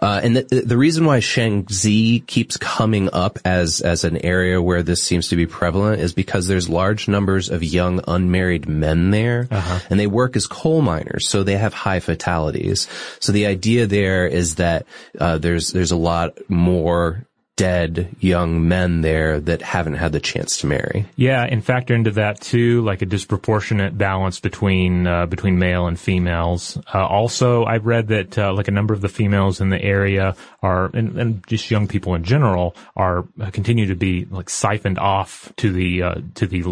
Uh, 0.01 0.21
and 0.23 0.37
the, 0.37 0.61
the 0.61 0.77
reason 0.77 1.05
why 1.05 1.19
Shanxi 1.19 2.25
keeps 2.25 2.57
coming 2.57 3.09
up 3.11 3.39
as, 3.43 3.81
as 3.81 4.03
an 4.03 4.17
area 4.17 4.61
where 4.61 4.83
this 4.83 5.03
seems 5.03 5.29
to 5.29 5.35
be 5.35 5.45
prevalent 5.45 6.01
is 6.01 6.13
because 6.13 6.47
there's 6.47 6.69
large 6.69 7.07
numbers 7.07 7.49
of 7.49 7.63
young 7.63 8.01
unmarried 8.07 8.67
men 8.67 9.11
there, 9.11 9.47
and 9.89 9.99
they 9.99 10.07
work 10.07 10.35
as 10.35 10.47
coal 10.47 10.81
miners, 10.81 11.27
so 11.27 11.43
they 11.43 11.57
have 11.57 11.73
high 11.73 11.99
fatalities. 11.99 12.87
So 13.19 13.31
the 13.31 13.47
idea 13.47 13.87
there 13.87 14.27
is 14.27 14.55
that, 14.55 14.85
uh, 15.19 15.37
there's, 15.37 15.71
there's 15.71 15.91
a 15.91 15.97
lot 15.97 16.37
more 16.49 17.25
dead 17.61 18.09
young 18.19 18.67
men 18.67 19.01
there 19.01 19.39
that 19.39 19.61
haven't 19.61 19.93
had 19.93 20.11
the 20.11 20.19
chance 20.19 20.57
to 20.57 20.65
marry. 20.65 21.05
Yeah, 21.15 21.43
and 21.43 21.63
factor 21.63 21.93
into 21.93 22.09
that 22.11 22.41
too, 22.41 22.81
like 22.81 23.03
a 23.03 23.05
disproportionate 23.05 23.95
balance 23.95 24.39
between 24.39 25.05
uh, 25.05 25.27
between 25.27 25.59
male 25.59 25.85
and 25.85 25.99
females. 25.99 26.79
Uh, 26.91 27.05
also, 27.05 27.63
I've 27.65 27.85
read 27.85 28.07
that 28.07 28.35
uh, 28.35 28.51
like 28.53 28.67
a 28.67 28.71
number 28.71 28.95
of 28.95 29.01
the 29.01 29.09
females 29.09 29.61
in 29.61 29.69
the 29.69 29.79
area 29.79 30.35
are, 30.63 30.85
and, 30.95 31.19
and 31.19 31.47
just 31.47 31.69
young 31.69 31.87
people 31.87 32.15
in 32.15 32.23
general, 32.23 32.75
are 32.95 33.25
uh, 33.39 33.51
continue 33.51 33.85
to 33.87 33.95
be 33.95 34.25
like 34.25 34.49
siphoned 34.49 34.97
off 34.97 35.53
to 35.57 35.71
the 35.71 36.01
uh, 36.01 36.15
to 36.35 36.47
the 36.47 36.63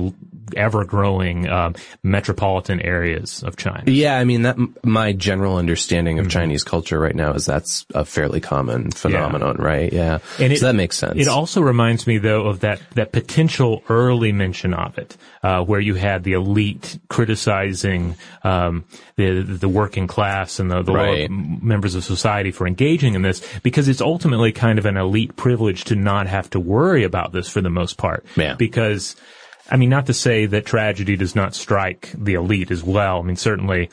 ever 0.57 0.85
growing 0.85 1.47
uh, 1.47 1.73
metropolitan 2.01 2.81
areas 2.81 3.43
of 3.43 3.57
China. 3.57 3.83
Yeah, 3.85 4.17
I 4.17 4.23
mean 4.23 4.43
that 4.43 4.57
my 4.83 5.13
general 5.13 5.57
understanding 5.57 6.19
of 6.19 6.25
mm-hmm. 6.25 6.39
Chinese 6.39 6.63
culture 6.63 6.99
right 6.99 7.15
now 7.15 7.33
is 7.33 7.45
that's 7.45 7.85
a 7.93 8.05
fairly 8.05 8.41
common 8.41 8.91
phenomenon, 8.91 9.57
yeah. 9.59 9.65
right? 9.65 9.93
Yeah, 9.93 10.19
and 10.39 10.57
so 10.57 10.65
it, 10.65 10.71
that 10.71 10.75
makes 10.79 10.97
sense. 10.97 11.19
It 11.19 11.27
also 11.27 11.61
reminds 11.61 12.07
me 12.07 12.17
though 12.17 12.47
of 12.47 12.61
that 12.61 12.79
that 12.95 13.11
potential 13.11 13.83
early 13.89 14.31
mention 14.31 14.73
of 14.73 14.97
it, 14.97 15.17
uh, 15.43 15.63
where 15.63 15.81
you 15.81 15.95
had 15.95 16.23
the 16.23 16.33
elite 16.33 16.99
criticizing 17.09 18.15
um, 18.43 18.85
the 19.17 19.41
the 19.41 19.67
working 19.67 20.07
class 20.07 20.59
and 20.59 20.71
the, 20.71 20.81
the 20.81 20.93
right. 20.93 21.29
lower 21.29 21.39
members 21.61 21.95
of 21.95 22.03
society 22.03 22.51
for 22.51 22.65
engaging 22.65 23.15
in 23.15 23.21
this, 23.21 23.43
because 23.61 23.89
it's 23.91 24.01
ultimately 24.01 24.51
kind 24.51 24.79
of 24.79 24.85
an 24.85 24.97
elite 24.97 25.35
privilege 25.35 25.83
to 25.83 25.95
not 25.95 26.27
have 26.27 26.49
to 26.49 26.59
worry 26.59 27.03
about 27.03 27.33
this 27.33 27.49
for 27.49 27.61
the 27.61 27.69
most 27.69 27.97
part. 27.97 28.25
Yeah. 28.37 28.55
Because 28.55 29.15
I 29.69 29.77
mean, 29.77 29.89
not 29.89 30.05
to 30.07 30.13
say 30.13 30.47
that 30.47 30.65
tragedy 30.65 31.15
does 31.15 31.35
not 31.35 31.53
strike 31.53 32.11
the 32.17 32.33
elite 32.33 32.71
as 32.71 32.83
well. 32.83 33.19
I 33.19 33.23
mean, 33.23 33.35
certainly 33.35 33.89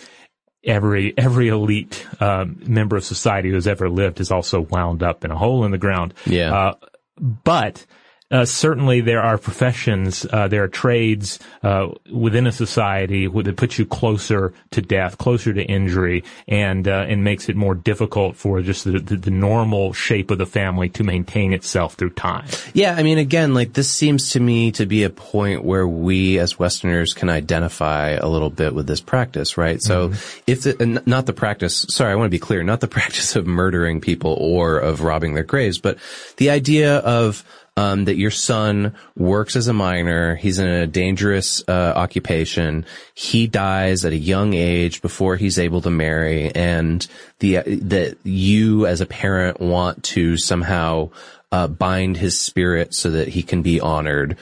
every 0.67 1.17
every 1.17 1.49
elite 1.49 2.07
uh, 2.21 2.45
member 2.67 2.97
of 2.97 3.05
society 3.05 3.49
who 3.51 3.55
has 3.55 3.67
ever 3.67 3.89
lived 3.89 4.19
has 4.19 4.31
also 4.31 4.61
wound 4.61 5.03
up 5.03 5.25
in 5.25 5.31
a 5.31 5.37
hole 5.37 5.65
in 5.65 5.71
the 5.71 5.79
ground. 5.79 6.15
Yeah. 6.27 6.55
Uh, 6.55 6.75
but 7.19 7.87
uh, 8.31 8.45
certainly 8.45 9.01
there 9.01 9.23
are 9.23 9.39
professions, 9.39 10.27
uh, 10.33 10.49
there 10.49 10.65
are 10.65 10.69
trades 10.69 11.39
uh, 11.63 11.89
within 12.13 12.47
a 12.49 12.53
society 12.53 13.29
that 13.29 13.57
puts 13.57 13.79
you 13.79 13.87
closer 13.87 14.53
to 14.73 14.83
death, 14.83 15.17
closer 15.17 15.53
to 15.53 15.63
injury, 15.63 16.25
and 16.49 16.89
uh, 16.89 17.07
and 17.09 17.23
makes 17.23 17.49
it 17.49 17.55
more 17.55 17.77
difficult 17.77 18.35
for 18.35 18.61
just 18.63 18.85
the, 18.85 18.99
the, 18.99 19.17
the, 19.17 19.31
normal 19.31 19.93
shape 19.93 20.33
of 20.33 20.39
the 20.39 20.47
family 20.47 20.89
to 20.89 21.05
maintain 21.05 21.53
itself 21.53 21.95
through 21.95 22.11
time. 22.11 22.47
Yeah, 22.75 22.97
I 22.97 23.05
mean, 23.05 23.19
again, 23.19 23.55
like 23.55 23.75
this 23.75 23.91
seems 23.91 24.31
to 24.31 24.41
me 24.41 24.73
to 24.73 24.87
be 24.87 25.05
a 25.05 25.11
point 25.11 25.63
where 25.63 25.87
we 25.87 26.41
as 26.41 26.59
Westerners 26.59 27.13
can 27.13 27.29
identify 27.29 28.11
a 28.11 28.27
little 28.27 28.51
bit 28.51 28.75
with 28.75 28.89
this 28.89 29.01
practice, 29.01 29.57
right? 29.57 29.81
So 29.81 30.09
mm-hmm. 30.09 30.43
if 30.49 30.63
the, 30.63 31.03
not 31.07 31.27
the 31.27 31.33
practice, 31.33 31.87
sorry, 31.91 32.11
I 32.11 32.17
want 32.17 32.27
to 32.27 32.31
be 32.31 32.41
clear, 32.41 32.65
not 32.65 32.81
the 32.81 32.89
practice 32.97 33.37
of 33.37 33.47
murdering 33.47 34.01
people 34.01 34.37
or 34.41 34.79
of 34.79 35.03
robbing 35.03 35.35
their 35.35 35.45
graves, 35.45 35.79
but 35.79 35.99
the 36.39 36.51
idea 36.51 36.99
of 36.99 37.45
um, 37.77 38.07
that 38.07 38.17
your 38.17 38.31
son 38.31 38.95
works 39.17 39.57
as 39.57 39.69
a 39.69 39.73
miner. 39.73 40.35
He's 40.35 40.59
in 40.59 40.67
a 40.67 40.87
dangerous 40.87 41.63
uh, 41.69 41.93
occupation. 41.95 42.87
He 43.15 43.47
dies 43.47 44.05
at 44.05 44.13
a 44.13 44.17
young 44.17 44.55
age 44.55 45.03
before 45.03 45.37
he's 45.37 45.59
able 45.59 45.83
to 45.83 45.91
marry, 45.91 46.55
and 46.55 47.07
the 47.41 47.57
that 47.67 48.17
you 48.25 48.87
as 48.87 49.01
a 49.01 49.07
parent 49.07 49.61
want 49.61 50.03
to 50.05 50.37
somehow 50.37 51.11
uh, 51.53 51.69
bind 51.69 52.17
his 52.17 52.39
spirit 52.39 52.95
so 52.95 53.11
that 53.11 53.29
he 53.29 53.43
can 53.43 53.63
be 53.63 53.81
honored 53.81 54.37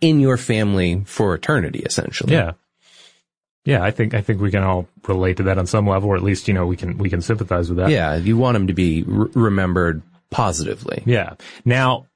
in 0.00 0.20
your 0.20 0.36
family 0.36 1.02
for 1.06 1.34
eternity, 1.34 1.80
essentially. 1.80 2.32
Yeah. 2.32 2.52
Yeah, 3.64 3.84
I 3.84 3.92
think 3.92 4.12
I 4.12 4.22
think 4.22 4.40
we 4.40 4.50
can 4.50 4.64
all 4.64 4.88
relate 5.06 5.36
to 5.36 5.44
that 5.44 5.56
on 5.56 5.66
some 5.66 5.86
level, 5.86 6.10
or 6.10 6.16
at 6.16 6.22
least 6.24 6.48
you 6.48 6.54
know 6.54 6.66
we 6.66 6.76
can 6.76 6.98
we 6.98 7.08
can 7.08 7.22
sympathize 7.22 7.68
with 7.68 7.78
that. 7.78 7.90
Yeah, 7.90 8.16
you 8.16 8.36
want 8.36 8.56
him 8.56 8.66
to 8.66 8.72
be 8.72 9.04
re- 9.04 9.30
remembered 9.34 10.02
positively. 10.30 11.04
Yeah. 11.06 11.34
Now, 11.64 12.06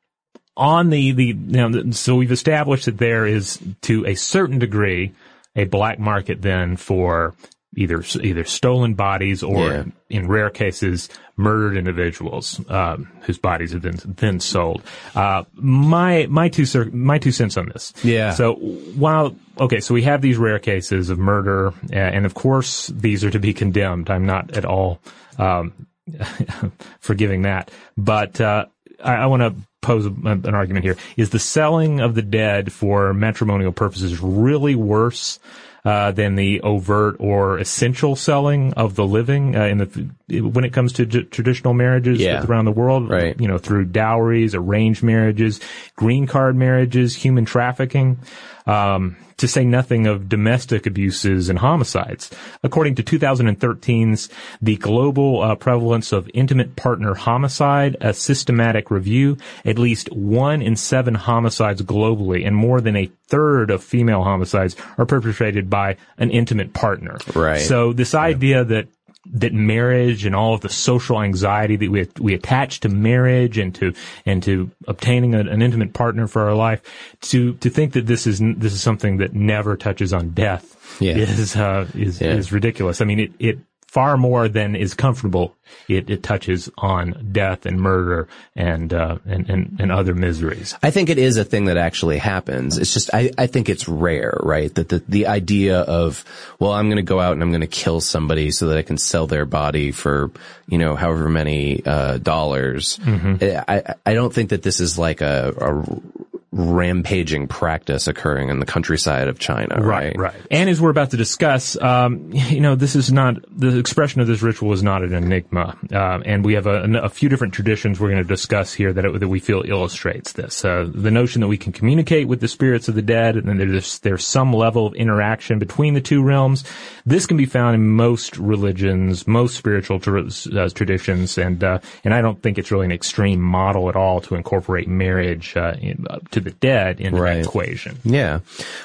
on 0.57 0.91
the, 0.91 1.13
the, 1.13 1.25
you 1.27 1.35
know, 1.35 1.91
so 1.91 2.17
we've 2.17 2.33
established 2.33 2.87
that 2.87 2.99
there 2.99 3.27
is 3.27 3.59
to 3.83 4.07
a 4.07 4.15
certain 4.15 4.59
degree 4.59 5.13
a 5.55 5.65
black 5.65 5.99
market 5.99 6.43
then 6.43 6.77
for 6.77 7.35
either 7.77 8.03
either 8.23 8.45
stolen 8.45 8.95
bodies 8.95 9.43
or 9.43 9.71
yeah. 9.71 9.85
in 10.09 10.27
rare 10.29 10.51
cases 10.51 11.09
murdered 11.37 11.77
individuals 11.77 12.61
um, 12.71 13.11
whose 13.23 13.39
bodies 13.39 13.73
have 13.73 13.83
been 13.83 13.99
then 14.05 14.41
sold. 14.41 14.83
Uh, 15.15 15.45
my 15.55 16.27
my 16.29 16.49
two 16.49 16.67
my 16.93 17.19
two 17.19 17.33
cents 17.33 17.57
on 17.57 17.69
this. 17.69 17.93
Yeah. 18.03 18.33
So 18.33 18.55
while 18.55 19.37
okay, 19.61 19.81
so 19.81 19.95
we 19.95 20.03
have 20.03 20.23
these 20.23 20.39
rare 20.39 20.59
cases 20.59 21.11
of 21.11 21.19
murder, 21.19 21.75
and 21.93 22.25
of 22.25 22.35
course 22.35 22.87
these 22.89 23.25
are 23.25 23.31
to 23.31 23.39
be 23.39 23.53
condemned. 23.53 24.11
I'm 24.11 24.27
not 24.27 24.53
at 24.53 24.65
all 24.65 25.01
um, 25.39 25.87
forgiving 27.01 27.43
that, 27.43 27.71
but 27.97 28.41
uh, 28.41 28.67
I, 29.03 29.15
I 29.15 29.27
want 29.27 29.43
to 29.43 29.55
pose 29.81 30.07
a, 30.07 30.11
an 30.11 30.55
argument 30.55 30.85
here. 30.85 30.97
Is 31.17 31.31
the 31.31 31.39
selling 31.39 32.01
of 32.01 32.15
the 32.15 32.23
dead 32.23 32.73
for 32.73 33.15
matrimonial 33.15 33.73
purposes 33.73 34.21
really 34.21 34.75
worse 34.75 35.39
uh, 35.85 36.11
than 36.11 36.35
the 36.35 36.61
overt 36.63 37.15
or 37.21 37.59
essential 37.59 38.17
selling 38.17 38.73
of 38.75 38.97
the 38.97 39.07
living 39.07 39.55
uh, 39.55 39.67
in 39.67 39.79
the 39.79 40.41
when 40.41 40.65
it 40.65 40.73
comes 40.73 40.95
to 40.95 41.07
j- 41.07 41.23
traditional 41.23 41.75
marriages 41.75 42.19
yeah. 42.19 42.45
around 42.45 42.65
the 42.65 42.73
world? 42.73 43.09
Right. 43.09 43.41
You 43.41 43.47
know, 43.47 43.59
through 43.59 43.85
dowries, 43.87 44.57
arranged 44.57 45.05
marriages, 45.05 45.61
green 45.95 46.27
card 46.27 46.57
marriages, 46.57 47.15
human 47.15 47.45
trafficking. 47.45 48.19
Um, 48.67 49.17
to 49.37 49.47
say 49.47 49.65
nothing 49.65 50.07
of 50.07 50.29
domestic 50.29 50.87
abuses 50.87 51.49
and 51.49 51.59
homicides. 51.59 52.31
According 52.63 52.95
to 52.97 53.03
2013's 53.03 54.29
The 54.63 54.77
Global 54.77 55.43
uh, 55.43 55.55
Prevalence 55.57 56.13
of 56.13 56.31
Intimate 56.33 56.77
Partner 56.77 57.15
Homicide, 57.15 57.97
a 58.01 58.15
systematic 58.15 58.91
review, 58.91 59.37
at 59.65 59.79
least 59.79 60.11
one 60.13 60.63
in 60.63 60.77
seven 60.77 61.15
homicides 61.15 61.83
globally 61.83 62.47
and 62.47 62.57
more 62.57 62.81
than 62.81 62.97
a 62.97 63.11
third 63.29 63.71
of 63.71 63.83
female 63.83 64.23
homicides 64.23 64.77
are 64.97 65.07
perpetrated 65.07 65.69
by 65.69 65.97
an 66.17 66.31
intimate 66.31 66.73
partner. 66.73 67.19
Right. 67.35 67.61
So 67.61 67.93
this 67.93 68.15
idea 68.15 68.65
that 68.65 68.89
that 69.33 69.53
marriage 69.53 70.25
and 70.25 70.35
all 70.35 70.55
of 70.55 70.61
the 70.61 70.69
social 70.69 71.23
anxiety 71.23 71.77
that 71.77 71.91
we 71.91 72.09
we 72.19 72.35
attach 72.35 72.81
to 72.81 72.89
marriage 72.89 73.59
and 73.59 73.75
to 73.75 73.93
and 74.25 74.43
to 74.43 74.71
obtaining 74.87 75.35
a, 75.35 75.41
an 75.41 75.63
intimate 75.63 75.93
partner 75.93 76.27
for 76.27 76.43
our 76.43 76.55
life 76.55 76.83
to 77.21 77.55
to 77.55 77.71
think 77.71 77.93
that 77.93 78.07
this 78.07 78.27
is 78.27 78.41
this 78.41 78.73
is 78.73 78.81
something 78.81 79.19
that 79.19 79.35
never 79.35 79.77
touches 79.77 80.13
on 80.13 80.31
death 80.31 80.77
yeah. 81.01 81.17
is 81.17 81.57
uh, 81.57 81.87
is 81.95 82.21
yeah. 82.21 82.35
is 82.35 82.53
ridiculous. 82.53 83.01
I 83.01 83.05
mean, 83.05 83.21
it 83.21 83.33
it 83.39 83.59
far 83.87 84.17
more 84.17 84.49
than 84.49 84.77
is 84.77 84.95
comfortable. 84.95 85.55
It, 85.89 86.11
it 86.11 86.23
touches 86.23 86.71
on 86.79 87.31
death 87.33 87.67
and 87.67 87.81
murder 87.81 88.29
and, 88.55 88.93
uh, 88.93 89.19
and, 89.25 89.49
and, 89.49 89.77
and 89.81 89.91
other 89.91 90.15
miseries. 90.15 90.77
I 90.83 90.91
think 90.91 91.09
it 91.09 91.19
is 91.19 91.39
a 91.39 91.45
thing 91.45 91.65
that 91.65 91.77
actually 91.77 92.19
happens. 92.19 92.79
It's 92.79 92.93
just, 92.93 93.11
I, 93.15 93.31
I 93.39 93.47
think 93.47 93.69
it's 93.69 93.89
rare, 93.89 94.39
right? 94.43 94.73
That 94.75 94.89
the, 94.89 95.03
the 95.09 95.27
idea 95.27 95.81
of, 95.81 96.25
well, 96.59 96.73
I'm 96.73 96.87
going 96.89 96.97
to 96.97 97.03
go 97.03 97.21
out 97.21 97.33
and 97.33 97.43
I'm 97.43 97.51
going 97.51 97.63
to 97.63 97.67
kill 97.67 98.01
somebody 98.01 98.51
so 98.51 98.69
that 98.69 98.79
I 98.79 98.83
can 98.83 98.99
sell 98.99 99.27
their 99.27 99.47
body 99.47 99.93
for, 99.93 100.31
you 100.69 100.79
know, 100.79 100.95
however 100.95 101.29
many, 101.29 101.85
uh, 101.85 102.19
dollars. 102.19 102.99
Mm-hmm. 102.99 103.59
I, 103.69 103.95
I 104.05 104.15
don't 104.15 104.33
think 104.33 104.51
that 104.51 104.63
this 104.63 104.81
is 104.81 104.99
like 104.99 105.21
a, 105.21 105.55
a 105.57 106.36
rampaging 106.57 107.47
practice 107.47 108.09
occurring 108.09 108.49
in 108.49 108.61
the 108.61 108.67
countryside 108.67 109.29
of 109.29 109.39
China, 109.39 109.77
right? 109.79 110.17
Right, 110.17 110.35
right. 110.35 110.43
And 110.51 110.71
as 110.71 110.81
we're 110.81 110.91
about 110.91 111.11
to 111.11 111.17
discuss, 111.19 111.81
um, 111.81 112.31
you 112.33 112.61
know, 112.61 112.75
this 112.75 112.97
is 112.97 113.13
not, 113.13 113.37
the 113.51 113.79
expression 113.79 114.23
of 114.23 114.27
this 114.27 114.41
ritual 114.41 114.73
is 114.73 114.83
not 114.83 115.03
an 115.03 115.13
enigma. 115.13 115.77
Uh, 115.93 116.21
and 116.25 116.45
we 116.45 116.55
have 116.55 116.67
a, 116.67 116.85
a, 117.03 117.09
few 117.11 117.29
different 117.29 117.53
traditions 117.53 118.01
we're 118.01 118.11
going 118.11 118.23
to 118.23 118.29
discuss 118.29 118.73
here 118.73 118.93
that, 118.93 119.05
it, 119.05 119.21
that 119.21 119.29
we 119.29 119.39
feel 119.39 119.63
illustrates 119.67 120.33
this. 120.33 120.65
Uh, 120.65 120.91
the 120.93 121.11
notion 121.11 121.43
that 121.43 121.49
we 121.49 121.59
can 121.59 121.73
communicate 121.73 122.27
with 122.27 122.41
the 122.41 122.49
spirits 122.49 122.89
of 122.89 122.95
the 122.95 123.03
dead 123.03 123.37
and 123.37 123.61
there's, 123.61 123.99
there's 124.01 124.25
some 124.25 124.53
level 124.53 124.87
of 124.87 124.95
interaction 124.95 125.59
between 125.59 125.93
the 125.93 126.01
two 126.01 126.23
realms. 126.23 126.65
This 127.05 127.27
can 127.27 127.37
be 127.37 127.47
found 127.47 127.75
in 127.75 127.87
most 127.87 128.39
religions, 128.39 129.27
most 129.27 129.57
spiritual 129.57 130.01
tra- 130.01 130.31
uh, 130.55 130.69
traditions, 130.71 131.37
and, 131.37 131.63
uh, 131.63 131.81
and 132.03 132.15
I 132.15 132.23
don't 132.23 132.43
think 132.43 132.57
it's 132.57 132.71
really 132.71 132.87
an 132.87 132.93
extreme 132.93 133.41
model 133.41 133.91
at 133.91 133.97
all 133.97 134.23
to 134.23 134.35
incorporate 134.35 134.89
marriage, 134.89 135.55
uh, 135.57 135.75
in, 135.81 136.07
uh, 136.09 136.19
to 136.31 136.46
the 136.47 136.53
dead 136.53 137.01
in 137.01 137.15
right. 137.15 137.35
that 137.35 137.45
equation. 137.45 137.99
Yeah. 138.05 138.41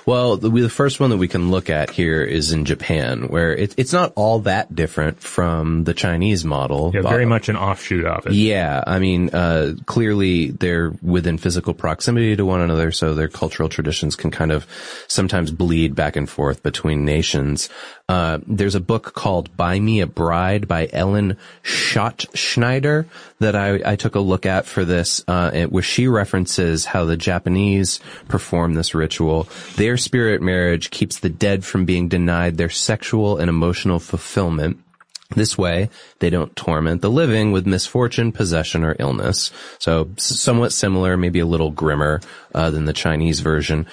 Well, 0.05 0.37
the, 0.37 0.49
the, 0.49 0.69
first 0.69 0.99
one 0.99 1.11
that 1.11 1.17
we 1.17 1.27
can 1.27 1.51
look 1.51 1.69
at 1.69 1.91
here 1.91 2.23
is 2.23 2.51
in 2.51 2.65
Japan, 2.65 3.27
where 3.27 3.55
it, 3.55 3.75
it's 3.77 3.93
not 3.93 4.13
all 4.15 4.39
that 4.39 4.73
different 4.73 5.21
from 5.21 5.83
the 5.83 5.93
Chinese 5.93 6.43
model. 6.43 6.91
Yeah, 6.93 7.01
very 7.01 7.25
much 7.25 7.49
an 7.49 7.55
offshoot 7.57 8.05
of 8.05 8.25
it. 8.27 8.33
Yeah. 8.33 8.83
I 8.85 8.97
mean, 8.99 9.29
uh, 9.29 9.75
clearly 9.85 10.49
they're 10.51 10.91
within 11.01 11.37
physical 11.37 11.73
proximity 11.73 12.35
to 12.35 12.45
one 12.45 12.61
another, 12.61 12.91
so 12.91 13.13
their 13.13 13.27
cultural 13.27 13.69
traditions 13.69 14.15
can 14.15 14.31
kind 14.31 14.51
of 14.51 14.65
sometimes 15.07 15.51
bleed 15.51 15.93
back 15.93 16.15
and 16.15 16.27
forth 16.27 16.63
between 16.63 17.05
nations. 17.05 17.69
Uh, 18.11 18.39
there's 18.45 18.75
a 18.75 18.81
book 18.81 19.13
called 19.13 19.55
Buy 19.55 19.79
Me 19.79 20.01
a 20.01 20.05
Bride 20.05 20.67
by 20.67 20.89
Ellen 20.91 21.37
Schattschneider 21.63 23.05
that 23.39 23.55
I, 23.55 23.79
I 23.85 23.95
took 23.95 24.15
a 24.15 24.19
look 24.19 24.45
at 24.45 24.65
for 24.65 24.83
this, 24.83 25.23
uh, 25.29 25.67
where 25.67 25.81
she 25.81 26.09
references 26.09 26.83
how 26.83 27.05
the 27.05 27.15
Japanese 27.15 28.01
perform 28.27 28.73
this 28.73 28.93
ritual. 28.93 29.47
Their 29.77 29.95
spirit 29.95 30.41
marriage 30.41 30.89
keeps 30.89 31.19
the 31.19 31.29
dead 31.29 31.63
from 31.63 31.85
being 31.85 32.09
denied 32.09 32.57
their 32.57 32.69
sexual 32.69 33.37
and 33.37 33.47
emotional 33.47 33.99
fulfillment 33.99 34.83
This 35.35 35.57
way, 35.57 35.89
they 36.19 36.29
don't 36.29 36.55
torment 36.55 37.01
the 37.01 37.09
living 37.09 37.51
with 37.51 37.65
misfortune, 37.65 38.31
possession, 38.31 38.83
or 38.83 38.95
illness. 38.99 39.51
So 39.79 40.09
somewhat 40.17 40.73
similar, 40.73 41.15
maybe 41.15 41.39
a 41.39 41.45
little 41.45 41.71
grimmer 41.71 42.19
uh, 42.53 42.69
than 42.69 42.85
the 42.85 42.93
Chinese 42.93 43.39
version. 43.39 43.87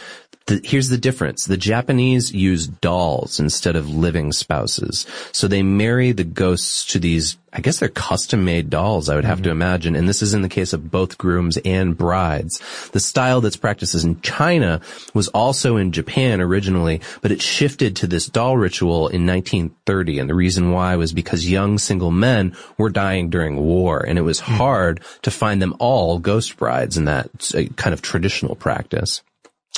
The, 0.49 0.63
here's 0.65 0.89
the 0.89 0.97
difference. 0.97 1.45
The 1.45 1.59
Japanese 1.59 2.33
use 2.33 2.67
dolls 2.67 3.39
instead 3.39 3.77
of 3.77 3.95
living 3.95 4.33
spouses. 4.33 5.07
So 5.31 5.47
they 5.47 5.63
marry 5.63 6.13
the 6.13 6.25
ghosts 6.25 6.87
to 6.87 6.99
these, 6.99 7.37
I 7.53 7.61
guess 7.61 7.79
they're 7.79 7.91
custom 7.91 8.47
made 8.47 8.71
dolls, 8.71 9.11
I 9.11 9.15
would 9.15 9.27
have 9.27 9.39
mm-hmm. 9.39 9.45
to 9.45 9.51
imagine. 9.51 9.95
And 9.95 10.09
this 10.09 10.23
is 10.23 10.33
in 10.33 10.41
the 10.41 10.49
case 10.49 10.73
of 10.73 10.91
both 10.91 11.19
grooms 11.19 11.59
and 11.67 11.99
brides. 11.99 12.63
The 12.93 13.01
style 13.01 13.43
that's 13.43 13.59
practiced 13.59 14.03
in 14.03 14.23
China 14.23 14.81
was 15.13 15.29
also 15.29 15.77
in 15.77 15.93
Japan 15.93 16.41
originally, 16.41 17.03
but 17.21 17.31
it 17.31 17.43
shifted 17.43 17.97
to 17.97 18.07
this 18.07 18.27
doll 18.27 18.57
ritual 18.57 19.09
in 19.09 19.27
1930. 19.27 20.19
And 20.19 20.31
the 20.31 20.35
reason 20.35 20.73
why 20.73 20.97
was 20.97 21.13
because 21.13 21.47
young 21.47 21.77
single 21.77 22.11
men 22.11 22.57
were 22.79 22.89
dying 22.89 23.29
during 23.29 23.57
war 23.57 24.01
and 24.01 24.19
it 24.19 24.23
was 24.23 24.41
mm-hmm. 24.41 24.55
hard 24.55 25.03
to 25.21 25.31
find 25.31 25.61
them 25.61 25.77
all 25.79 26.19
ghost 26.19 26.57
brides 26.57 26.97
in 26.97 27.05
that 27.05 27.29
uh, 27.55 27.65
kind 27.77 27.93
of 27.93 28.01
traditional 28.01 28.57
practice. 28.57 29.21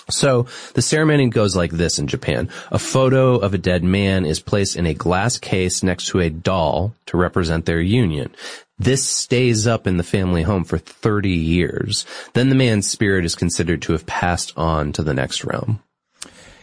So 0.08 0.46
the 0.74 0.82
ceremony 0.82 1.28
goes 1.28 1.56
like 1.56 1.72
this 1.72 1.98
in 1.98 2.06
Japan. 2.06 2.48
A 2.70 2.78
photo 2.78 3.36
of 3.36 3.54
a 3.54 3.58
dead 3.58 3.84
man 3.84 4.24
is 4.24 4.40
placed 4.40 4.76
in 4.76 4.86
a 4.86 4.94
glass 4.94 5.38
case 5.38 5.82
next 5.82 6.06
to 6.08 6.20
a 6.20 6.30
doll 6.30 6.94
to 7.06 7.16
represent 7.16 7.66
their 7.66 7.80
union. 7.80 8.34
This 8.78 9.04
stays 9.04 9.66
up 9.66 9.86
in 9.86 9.98
the 9.98 10.02
family 10.02 10.42
home 10.42 10.64
for 10.64 10.78
30 10.78 11.28
years. 11.28 12.06
Then 12.32 12.48
the 12.48 12.54
man's 12.54 12.90
spirit 12.90 13.26
is 13.26 13.34
considered 13.34 13.82
to 13.82 13.92
have 13.92 14.06
passed 14.06 14.54
on 14.56 14.92
to 14.92 15.02
the 15.02 15.12
next 15.12 15.44
realm. 15.44 15.82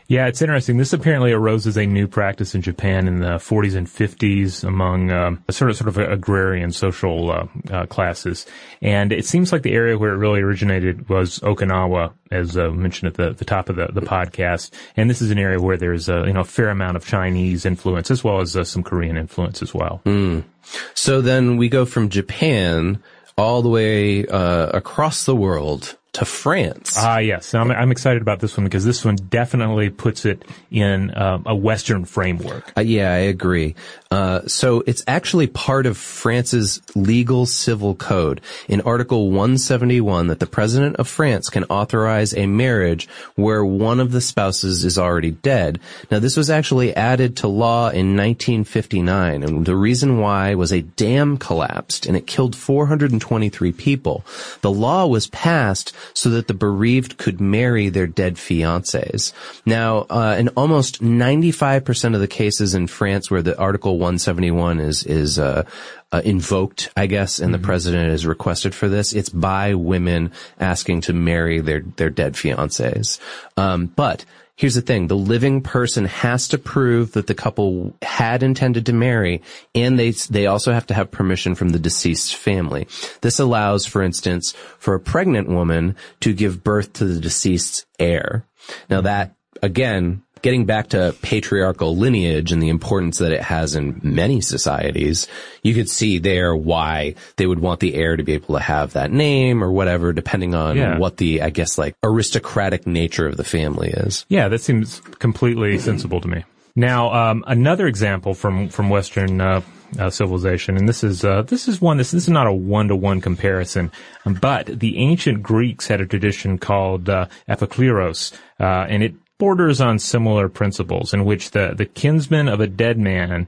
Yeah, 0.10 0.28
it's 0.28 0.42
interesting. 0.42 0.78
This 0.78 0.94
apparently 0.94 1.34
arose 1.34 1.68
as 1.68 1.78
a 1.78 1.86
new 1.86 2.08
practice 2.08 2.56
in 2.56 2.62
Japan 2.62 3.10
in 3.10 3.20
the 3.20 3.36
40s 3.36 3.76
and 3.76 3.88
50s 3.88 4.64
among 4.64 5.12
um, 5.12 5.44
sort 5.50 5.70
of 5.70 5.76
sort 5.76 5.90
of 5.90 5.98
agrarian 5.98 6.72
social 6.72 7.30
uh, 7.30 7.48
uh, 7.70 7.86
classes, 7.88 8.46
and 8.82 9.12
it 9.12 9.26
seems 9.26 9.52
like 9.52 9.64
the 9.64 9.74
area 9.74 9.98
where 9.98 10.14
it 10.14 10.18
really 10.18 10.40
originated 10.40 11.10
was 11.10 11.40
Okinawa, 11.40 12.14
as 12.32 12.58
uh, 12.58 12.70
mentioned 12.72 13.10
at 13.10 13.16
the, 13.16 13.34
the 13.34 13.44
top 13.44 13.68
of 13.68 13.76
the, 13.76 13.88
the 13.88 14.02
podcast. 14.02 14.72
And 14.96 15.10
this 15.10 15.22
is 15.22 15.30
an 15.30 15.40
area 15.40 15.60
where 15.60 15.76
there's 15.76 16.08
a 16.08 16.24
you 16.26 16.34
know 16.34 16.42
a 16.42 16.46
fair 16.46 16.70
amount 16.70 16.96
of 16.96 17.06
Chinese 17.06 17.66
influence 17.66 18.10
as 18.10 18.24
well 18.24 18.40
as 18.40 18.56
uh, 18.56 18.64
some 18.64 18.84
Korean 18.84 19.18
influence 19.18 19.62
as 19.62 19.74
well. 19.74 20.02
Mm. 20.06 20.46
So 20.94 21.20
then 21.20 21.58
we 21.58 21.68
go 21.68 21.84
from 21.84 22.08
Japan 22.08 23.04
all 23.38 23.62
the 23.62 23.70
way 23.70 24.26
uh, 24.26 24.68
across 24.70 25.26
the 25.26 25.36
world 25.36 25.98
to 26.18 26.26
France. 26.26 26.96
Ah, 26.98 27.20
yes. 27.20 27.54
I'm, 27.54 27.70
I'm 27.70 27.92
excited 27.92 28.24
about 28.24 28.40
this 28.40 28.58
one 28.58 28.64
because 28.64 28.84
this 28.84 29.06
one 29.06 29.18
definitely 29.18 29.92
puts 29.92 30.26
it 30.26 30.44
in 30.72 31.12
uh, 31.12 31.40
a 31.46 31.56
Western 31.56 32.06
framework. 32.06 32.74
Uh, 32.76 32.82
yeah, 32.82 33.14
I 33.14 33.18
agree. 33.18 33.76
Uh, 34.10 34.42
so 34.48 34.84
it's 34.88 35.04
actually 35.06 35.46
part 35.46 35.86
of 35.86 35.96
France's 35.96 36.82
legal 36.96 37.46
civil 37.46 37.94
code 37.94 38.42
in 38.68 38.82
Article 38.82 39.28
171 39.28 40.28
that 40.28 40.40
the 40.40 40.48
President 40.48 40.96
of 40.96 41.08
France 41.08 41.52
can 41.52 41.66
authorize 41.66 42.34
a 42.34 42.48
marriage 42.48 43.08
where 43.36 43.64
one 43.64 44.00
of 44.00 44.12
the 44.12 44.22
spouses 44.22 44.84
is 44.84 44.98
already 44.98 45.32
dead. 45.32 45.80
Now, 46.10 46.18
this 46.18 46.36
was 46.36 46.50
actually 46.50 46.96
added 46.96 47.38
to 47.38 47.48
law 47.48 47.90
in 47.90 48.18
1959, 48.18 49.44
and 49.44 49.66
the 49.68 49.76
reason 49.76 50.18
why 50.18 50.56
was 50.56 50.74
a 50.74 50.82
dam 50.82 51.38
collapsed 51.38 52.08
and 52.08 52.18
it 52.18 52.26
killed 52.26 52.56
423 52.56 53.72
people. 53.74 54.26
The 54.62 54.72
law 54.72 55.06
was 55.06 55.28
passed 55.28 55.94
so 56.14 56.30
that 56.32 56.48
the 56.48 56.54
bereaved 56.54 57.18
could 57.18 57.40
marry 57.42 57.90
their 57.90 58.08
dead 58.08 58.36
fiancés. 58.36 59.34
Now, 59.66 60.06
uh, 60.10 60.36
in 60.40 60.50
almost 60.50 61.02
95% 61.02 62.16
of 62.16 62.22
the 62.22 62.28
cases 62.28 62.76
in 62.76 62.88
France 62.88 63.30
where 63.32 63.42
the 63.42 63.58
Article 63.58 63.94
171 63.94 64.80
is, 64.80 65.04
is, 65.04 65.40
uh, 65.40 65.64
uh, 66.12 66.22
invoked, 66.24 66.90
I 66.96 67.08
guess, 67.08 67.40
and 67.40 67.48
mm-hmm. 67.48 67.62
the 67.62 67.66
president 67.66 68.12
is 68.12 68.26
requested 68.26 68.74
for 68.74 68.88
this. 68.88 69.14
It's 69.14 69.30
by 69.30 69.74
women 69.74 70.32
asking 70.60 71.02
to 71.02 71.14
marry 71.14 71.60
their 71.60 71.82
their 71.82 72.10
dead 72.10 72.34
fiancés. 72.34 73.20
Um, 73.58 73.88
but 73.88 74.24
Here's 74.58 74.74
the 74.74 74.82
thing. 74.82 75.06
The 75.06 75.16
living 75.16 75.62
person 75.62 76.06
has 76.06 76.48
to 76.48 76.58
prove 76.58 77.12
that 77.12 77.28
the 77.28 77.36
couple 77.36 77.96
had 78.02 78.42
intended 78.42 78.88
to 78.88 78.94
marry 78.94 79.44
and 79.76 80.00
they, 80.00 80.10
they 80.10 80.48
also 80.48 80.74
have 80.74 80.88
to 80.88 80.96
have 80.96 81.12
permission 81.12 81.54
from 81.54 81.70
the 81.70 81.78
deceased 81.78 82.36
family. 82.36 82.88
This 83.22 83.38
allows, 83.38 83.86
for 83.86 84.02
instance, 84.02 84.56
for 84.80 84.96
a 84.96 85.00
pregnant 85.00 85.48
woman 85.48 85.96
to 86.22 86.34
give 86.34 86.64
birth 86.64 86.94
to 86.94 87.06
the 87.06 87.22
deceased's 87.22 87.86
heir. 88.00 88.48
Now 88.90 89.02
that, 89.02 89.36
again, 89.62 90.24
getting 90.42 90.66
back 90.66 90.90
to 90.90 91.16
patriarchal 91.22 91.96
lineage 91.96 92.52
and 92.52 92.62
the 92.62 92.70
importance 92.70 93.18
that 93.20 93.32
it 93.32 93.42
has 93.42 93.76
in 93.76 94.00
many 94.04 94.42
societies, 94.42 95.28
you 95.64 95.74
could 95.74 95.90
see 95.90 96.20
there 96.20 96.56
why 96.56 97.16
they 97.36 97.48
would 97.48 97.60
want 97.60 97.80
the 97.80 97.96
heir 97.96 98.16
to 98.16 98.24
be 98.24 98.34
able 98.34 98.56
to 98.56 98.62
have 98.62 98.94
that 98.94 99.12
name 99.12 99.64
or 99.64 99.72
whatever, 99.72 100.14
depending 100.14 100.56
on 100.56 100.78
yeah. 100.78 100.98
what 100.98 101.18
the, 101.18 101.42
I 101.42 101.50
guess, 101.50 101.78
like 101.78 101.96
aristocratic 102.04 102.88
nature 102.88 103.28
of 103.28 103.38
the 103.38 103.44
family 103.44 103.90
is. 103.90 104.26
Yeah, 104.30 104.48
that 104.50 104.62
seems 104.62 105.00
completely 105.20 105.78
sensible 105.80 106.22
to 106.22 106.28
me. 106.28 106.44
Now, 106.78 107.12
um, 107.12 107.44
another 107.48 107.88
example 107.88 108.36
from 108.36 108.70
from 108.70 108.92
Western 108.92 109.42
uh, 109.42 109.62
uh, 109.98 110.12
civilization, 110.12 110.78
and 110.78 110.88
this 110.88 111.04
is 111.04 111.24
uh, 111.24 111.42
this 111.42 111.68
is 111.68 111.82
one. 111.82 111.98
This, 111.98 112.12
this 112.12 112.24
is 112.24 112.30
not 112.30 112.46
a 112.46 112.54
one 112.54 112.90
to 112.90 112.96
one 112.96 113.20
comparison, 113.20 113.92
but 114.24 114.68
the 114.68 114.98
ancient 114.98 115.42
Greeks 115.42 115.88
had 115.88 116.02
a 116.02 116.06
tradition 116.06 116.60
called 116.60 117.10
uh, 117.10 117.26
epikleros, 117.50 118.32
uh, 118.60 118.86
and 118.88 119.02
it 119.02 119.16
borders 119.38 119.82
on 119.82 120.00
similar 120.00 120.50
principles 120.50 121.14
in 121.14 121.26
which 121.26 121.52
the, 121.52 121.74
the 121.76 121.86
kinsman 121.86 122.48
of 122.48 122.60
a 122.60 122.68
dead 122.68 122.98
man 122.98 123.48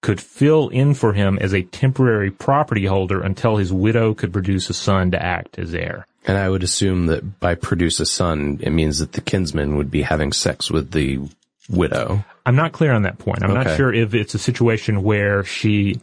could 0.00 0.20
fill 0.20 0.68
in 0.68 0.94
for 0.94 1.12
him 1.12 1.38
as 1.40 1.52
a 1.52 1.62
temporary 1.62 2.30
property 2.30 2.86
holder 2.86 3.20
until 3.20 3.56
his 3.56 3.72
widow 3.72 4.14
could 4.14 4.32
produce 4.32 4.70
a 4.70 4.74
son 4.74 5.10
to 5.10 5.22
act 5.22 5.58
as 5.58 5.74
heir. 5.74 6.06
And 6.26 6.36
I 6.36 6.48
would 6.48 6.62
assume 6.62 7.06
that 7.06 7.40
by 7.40 7.54
produce 7.54 8.00
a 8.00 8.06
son, 8.06 8.60
it 8.62 8.70
means 8.70 8.98
that 8.98 9.12
the 9.12 9.20
kinsman 9.20 9.76
would 9.76 9.90
be 9.90 10.02
having 10.02 10.32
sex 10.32 10.70
with 10.70 10.92
the 10.92 11.20
widow. 11.68 12.24
I'm 12.46 12.56
not 12.56 12.72
clear 12.72 12.92
on 12.92 13.02
that 13.02 13.18
point. 13.18 13.42
I'm 13.42 13.50
okay. 13.50 13.64
not 13.64 13.76
sure 13.76 13.92
if 13.92 14.14
it's 14.14 14.34
a 14.34 14.38
situation 14.38 15.02
where 15.02 15.42
she 15.44 16.00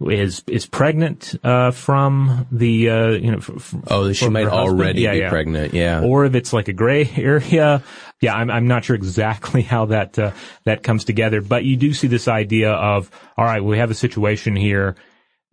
is 0.00 0.42
is 0.46 0.66
pregnant 0.66 1.34
uh, 1.44 1.70
from 1.70 2.46
the 2.50 2.90
uh, 2.90 3.08
you 3.10 3.30
know. 3.30 3.38
F- 3.38 3.74
oh, 3.88 4.12
she 4.12 4.28
might 4.28 4.46
already 4.46 5.02
yeah, 5.02 5.12
be 5.12 5.18
yeah. 5.18 5.28
pregnant, 5.30 5.74
yeah. 5.74 6.02
Or 6.02 6.24
if 6.24 6.34
it's 6.34 6.52
like 6.52 6.68
a 6.68 6.72
gray 6.72 7.08
area, 7.16 7.82
yeah. 8.20 8.34
I'm 8.34 8.50
I'm 8.50 8.66
not 8.66 8.84
sure 8.84 8.96
exactly 8.96 9.62
how 9.74 9.86
that 9.86 10.18
uh, 10.18 10.32
that 10.64 10.82
comes 10.82 11.04
together, 11.04 11.40
but 11.40 11.64
you 11.64 11.76
do 11.76 11.92
see 11.92 12.08
this 12.08 12.28
idea 12.28 12.72
of 12.72 13.10
all 13.36 13.44
right, 13.44 13.62
we 13.62 13.78
have 13.78 13.90
a 13.90 13.94
situation 13.94 14.56
here 14.56 14.96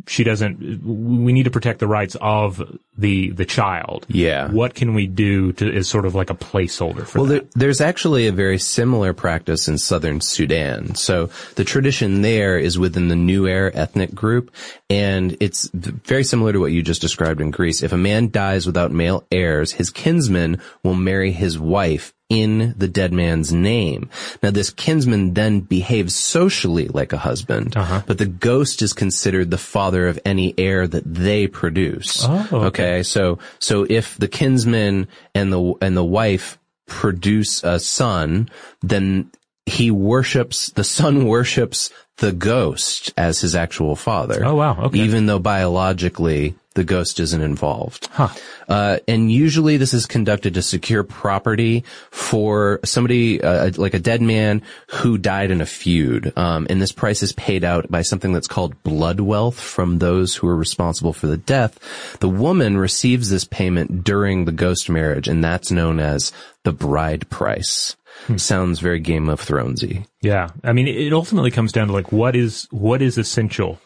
she 0.08 0.24
doesn't 0.24 0.84
we 0.84 1.34
need 1.34 1.44
to 1.44 1.52
protect 1.52 1.80
the 1.80 1.88
rights 1.88 2.16
of 2.20 2.62
the 2.98 3.32
the 3.32 3.46
child. 3.46 4.06
Yeah. 4.10 4.50
What 4.50 4.76
can 4.76 4.94
we 4.94 5.08
do 5.08 5.54
to 5.54 5.72
is 5.72 5.88
sort 5.88 6.06
of 6.06 6.16
like 6.16 6.30
a 6.30 6.36
placeholder 6.36 7.06
for 7.06 7.20
well 7.20 7.28
there, 7.28 7.42
there's 7.56 7.82
actually 7.82 8.28
a 8.28 8.32
very 8.32 8.58
similar 8.58 9.14
practice 9.14 9.68
in 9.68 9.78
southern 9.78 10.22
sudan. 10.22 10.96
So 10.96 11.30
the 11.56 11.64
tradition 11.64 12.22
there 12.22 12.58
is 12.58 12.78
within 12.78 13.08
the 13.08 13.16
nuer 13.16 13.72
ethnic 13.74 14.14
group 14.14 14.52
and 14.90 15.38
it's 15.40 15.70
very 15.74 16.24
similar 16.24 16.54
to 16.54 16.60
what 16.60 16.72
you 16.72 16.82
just 16.82 17.02
described 17.02 17.42
in 17.42 17.52
greece. 17.52 17.84
If 17.84 17.94
a 17.94 17.98
man 17.98 18.30
dies 18.30 18.66
without 18.66 18.92
male 18.92 19.26
heirs 19.32 19.72
his 19.72 19.90
kinsman 19.90 20.62
will 20.84 20.96
marry 20.96 21.32
his 21.32 21.58
wife 21.58 22.14
in 22.32 22.74
the 22.78 22.88
dead 22.88 23.12
man's 23.12 23.52
name. 23.52 24.10
Now 24.42 24.52
this 24.52 24.70
kinsman 24.70 25.34
then 25.34 25.60
behaves 25.60 26.16
socially 26.16 26.88
like 26.88 27.12
a 27.12 27.18
husband, 27.18 27.76
uh-huh. 27.76 28.04
but 28.08 28.20
the 28.20 28.26
ghost 28.26 28.82
is 28.82 28.94
considered 28.94 29.52
the 29.52 29.58
father 29.58 30.08
of 30.08 30.18
any 30.24 30.54
heir 30.58 30.88
that 30.88 31.04
they 31.06 31.48
produce. 31.48 32.24
Oh, 32.24 32.48
okay. 32.52 32.56
okay. 32.68 33.04
So, 33.04 33.40
so 33.60 33.86
if 33.90 34.16
the 34.18 34.30
kinsman 34.30 35.10
and 35.36 35.52
the, 35.52 35.74
and 35.82 35.98
the 35.98 36.06
wife 36.06 36.58
produce 36.88 37.66
a 37.66 37.82
son, 37.82 38.48
then 38.82 39.30
he 39.66 39.92
worships, 39.92 40.70
the 40.72 40.86
son 40.86 41.26
worships 41.34 41.90
the 42.18 42.32
ghost 42.32 43.14
as 43.18 43.42
his 43.42 43.56
actual 43.56 43.98
father. 43.98 44.46
Oh 44.46 44.56
wow. 44.56 44.84
Okay. 44.84 45.00
Even 45.00 45.26
though 45.26 45.40
biologically 45.40 46.56
the 46.74 46.84
ghost 46.84 47.20
isn't 47.20 47.42
involved. 47.42 48.08
Huh. 48.12 48.30
Uh, 48.68 48.98
and 49.08 49.32
usually 49.32 49.78
this 49.78 49.94
is 49.94 50.06
conducted 50.06 50.54
to 50.54 50.62
secure 50.62 51.04
property 51.04 51.84
for 52.12 52.80
somebody, 52.86 53.42
uh, 53.42 53.72
like 53.76 53.94
a 53.94 54.00
dead 54.00 54.22
man 54.22 54.62
who 54.88 55.18
died 55.18 55.52
in 55.52 55.60
a 55.60 55.66
feud. 55.66 56.32
Um, 56.38 56.68
and 56.70 56.82
this 56.82 56.94
price 56.94 57.22
is 57.24 57.34
paid 57.34 57.64
out 57.66 57.92
by 57.92 58.02
something 58.02 58.32
that's 58.32 58.48
called 58.48 58.82
blood 58.84 59.20
wealth 59.20 59.60
from 59.60 60.00
those 60.00 60.36
who 60.36 60.48
are 60.48 60.56
responsible 60.56 61.14
for 61.14 61.28
the 61.28 61.38
death. 61.38 62.18
The 62.20 62.30
woman 62.30 62.78
receives 62.78 63.30
this 63.30 63.44
payment 63.44 64.04
during 64.04 64.46
the 64.46 64.52
ghost 64.54 64.90
marriage, 64.90 65.28
and 65.28 65.44
that's 65.44 65.72
known 65.72 66.00
as 66.00 66.32
the 66.64 66.72
bride 66.72 67.30
price. 67.30 67.98
Hmm. 68.28 68.38
Sounds 68.38 68.80
very 68.80 69.00
Game 69.00 69.30
of 69.30 69.42
Thronesy. 69.42 70.06
Yeah. 70.22 70.50
I 70.64 70.74
mean, 70.74 70.88
it 70.88 71.12
ultimately 71.12 71.52
comes 71.52 71.72
down 71.72 71.88
to 71.88 71.94
like, 71.94 72.12
what 72.12 72.36
is, 72.36 72.68
what 72.72 73.02
is 73.02 73.18
essential 73.18 73.80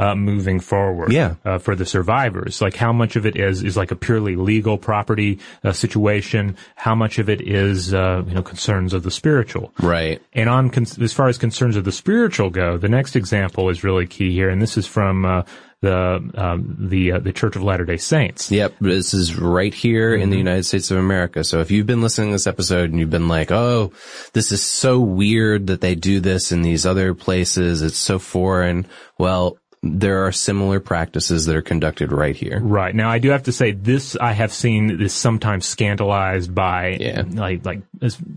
uh, 0.00 0.14
moving 0.14 0.60
forward. 0.60 1.12
Yeah. 1.12 1.34
Uh, 1.44 1.58
for 1.58 1.76
the 1.76 1.84
survivors, 1.84 2.60
like 2.60 2.74
how 2.74 2.92
much 2.92 3.16
of 3.16 3.26
it 3.26 3.36
is 3.36 3.62
is 3.62 3.76
like 3.76 3.90
a 3.90 3.96
purely 3.96 4.36
legal 4.36 4.78
property 4.78 5.38
uh, 5.62 5.72
situation, 5.72 6.56
how 6.74 6.94
much 6.94 7.18
of 7.18 7.28
it 7.28 7.40
is 7.40 7.92
uh, 7.92 8.22
you 8.26 8.34
know 8.34 8.42
concerns 8.42 8.94
of 8.94 9.02
the 9.02 9.10
spiritual. 9.10 9.72
Right. 9.80 10.22
And 10.32 10.48
on 10.48 10.70
con- 10.70 10.86
as 11.00 11.12
far 11.12 11.28
as 11.28 11.38
concerns 11.38 11.76
of 11.76 11.84
the 11.84 11.92
spiritual 11.92 12.50
go, 12.50 12.78
the 12.78 12.88
next 12.88 13.16
example 13.16 13.68
is 13.68 13.84
really 13.84 14.06
key 14.06 14.32
here, 14.32 14.48
and 14.48 14.60
this 14.60 14.76
is 14.76 14.86
from 14.86 15.24
uh, 15.24 15.42
the 15.82 16.30
um, 16.34 16.76
the 16.78 17.12
uh, 17.12 17.18
the 17.18 17.32
Church 17.32 17.56
of 17.56 17.62
Latter 17.62 17.84
Day 17.84 17.96
Saints. 17.96 18.50
Yep, 18.50 18.76
this 18.80 19.14
is 19.14 19.36
right 19.36 19.72
here 19.72 20.14
in 20.14 20.30
the 20.30 20.36
United 20.36 20.64
States 20.64 20.90
of 20.90 20.98
America. 20.98 21.42
So 21.42 21.60
if 21.60 21.70
you've 21.70 21.86
been 21.86 22.02
listening 22.02 22.30
to 22.30 22.34
this 22.34 22.46
episode 22.46 22.90
and 22.90 22.98
you've 22.98 23.10
been 23.10 23.28
like, 23.28 23.50
"Oh, 23.50 23.92
this 24.32 24.52
is 24.52 24.62
so 24.62 25.00
weird 25.00 25.68
that 25.68 25.80
they 25.80 25.94
do 25.94 26.20
this 26.20 26.52
in 26.52 26.62
these 26.62 26.84
other 26.84 27.14
places. 27.14 27.82
It's 27.82 27.96
so 27.96 28.18
foreign." 28.18 28.86
Well, 29.16 29.58
there 29.82 30.26
are 30.26 30.32
similar 30.32 30.78
practices 30.78 31.46
that 31.46 31.56
are 31.56 31.62
conducted 31.62 32.12
right 32.12 32.36
here. 32.36 32.60
Right 32.60 32.94
now, 32.94 33.08
I 33.10 33.18
do 33.18 33.30
have 33.30 33.44
to 33.44 33.52
say 33.52 33.72
this. 33.72 34.14
I 34.14 34.32
have 34.32 34.52
seen 34.52 34.98
this 34.98 35.14
sometimes 35.14 35.64
scandalized 35.64 36.54
by 36.54 36.98
Yeah. 37.00 37.22
like 37.26 37.64
like 37.64 37.80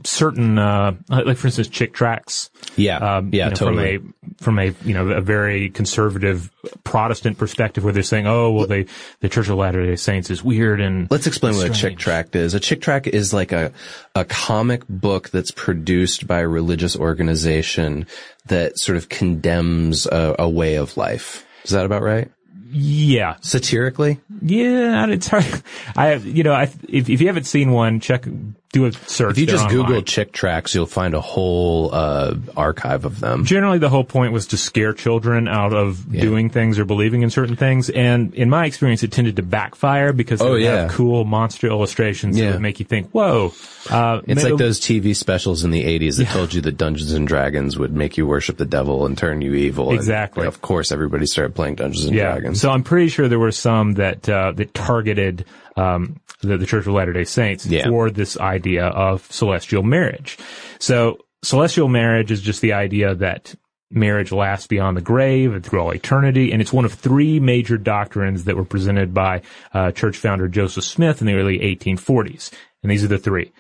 certain 0.06 0.58
uh, 0.58 0.94
like 1.10 1.36
for 1.38 1.48
instance 1.48 1.68
Chick 1.68 1.94
Tracts. 1.94 2.50
Yeah, 2.78 3.18
um, 3.18 3.30
yeah, 3.34 3.46
you 3.46 3.50
know, 3.50 3.56
totally. 3.56 3.98
From 3.98 4.08
a 4.08 4.44
from 4.44 4.60
a 4.60 4.88
you 4.88 4.94
know 4.94 5.10
a 5.10 5.22
very 5.22 5.70
conservative 5.70 6.50
Protestant 6.86 7.38
perspective, 7.38 7.84
where 7.84 7.92
they're 7.92 8.04
saying, 8.04 8.26
"Oh, 8.26 8.52
well, 8.52 8.68
they 8.68 8.86
the 9.20 9.28
Church 9.28 9.50
of 9.50 9.58
Latter 9.58 9.86
Day 9.86 9.98
Saints 9.98 10.30
is 10.30 10.42
weird 10.42 10.80
and 10.80 11.12
Let's 11.12 11.28
explain 11.28 11.56
what 11.58 11.66
a 11.66 11.70
chick 11.70 11.76
strange. 11.76 12.00
tract 12.00 12.36
is. 12.38 12.54
A 12.54 12.60
chick 12.62 12.80
tract 12.80 13.08
is 13.08 13.34
like 13.34 13.52
a, 13.52 13.74
a 14.16 14.24
comic 14.24 14.88
book 14.88 15.30
that's 15.30 15.52
produced 15.52 16.26
by 16.26 16.40
a 16.40 16.48
religious 16.48 16.96
organization 16.96 18.08
that 18.48 18.78
sort 18.80 18.98
of 18.98 19.10
condemns 19.10 20.06
a, 20.06 20.36
a 20.40 20.50
way 20.50 20.76
of 20.76 20.98
life. 20.98 21.46
Is 21.64 21.72
that 21.72 21.86
about 21.86 22.02
right? 22.02 22.30
yeah, 22.72 23.36
Satirically? 23.42 24.20
yeah." 24.42 25.08
It's 25.08 25.28
hard. 25.28 25.46
I 25.96 26.16
you 26.16 26.44
know 26.44 26.54
I, 26.54 26.64
if 26.90 27.10
if 27.10 27.22
you 27.22 27.28
haven't 27.28 27.46
seen 27.46 27.72
one, 27.72 28.00
check 28.00 28.26
do 28.74 28.86
a 28.86 28.92
search. 28.92 29.32
If 29.32 29.38
you 29.38 29.46
just 29.46 29.64
online. 29.66 29.86
Google 29.86 30.02
chick 30.02 30.34
tracts, 30.34 30.76
you'll 30.76 30.86
find 30.88 31.14
a 31.14 31.22
whole, 31.22 31.94
uh, 31.94 32.34
archive 32.58 33.06
of 33.06 33.20
them. 33.22 33.46
Generally, 33.46 33.78
the 33.78 33.88
whole 33.90 34.04
point 34.04 34.34
was 34.34 34.48
to 34.48 34.58
scare 34.58 34.92
children 34.94 35.48
out 35.48 35.74
of 35.74 36.12
doing 36.12 36.50
things 36.50 36.78
or 36.80 36.84
believing 36.86 37.22
in 37.22 37.30
certain 37.30 37.56
things. 37.56 37.90
And 37.92 38.34
in 38.34 38.50
my 38.50 38.66
experience, 38.66 39.04
it 39.04 39.12
tended 39.12 39.36
to 39.38 39.44
backfire 39.44 40.12
because 40.12 40.40
they 40.40 40.46
Oh, 40.46 40.56
yeah. 40.56 40.82
have 40.82 40.92
cool 40.92 41.24
monster 41.24 41.68
illustrations 41.68 42.38
Yeah. 42.38 42.48
that 42.48 42.52
would 42.54 42.62
make 42.62 42.80
you 42.80 42.86
think, 42.86 43.12
whoa. 43.12 43.54
Uh, 43.90 44.22
It's 44.26 44.44
like 44.44 44.58
those 44.58 44.80
TV 44.80 45.14
specials 45.16 45.64
in 45.64 45.70
the 45.72 45.86
80s 45.86 46.18
that 46.18 46.28
told 46.30 46.54
you 46.54 46.62
that 46.62 46.76
Dungeons 46.78 47.14
and 47.14 47.28
Dragons 47.28 47.78
would 47.78 47.94
make 47.96 48.18
you 48.18 48.26
worship 48.26 48.58
the 48.58 48.66
devil 48.66 49.06
and 49.06 49.16
turn 49.18 49.42
you 49.42 49.54
evil. 49.54 49.90
And, 49.90 50.00
Exactly. 50.00 50.48
of 50.48 50.62
course, 50.62 50.92
everybody 50.92 51.28
started 51.28 51.54
playing 51.54 51.76
Dungeons 51.76 52.06
and 52.06 52.16
Yeah. 52.16 52.32
Dragons. 52.32 52.60
So 52.60 52.72
I'm 52.72 52.82
pretty 52.84 53.10
sure 53.10 53.28
there 53.28 53.38
were 53.40 53.52
some 53.52 53.94
that, 53.94 54.28
uh, 54.28 54.52
that 54.56 54.74
targeted, 54.74 55.46
um, 55.76 56.20
the, 56.42 56.58
the 56.58 56.66
Church 56.66 56.86
of 56.88 56.94
Latter-day 56.94 57.24
Saints 57.24 57.66
Yeah. 57.66 57.88
for 57.88 58.10
this 58.10 58.38
idea 58.38 58.86
of 58.86 59.26
celestial 59.32 59.84
marriage. 59.84 60.38
So 60.80 61.20
celestial 61.44 61.88
marriage 61.88 62.32
is 62.32 62.42
just 62.42 62.62
the 62.62 62.74
idea 62.74 63.16
that 63.16 63.56
marriage 63.92 64.32
lasts 64.32 64.68
beyond 64.68 64.98
the 64.98 65.02
grave 65.02 65.54
and 65.54 65.64
through 65.64 65.80
all 65.80 65.92
eternity. 65.94 66.52
And 66.52 66.62
it's 66.62 66.74
one 66.74 66.86
of 66.86 66.94
three 66.94 67.40
major 67.40 67.78
doctrines 67.78 68.46
that 68.46 68.56
were 68.56 68.66
presented 68.66 69.14
by, 69.14 69.42
uh, 69.74 69.92
church 69.92 70.18
founder 70.18 70.48
Joseph 70.48 70.84
Smith 70.84 71.22
in 71.22 71.28
the 71.28 71.36
early 71.36 71.60
1840s. 71.60 72.52
And 72.82 72.92
these 72.92 73.04
are 73.04 73.08
the 73.08 73.20
three. 73.20 73.52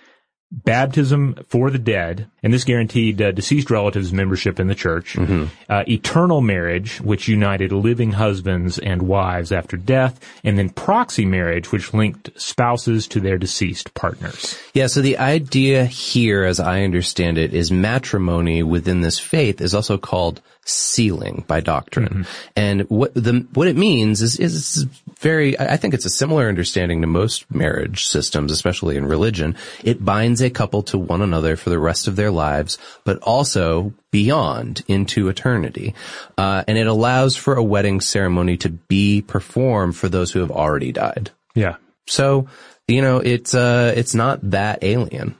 Baptism 0.55 1.45
for 1.47 1.71
the 1.71 1.79
dead, 1.79 2.27
and 2.43 2.53
this 2.53 2.63
guaranteed 2.63 3.19
uh, 3.19 3.31
deceased 3.31 3.71
relatives 3.71 4.13
membership 4.13 4.59
in 4.59 4.67
the 4.67 4.75
church. 4.75 5.17
Uh, 5.17 5.83
eternal 5.87 6.41
marriage, 6.41 7.01
which 7.01 7.27
united 7.27 7.71
living 7.71 8.11
husbands 8.11 8.77
and 8.77 9.01
wives 9.01 9.51
after 9.51 9.77
death, 9.77 10.19
and 10.43 10.57
then 10.57 10.69
proxy 10.69 11.25
marriage, 11.25 11.71
which 11.71 11.91
linked 11.91 12.29
spouses 12.39 13.07
to 13.07 13.19
their 13.19 13.39
deceased 13.39 13.95
partners. 13.95 14.55
Yeah, 14.75 14.87
so 14.87 15.01
the 15.01 15.17
idea 15.17 15.85
here, 15.85 16.43
as 16.43 16.59
I 16.59 16.83
understand 16.83 17.39
it, 17.39 17.55
is 17.55 17.71
matrimony 17.71 18.61
within 18.61 19.01
this 19.01 19.17
faith 19.17 19.59
is 19.59 19.73
also 19.73 19.97
called 19.97 20.39
sealing 20.65 21.43
by 21.47 21.59
doctrine. 21.59 22.25
And 22.55 22.89
what 22.89 23.13
the 23.13 23.45
what 23.53 23.67
it 23.67 23.75
means 23.75 24.21
is 24.21 24.39
is 24.39 24.85
very 25.19 25.57
I 25.59 25.73
I 25.73 25.77
think 25.77 25.93
it's 25.93 26.05
a 26.05 26.09
similar 26.09 26.47
understanding 26.47 27.01
to 27.01 27.07
most 27.07 27.49
marriage 27.51 28.07
systems, 28.07 28.51
especially 28.51 28.95
in 28.95 29.05
religion. 29.05 29.55
It 29.83 30.05
binds 30.05 30.41
a 30.43 30.49
couple 30.49 30.83
to 30.83 30.97
one 30.97 31.21
another 31.21 31.55
for 31.55 31.69
the 31.69 31.79
rest 31.79 32.07
of 32.07 32.15
their 32.15 32.31
lives, 32.31 32.77
but 33.03 33.19
also 33.19 33.93
beyond 34.11 34.83
into 34.87 35.29
eternity. 35.29 35.93
Uh, 36.37 36.63
and 36.67 36.77
it 36.77 36.87
allows 36.87 37.35
for 37.35 37.55
a 37.55 37.63
wedding 37.63 38.01
ceremony 38.01 38.57
to 38.57 38.69
be 38.69 39.21
performed 39.21 39.95
for 39.95 40.09
those 40.09 40.31
who 40.31 40.39
have 40.39 40.51
already 40.51 40.91
died. 40.91 41.31
Yeah. 41.55 41.77
So, 42.07 42.47
you 42.87 43.01
know, 43.01 43.19
it's 43.19 43.53
uh 43.53 43.93
it's 43.95 44.13
not 44.13 44.39
that 44.51 44.83
alien. 44.83 45.35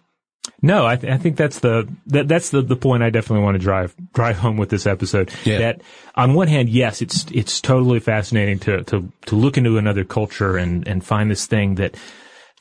No, 0.61 0.85
I, 0.85 0.95
th- 0.95 1.11
I 1.11 1.17
think 1.17 1.35
that's 1.35 1.59
the 1.59 1.89
that, 2.07 2.29
that's 2.29 2.49
the, 2.49 2.61
the 2.61 2.77
point 2.77 3.03
I 3.03 3.09
definitely 3.09 3.43
want 3.43 3.55
to 3.55 3.59
drive 3.59 3.93
drive 4.13 4.37
home 4.37 4.55
with 4.55 4.69
this 4.69 4.87
episode. 4.87 5.29
Yeah. 5.43 5.57
That 5.57 5.81
on 6.15 6.33
one 6.35 6.47
hand, 6.47 6.69
yes, 6.69 7.01
it's 7.01 7.25
it's 7.31 7.59
totally 7.59 7.99
fascinating 7.99 8.59
to 8.59 8.83
to 8.85 9.11
to 9.25 9.35
look 9.35 9.57
into 9.57 9.77
another 9.77 10.05
culture 10.05 10.55
and 10.55 10.87
and 10.87 11.03
find 11.03 11.29
this 11.29 11.47
thing 11.47 11.75
that 11.75 11.95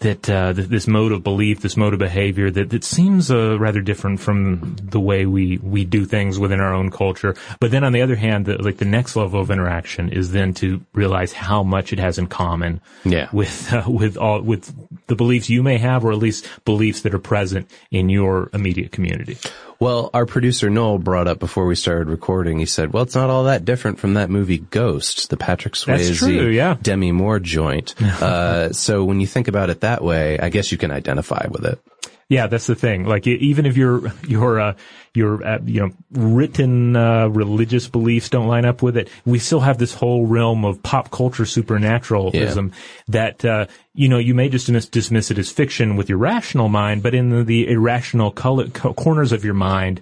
that 0.01 0.28
uh, 0.28 0.53
th- 0.53 0.68
this 0.68 0.86
mode 0.88 1.12
of 1.12 1.22
belief, 1.22 1.61
this 1.61 1.76
mode 1.76 1.93
of 1.93 1.99
behavior 2.01 2.51
that 2.51 2.70
that 2.70 2.82
seems 2.84 3.30
uh, 3.30 3.57
rather 3.59 3.80
different 3.80 4.18
from 4.20 4.74
the 4.82 4.99
way 4.99 5.26
we 5.26 5.59
we 5.62 5.84
do 5.84 6.05
things 6.05 6.38
within 6.38 6.61
our 6.61 6.74
own 6.74 6.90
culture. 6.90 7.36
But 7.61 7.70
then 7.70 7.84
on 7.84 7.93
the 7.93 8.03
other 8.03 8.16
hand, 8.16 8.47
the, 8.47 8.61
like 8.61 8.78
the 8.78 8.84
next 8.84 9.14
level 9.14 9.40
of 9.40 9.51
interaction 9.51 10.09
is 10.09 10.32
then 10.32 10.55
to 10.55 10.80
realize 10.93 11.32
how 11.32 11.62
much 11.62 11.93
it 11.93 11.99
has 12.01 12.18
in 12.18 12.26
common 12.26 12.80
Yeah. 13.05 13.28
with 13.32 13.72
uh, 13.72 13.84
with 13.86 14.16
all 14.16 14.40
with 14.40 14.74
the 15.07 15.14
beliefs 15.14 15.49
you 15.49 15.62
may 15.62 15.78
have, 15.78 16.05
or 16.05 16.11
at 16.12 16.18
least 16.18 16.49
beliefs 16.64 17.03
that 17.03 17.14
are 17.14 17.20
present 17.20 17.70
in 17.90 18.09
your 18.09 18.51
immediate 18.53 18.90
community. 18.93 19.38
Well, 19.83 20.11
our 20.14 20.26
producer 20.26 20.70
Noel 20.70 20.99
brought 20.99 21.26
up 21.26 21.41
before 21.41 21.66
we 21.66 21.74
started 21.74 22.09
recording. 22.09 22.61
He 22.61 22.66
said, 22.66 22.93
"Well, 22.93 23.03
it's 23.03 23.16
not 23.16 23.30
all 23.30 23.45
that 23.45 23.64
different 23.64 23.99
from 23.99 24.14
that 24.14 24.30
movie 24.30 24.59
Ghost, 24.59 25.28
the 25.28 25.37
Patrick 25.37 25.74
Swayze, 25.74 26.16
true, 26.16 26.51
yeah. 26.51 26.76
Demi 26.80 27.11
Moore 27.11 27.41
joint." 27.41 28.01
uh, 28.01 28.72
so 28.72 29.03
when 29.03 29.18
you 29.18 29.26
think 29.26 29.49
about 29.49 29.70
it 29.70 29.80
that 29.80 30.05
way, 30.05 30.39
I 30.39 30.51
guess 30.51 30.70
you 30.70 30.78
can 30.78 30.93
identify 30.93 31.49
with 31.51 31.64
it. 31.64 31.80
Yeah, 32.28 32.47
that's 32.47 32.68
the 32.68 32.76
thing. 32.76 33.07
Like 33.07 33.26
even 33.26 33.66
if 33.66 33.76
your 33.76 34.12
your 34.22 34.61
uh, 34.61 34.74
your 35.14 35.44
uh, 35.44 35.58
you 35.64 35.80
know 35.80 35.90
written 36.10 36.96
uh, 36.96 37.28
religious 37.28 37.88
beliefs 37.88 38.28
don't 38.28 38.48
line 38.48 38.64
up 38.64 38.82
with 38.82 38.96
it, 38.96 39.08
we 39.24 39.38
still 39.38 39.60
have 39.60 39.78
this 39.78 39.94
whole 39.94 40.26
realm 40.26 40.64
of 40.64 40.82
pop 40.82 41.10
culture 41.10 41.44
supernaturalism 41.44 42.72
that 43.08 43.44
uh, 43.44 43.66
you 43.94 44.08
know 44.08 44.18
you 44.18 44.34
may 44.34 44.48
just 44.48 44.66
dismiss, 44.66 44.86
dismiss 44.86 45.30
it 45.30 45.38
as 45.38 45.50
fiction 45.50 45.96
with 45.96 46.08
your 46.08 46.18
rational 46.18 46.68
mind, 46.68 47.02
but 47.02 47.14
in 47.14 47.30
the, 47.30 47.44
the 47.44 47.68
irrational 47.68 48.30
color, 48.30 48.68
co- 48.68 48.94
corners 48.94 49.32
of 49.32 49.44
your 49.44 49.54
mind. 49.54 50.00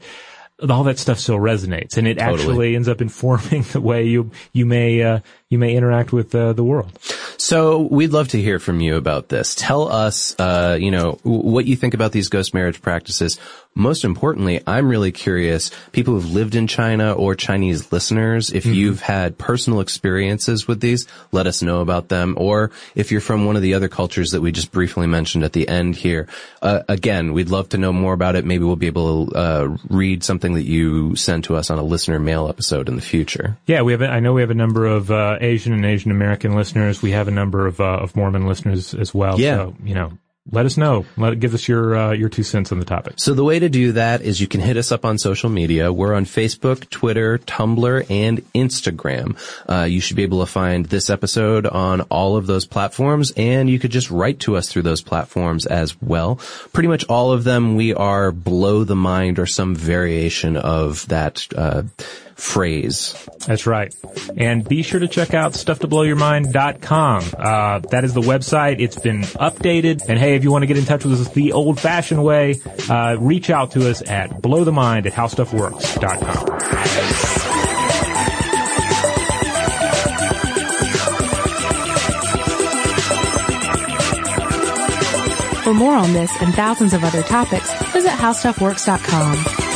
All 0.69 0.85
that 0.85 0.99
stuff 0.99 1.19
still 1.19 1.39
resonates, 1.39 1.97
and 1.97 2.07
it 2.07 2.19
Totally. 2.19 2.39
actually 2.39 2.77
ends 2.77 2.87
up 2.87 3.01
informing 3.01 3.63
the 3.73 3.81
way 3.81 4.05
you 4.05 4.31
you 4.53 4.67
may 4.67 5.03
uh, 5.03 5.21
you 5.51 5.59
may 5.59 5.75
interact 5.75 6.13
with 6.13 6.35
uh, 6.35 6.53
the 6.53 6.65
world. 6.65 6.97
So 7.37 7.81
we'd 7.81 8.13
love 8.13 8.29
to 8.29 8.41
hear 8.41 8.59
from 8.59 8.81
you 8.81 8.97
about 8.97 9.29
this. 9.29 9.55
Tell 9.55 9.91
us, 9.91 10.39
uh, 10.39 10.79
you 10.81 10.91
know, 10.91 11.19
what 11.25 11.65
you 11.65 11.75
think 11.75 11.95
about 11.95 12.13
these 12.13 12.29
ghost 12.29 12.55
marriage 12.55 12.81
practices. 12.81 13.39
Most 13.75 14.05
importantly, 14.05 14.61
I'm 14.67 14.89
really 14.89 15.13
curious, 15.13 15.71
people 15.93 16.15
who've 16.15 16.33
lived 16.33 16.57
in 16.57 16.67
China 16.67 17.13
or 17.13 17.37
Chinese 17.37 17.93
listeners, 17.93 18.53
if 18.53 18.67
you've 18.67 19.01
had 19.01 19.39
personal 19.39 19.81
experiences 19.81 20.67
with 20.67 20.81
these, 20.81 21.07
let 21.31 21.47
us 21.47 21.63
know 21.63 21.81
about 21.81 22.09
them. 22.09 22.35
Or 22.37 22.73
if 22.97 23.13
you're 23.13 23.21
from 23.21 23.47
one 23.47 23.55
of 23.55 23.63
the 23.63 23.75
other 23.75 23.89
cultures 23.89 24.33
that 24.33 24.41
we 24.41 24.51
just 24.51 24.73
briefly 24.73 25.07
mentioned 25.07 25.45
at 25.45 25.53
the 25.53 25.69
end 25.69 25.95
here, 25.95 26.27
uh, 26.63 26.83
again, 26.89 27.33
we'd 27.33 27.49
love 27.49 27.69
to 27.71 27.79
know 27.79 27.93
more 27.93 28.13
about 28.13 28.35
it. 28.35 28.45
Maybe 28.45 28.65
we'll 28.65 28.75
be 28.75 28.89
able 28.89 29.29
to 29.29 29.37
uh, 29.37 29.77
read 29.89 30.25
something 30.25 30.55
that 30.55 30.65
you 30.65 31.15
send 31.15 31.45
to 31.45 31.57
us 31.57 31.71
on 31.71 31.79
a 31.79 31.85
listener 31.85 32.19
mail 32.19 32.49
episode 32.49 32.89
in 32.89 32.97
the 32.97 33.03
future. 33.03 33.57
Yeah, 33.67 33.83
we 33.83 33.93
have. 33.93 34.03
I 34.03 34.19
know 34.19 34.33
we 34.33 34.41
have 34.41 34.51
a 34.51 34.55
number 34.55 34.85
of 34.85 35.13
uh, 35.13 35.39
Asian 35.41 35.73
and 35.73 35.85
Asian 35.85 36.11
American 36.11 36.55
listeners. 36.55 37.03
We 37.03 37.13
have 37.13 37.29
a 37.29 37.33
number 37.33 37.67
of 37.67 37.81
uh, 37.81 37.85
of 37.85 38.17
Mormon 38.17 38.47
listeners 38.47 38.95
as 38.95 39.15
well. 39.15 39.41
Yeah. 39.41 39.57
So, 39.57 39.77
you 39.83 39.95
know, 39.95 40.19
let 40.53 40.67
us 40.67 40.77
know. 40.77 41.05
Let 41.17 41.39
give 41.39 41.55
us 41.55 41.69
your 41.69 41.95
uh, 41.95 42.13
your 42.13 42.29
two 42.29 42.43
cents 42.43 42.73
on 42.73 42.79
the 42.79 42.85
topic. 42.85 43.15
So 43.19 43.35
the 43.35 43.45
way 43.45 43.59
to 43.59 43.69
do 43.69 43.93
that 43.93 44.23
is 44.23 44.41
you 44.41 44.49
can 44.49 44.61
hit 44.61 44.77
us 44.77 44.91
up 44.91 45.05
on 45.05 45.19
social 45.19 45.51
media. 45.51 45.93
We're 45.93 46.15
on 46.15 46.25
Facebook, 46.25 46.89
Twitter, 46.89 47.39
Tumblr, 47.39 48.11
and 48.11 48.39
Instagram. 48.53 49.37
Uh, 49.69 49.85
you 49.85 50.01
should 50.01 50.17
be 50.17 50.23
able 50.23 50.41
to 50.41 50.47
find 50.47 50.87
this 50.87 51.11
episode 51.11 51.67
on 51.67 52.01
all 52.03 52.37
of 52.37 52.47
those 52.47 52.65
platforms, 52.65 53.33
and 53.37 53.69
you 53.69 53.79
could 53.79 53.93
just 53.93 54.11
write 54.11 54.41
to 54.41 54.57
us 54.57 54.69
through 54.69 54.83
those 54.83 55.03
platforms 55.03 55.67
as 55.67 56.01
well. 56.01 56.37
Pretty 56.73 56.89
much 56.89 57.05
all 57.09 57.33
of 57.33 57.45
them, 57.45 57.77
we 57.77 57.95
are 57.95 58.33
blow 58.33 58.83
the 58.85 58.97
mind 58.97 59.39
or 59.39 59.47
some 59.47 59.77
variation 59.77 60.57
of 60.57 61.07
that 61.09 61.47
uh, 61.55 61.83
phrase. 62.41 63.15
That's 63.47 63.67
right. 63.67 63.95
And 64.37 64.67
be 64.67 64.83
sure 64.83 65.01
to 65.01 65.09
check 65.09 65.35
out 65.35 65.53
stufftoblowyourmind.com. 65.53 67.25
Uh, 67.39 67.79
that 67.91 68.05
is 68.05 68.15
the 68.15 68.21
website. 68.21 68.81
It's 68.81 68.99
been 68.99 69.23
updated. 69.23 70.03
And 70.09 70.19
hey, 70.19 70.35
if 70.35 70.45
you 70.45 70.51
want 70.51 70.63
to 70.63 70.67
get 70.67 70.79
in 70.79 70.85
touch 70.85 71.05
with 71.05 71.21
us 71.21 71.29
the 71.33 71.53
old 71.53 71.79
fashioned 71.79 72.25
way, 72.25 72.61
uh, 72.89 73.17
reach 73.21 73.51
out 73.51 73.73
to 73.73 73.91
us 73.91 74.03
at 74.09 74.31
blowthemind 74.31 75.07
at 75.07 75.13
howstuffworks.com. 75.13 76.47
For 85.63 85.75
more 85.75 85.95
on 85.95 86.13
this 86.15 86.33
and 86.41 86.55
thousands 86.55 86.95
of 86.95 87.05
other 87.05 87.23
topics, 87.23 87.71
visit 87.93 88.11
howstuffworks.com. 88.11 89.70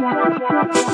Thank 0.00 0.88
you. 0.88 0.93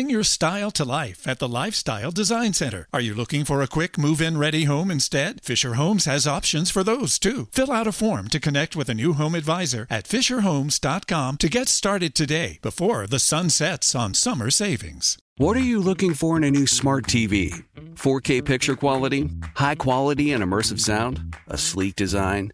bring 0.01 0.09
your 0.09 0.23
style 0.23 0.71
to 0.71 0.83
life 0.83 1.27
at 1.27 1.37
the 1.37 1.47
Lifestyle 1.47 2.09
Design 2.09 2.53
Center. 2.53 2.87
Are 2.91 3.01
you 3.01 3.13
looking 3.13 3.45
for 3.45 3.61
a 3.61 3.67
quick 3.67 3.99
move 3.99 4.19
in 4.19 4.35
ready 4.35 4.63
home 4.63 4.89
instead? 4.89 5.43
Fisher 5.43 5.75
Homes 5.75 6.05
has 6.05 6.25
options 6.25 6.71
for 6.71 6.83
those 6.83 7.19
too. 7.19 7.49
Fill 7.51 7.71
out 7.71 7.85
a 7.85 7.91
form 7.91 8.27
to 8.29 8.39
connect 8.39 8.75
with 8.75 8.89
a 8.89 8.95
new 8.95 9.13
home 9.13 9.35
advisor 9.35 9.85
at 9.91 10.05
FisherHomes.com 10.05 11.37
to 11.37 11.49
get 11.49 11.67
started 11.67 12.15
today 12.15 12.57
before 12.63 13.05
the 13.05 13.19
sun 13.19 13.51
sets 13.51 13.93
on 13.93 14.15
summer 14.15 14.49
savings. 14.49 15.19
What 15.37 15.55
are 15.55 15.67
you 15.71 15.79
looking 15.79 16.15
for 16.15 16.35
in 16.35 16.43
a 16.45 16.49
new 16.49 16.65
smart 16.65 17.05
TV? 17.05 17.63
4K 17.93 18.43
picture 18.43 18.75
quality? 18.75 19.29
High 19.55 19.75
quality 19.75 20.33
and 20.33 20.43
immersive 20.43 20.79
sound? 20.79 21.35
A 21.47 21.59
sleek 21.59 21.95
design? 21.95 22.53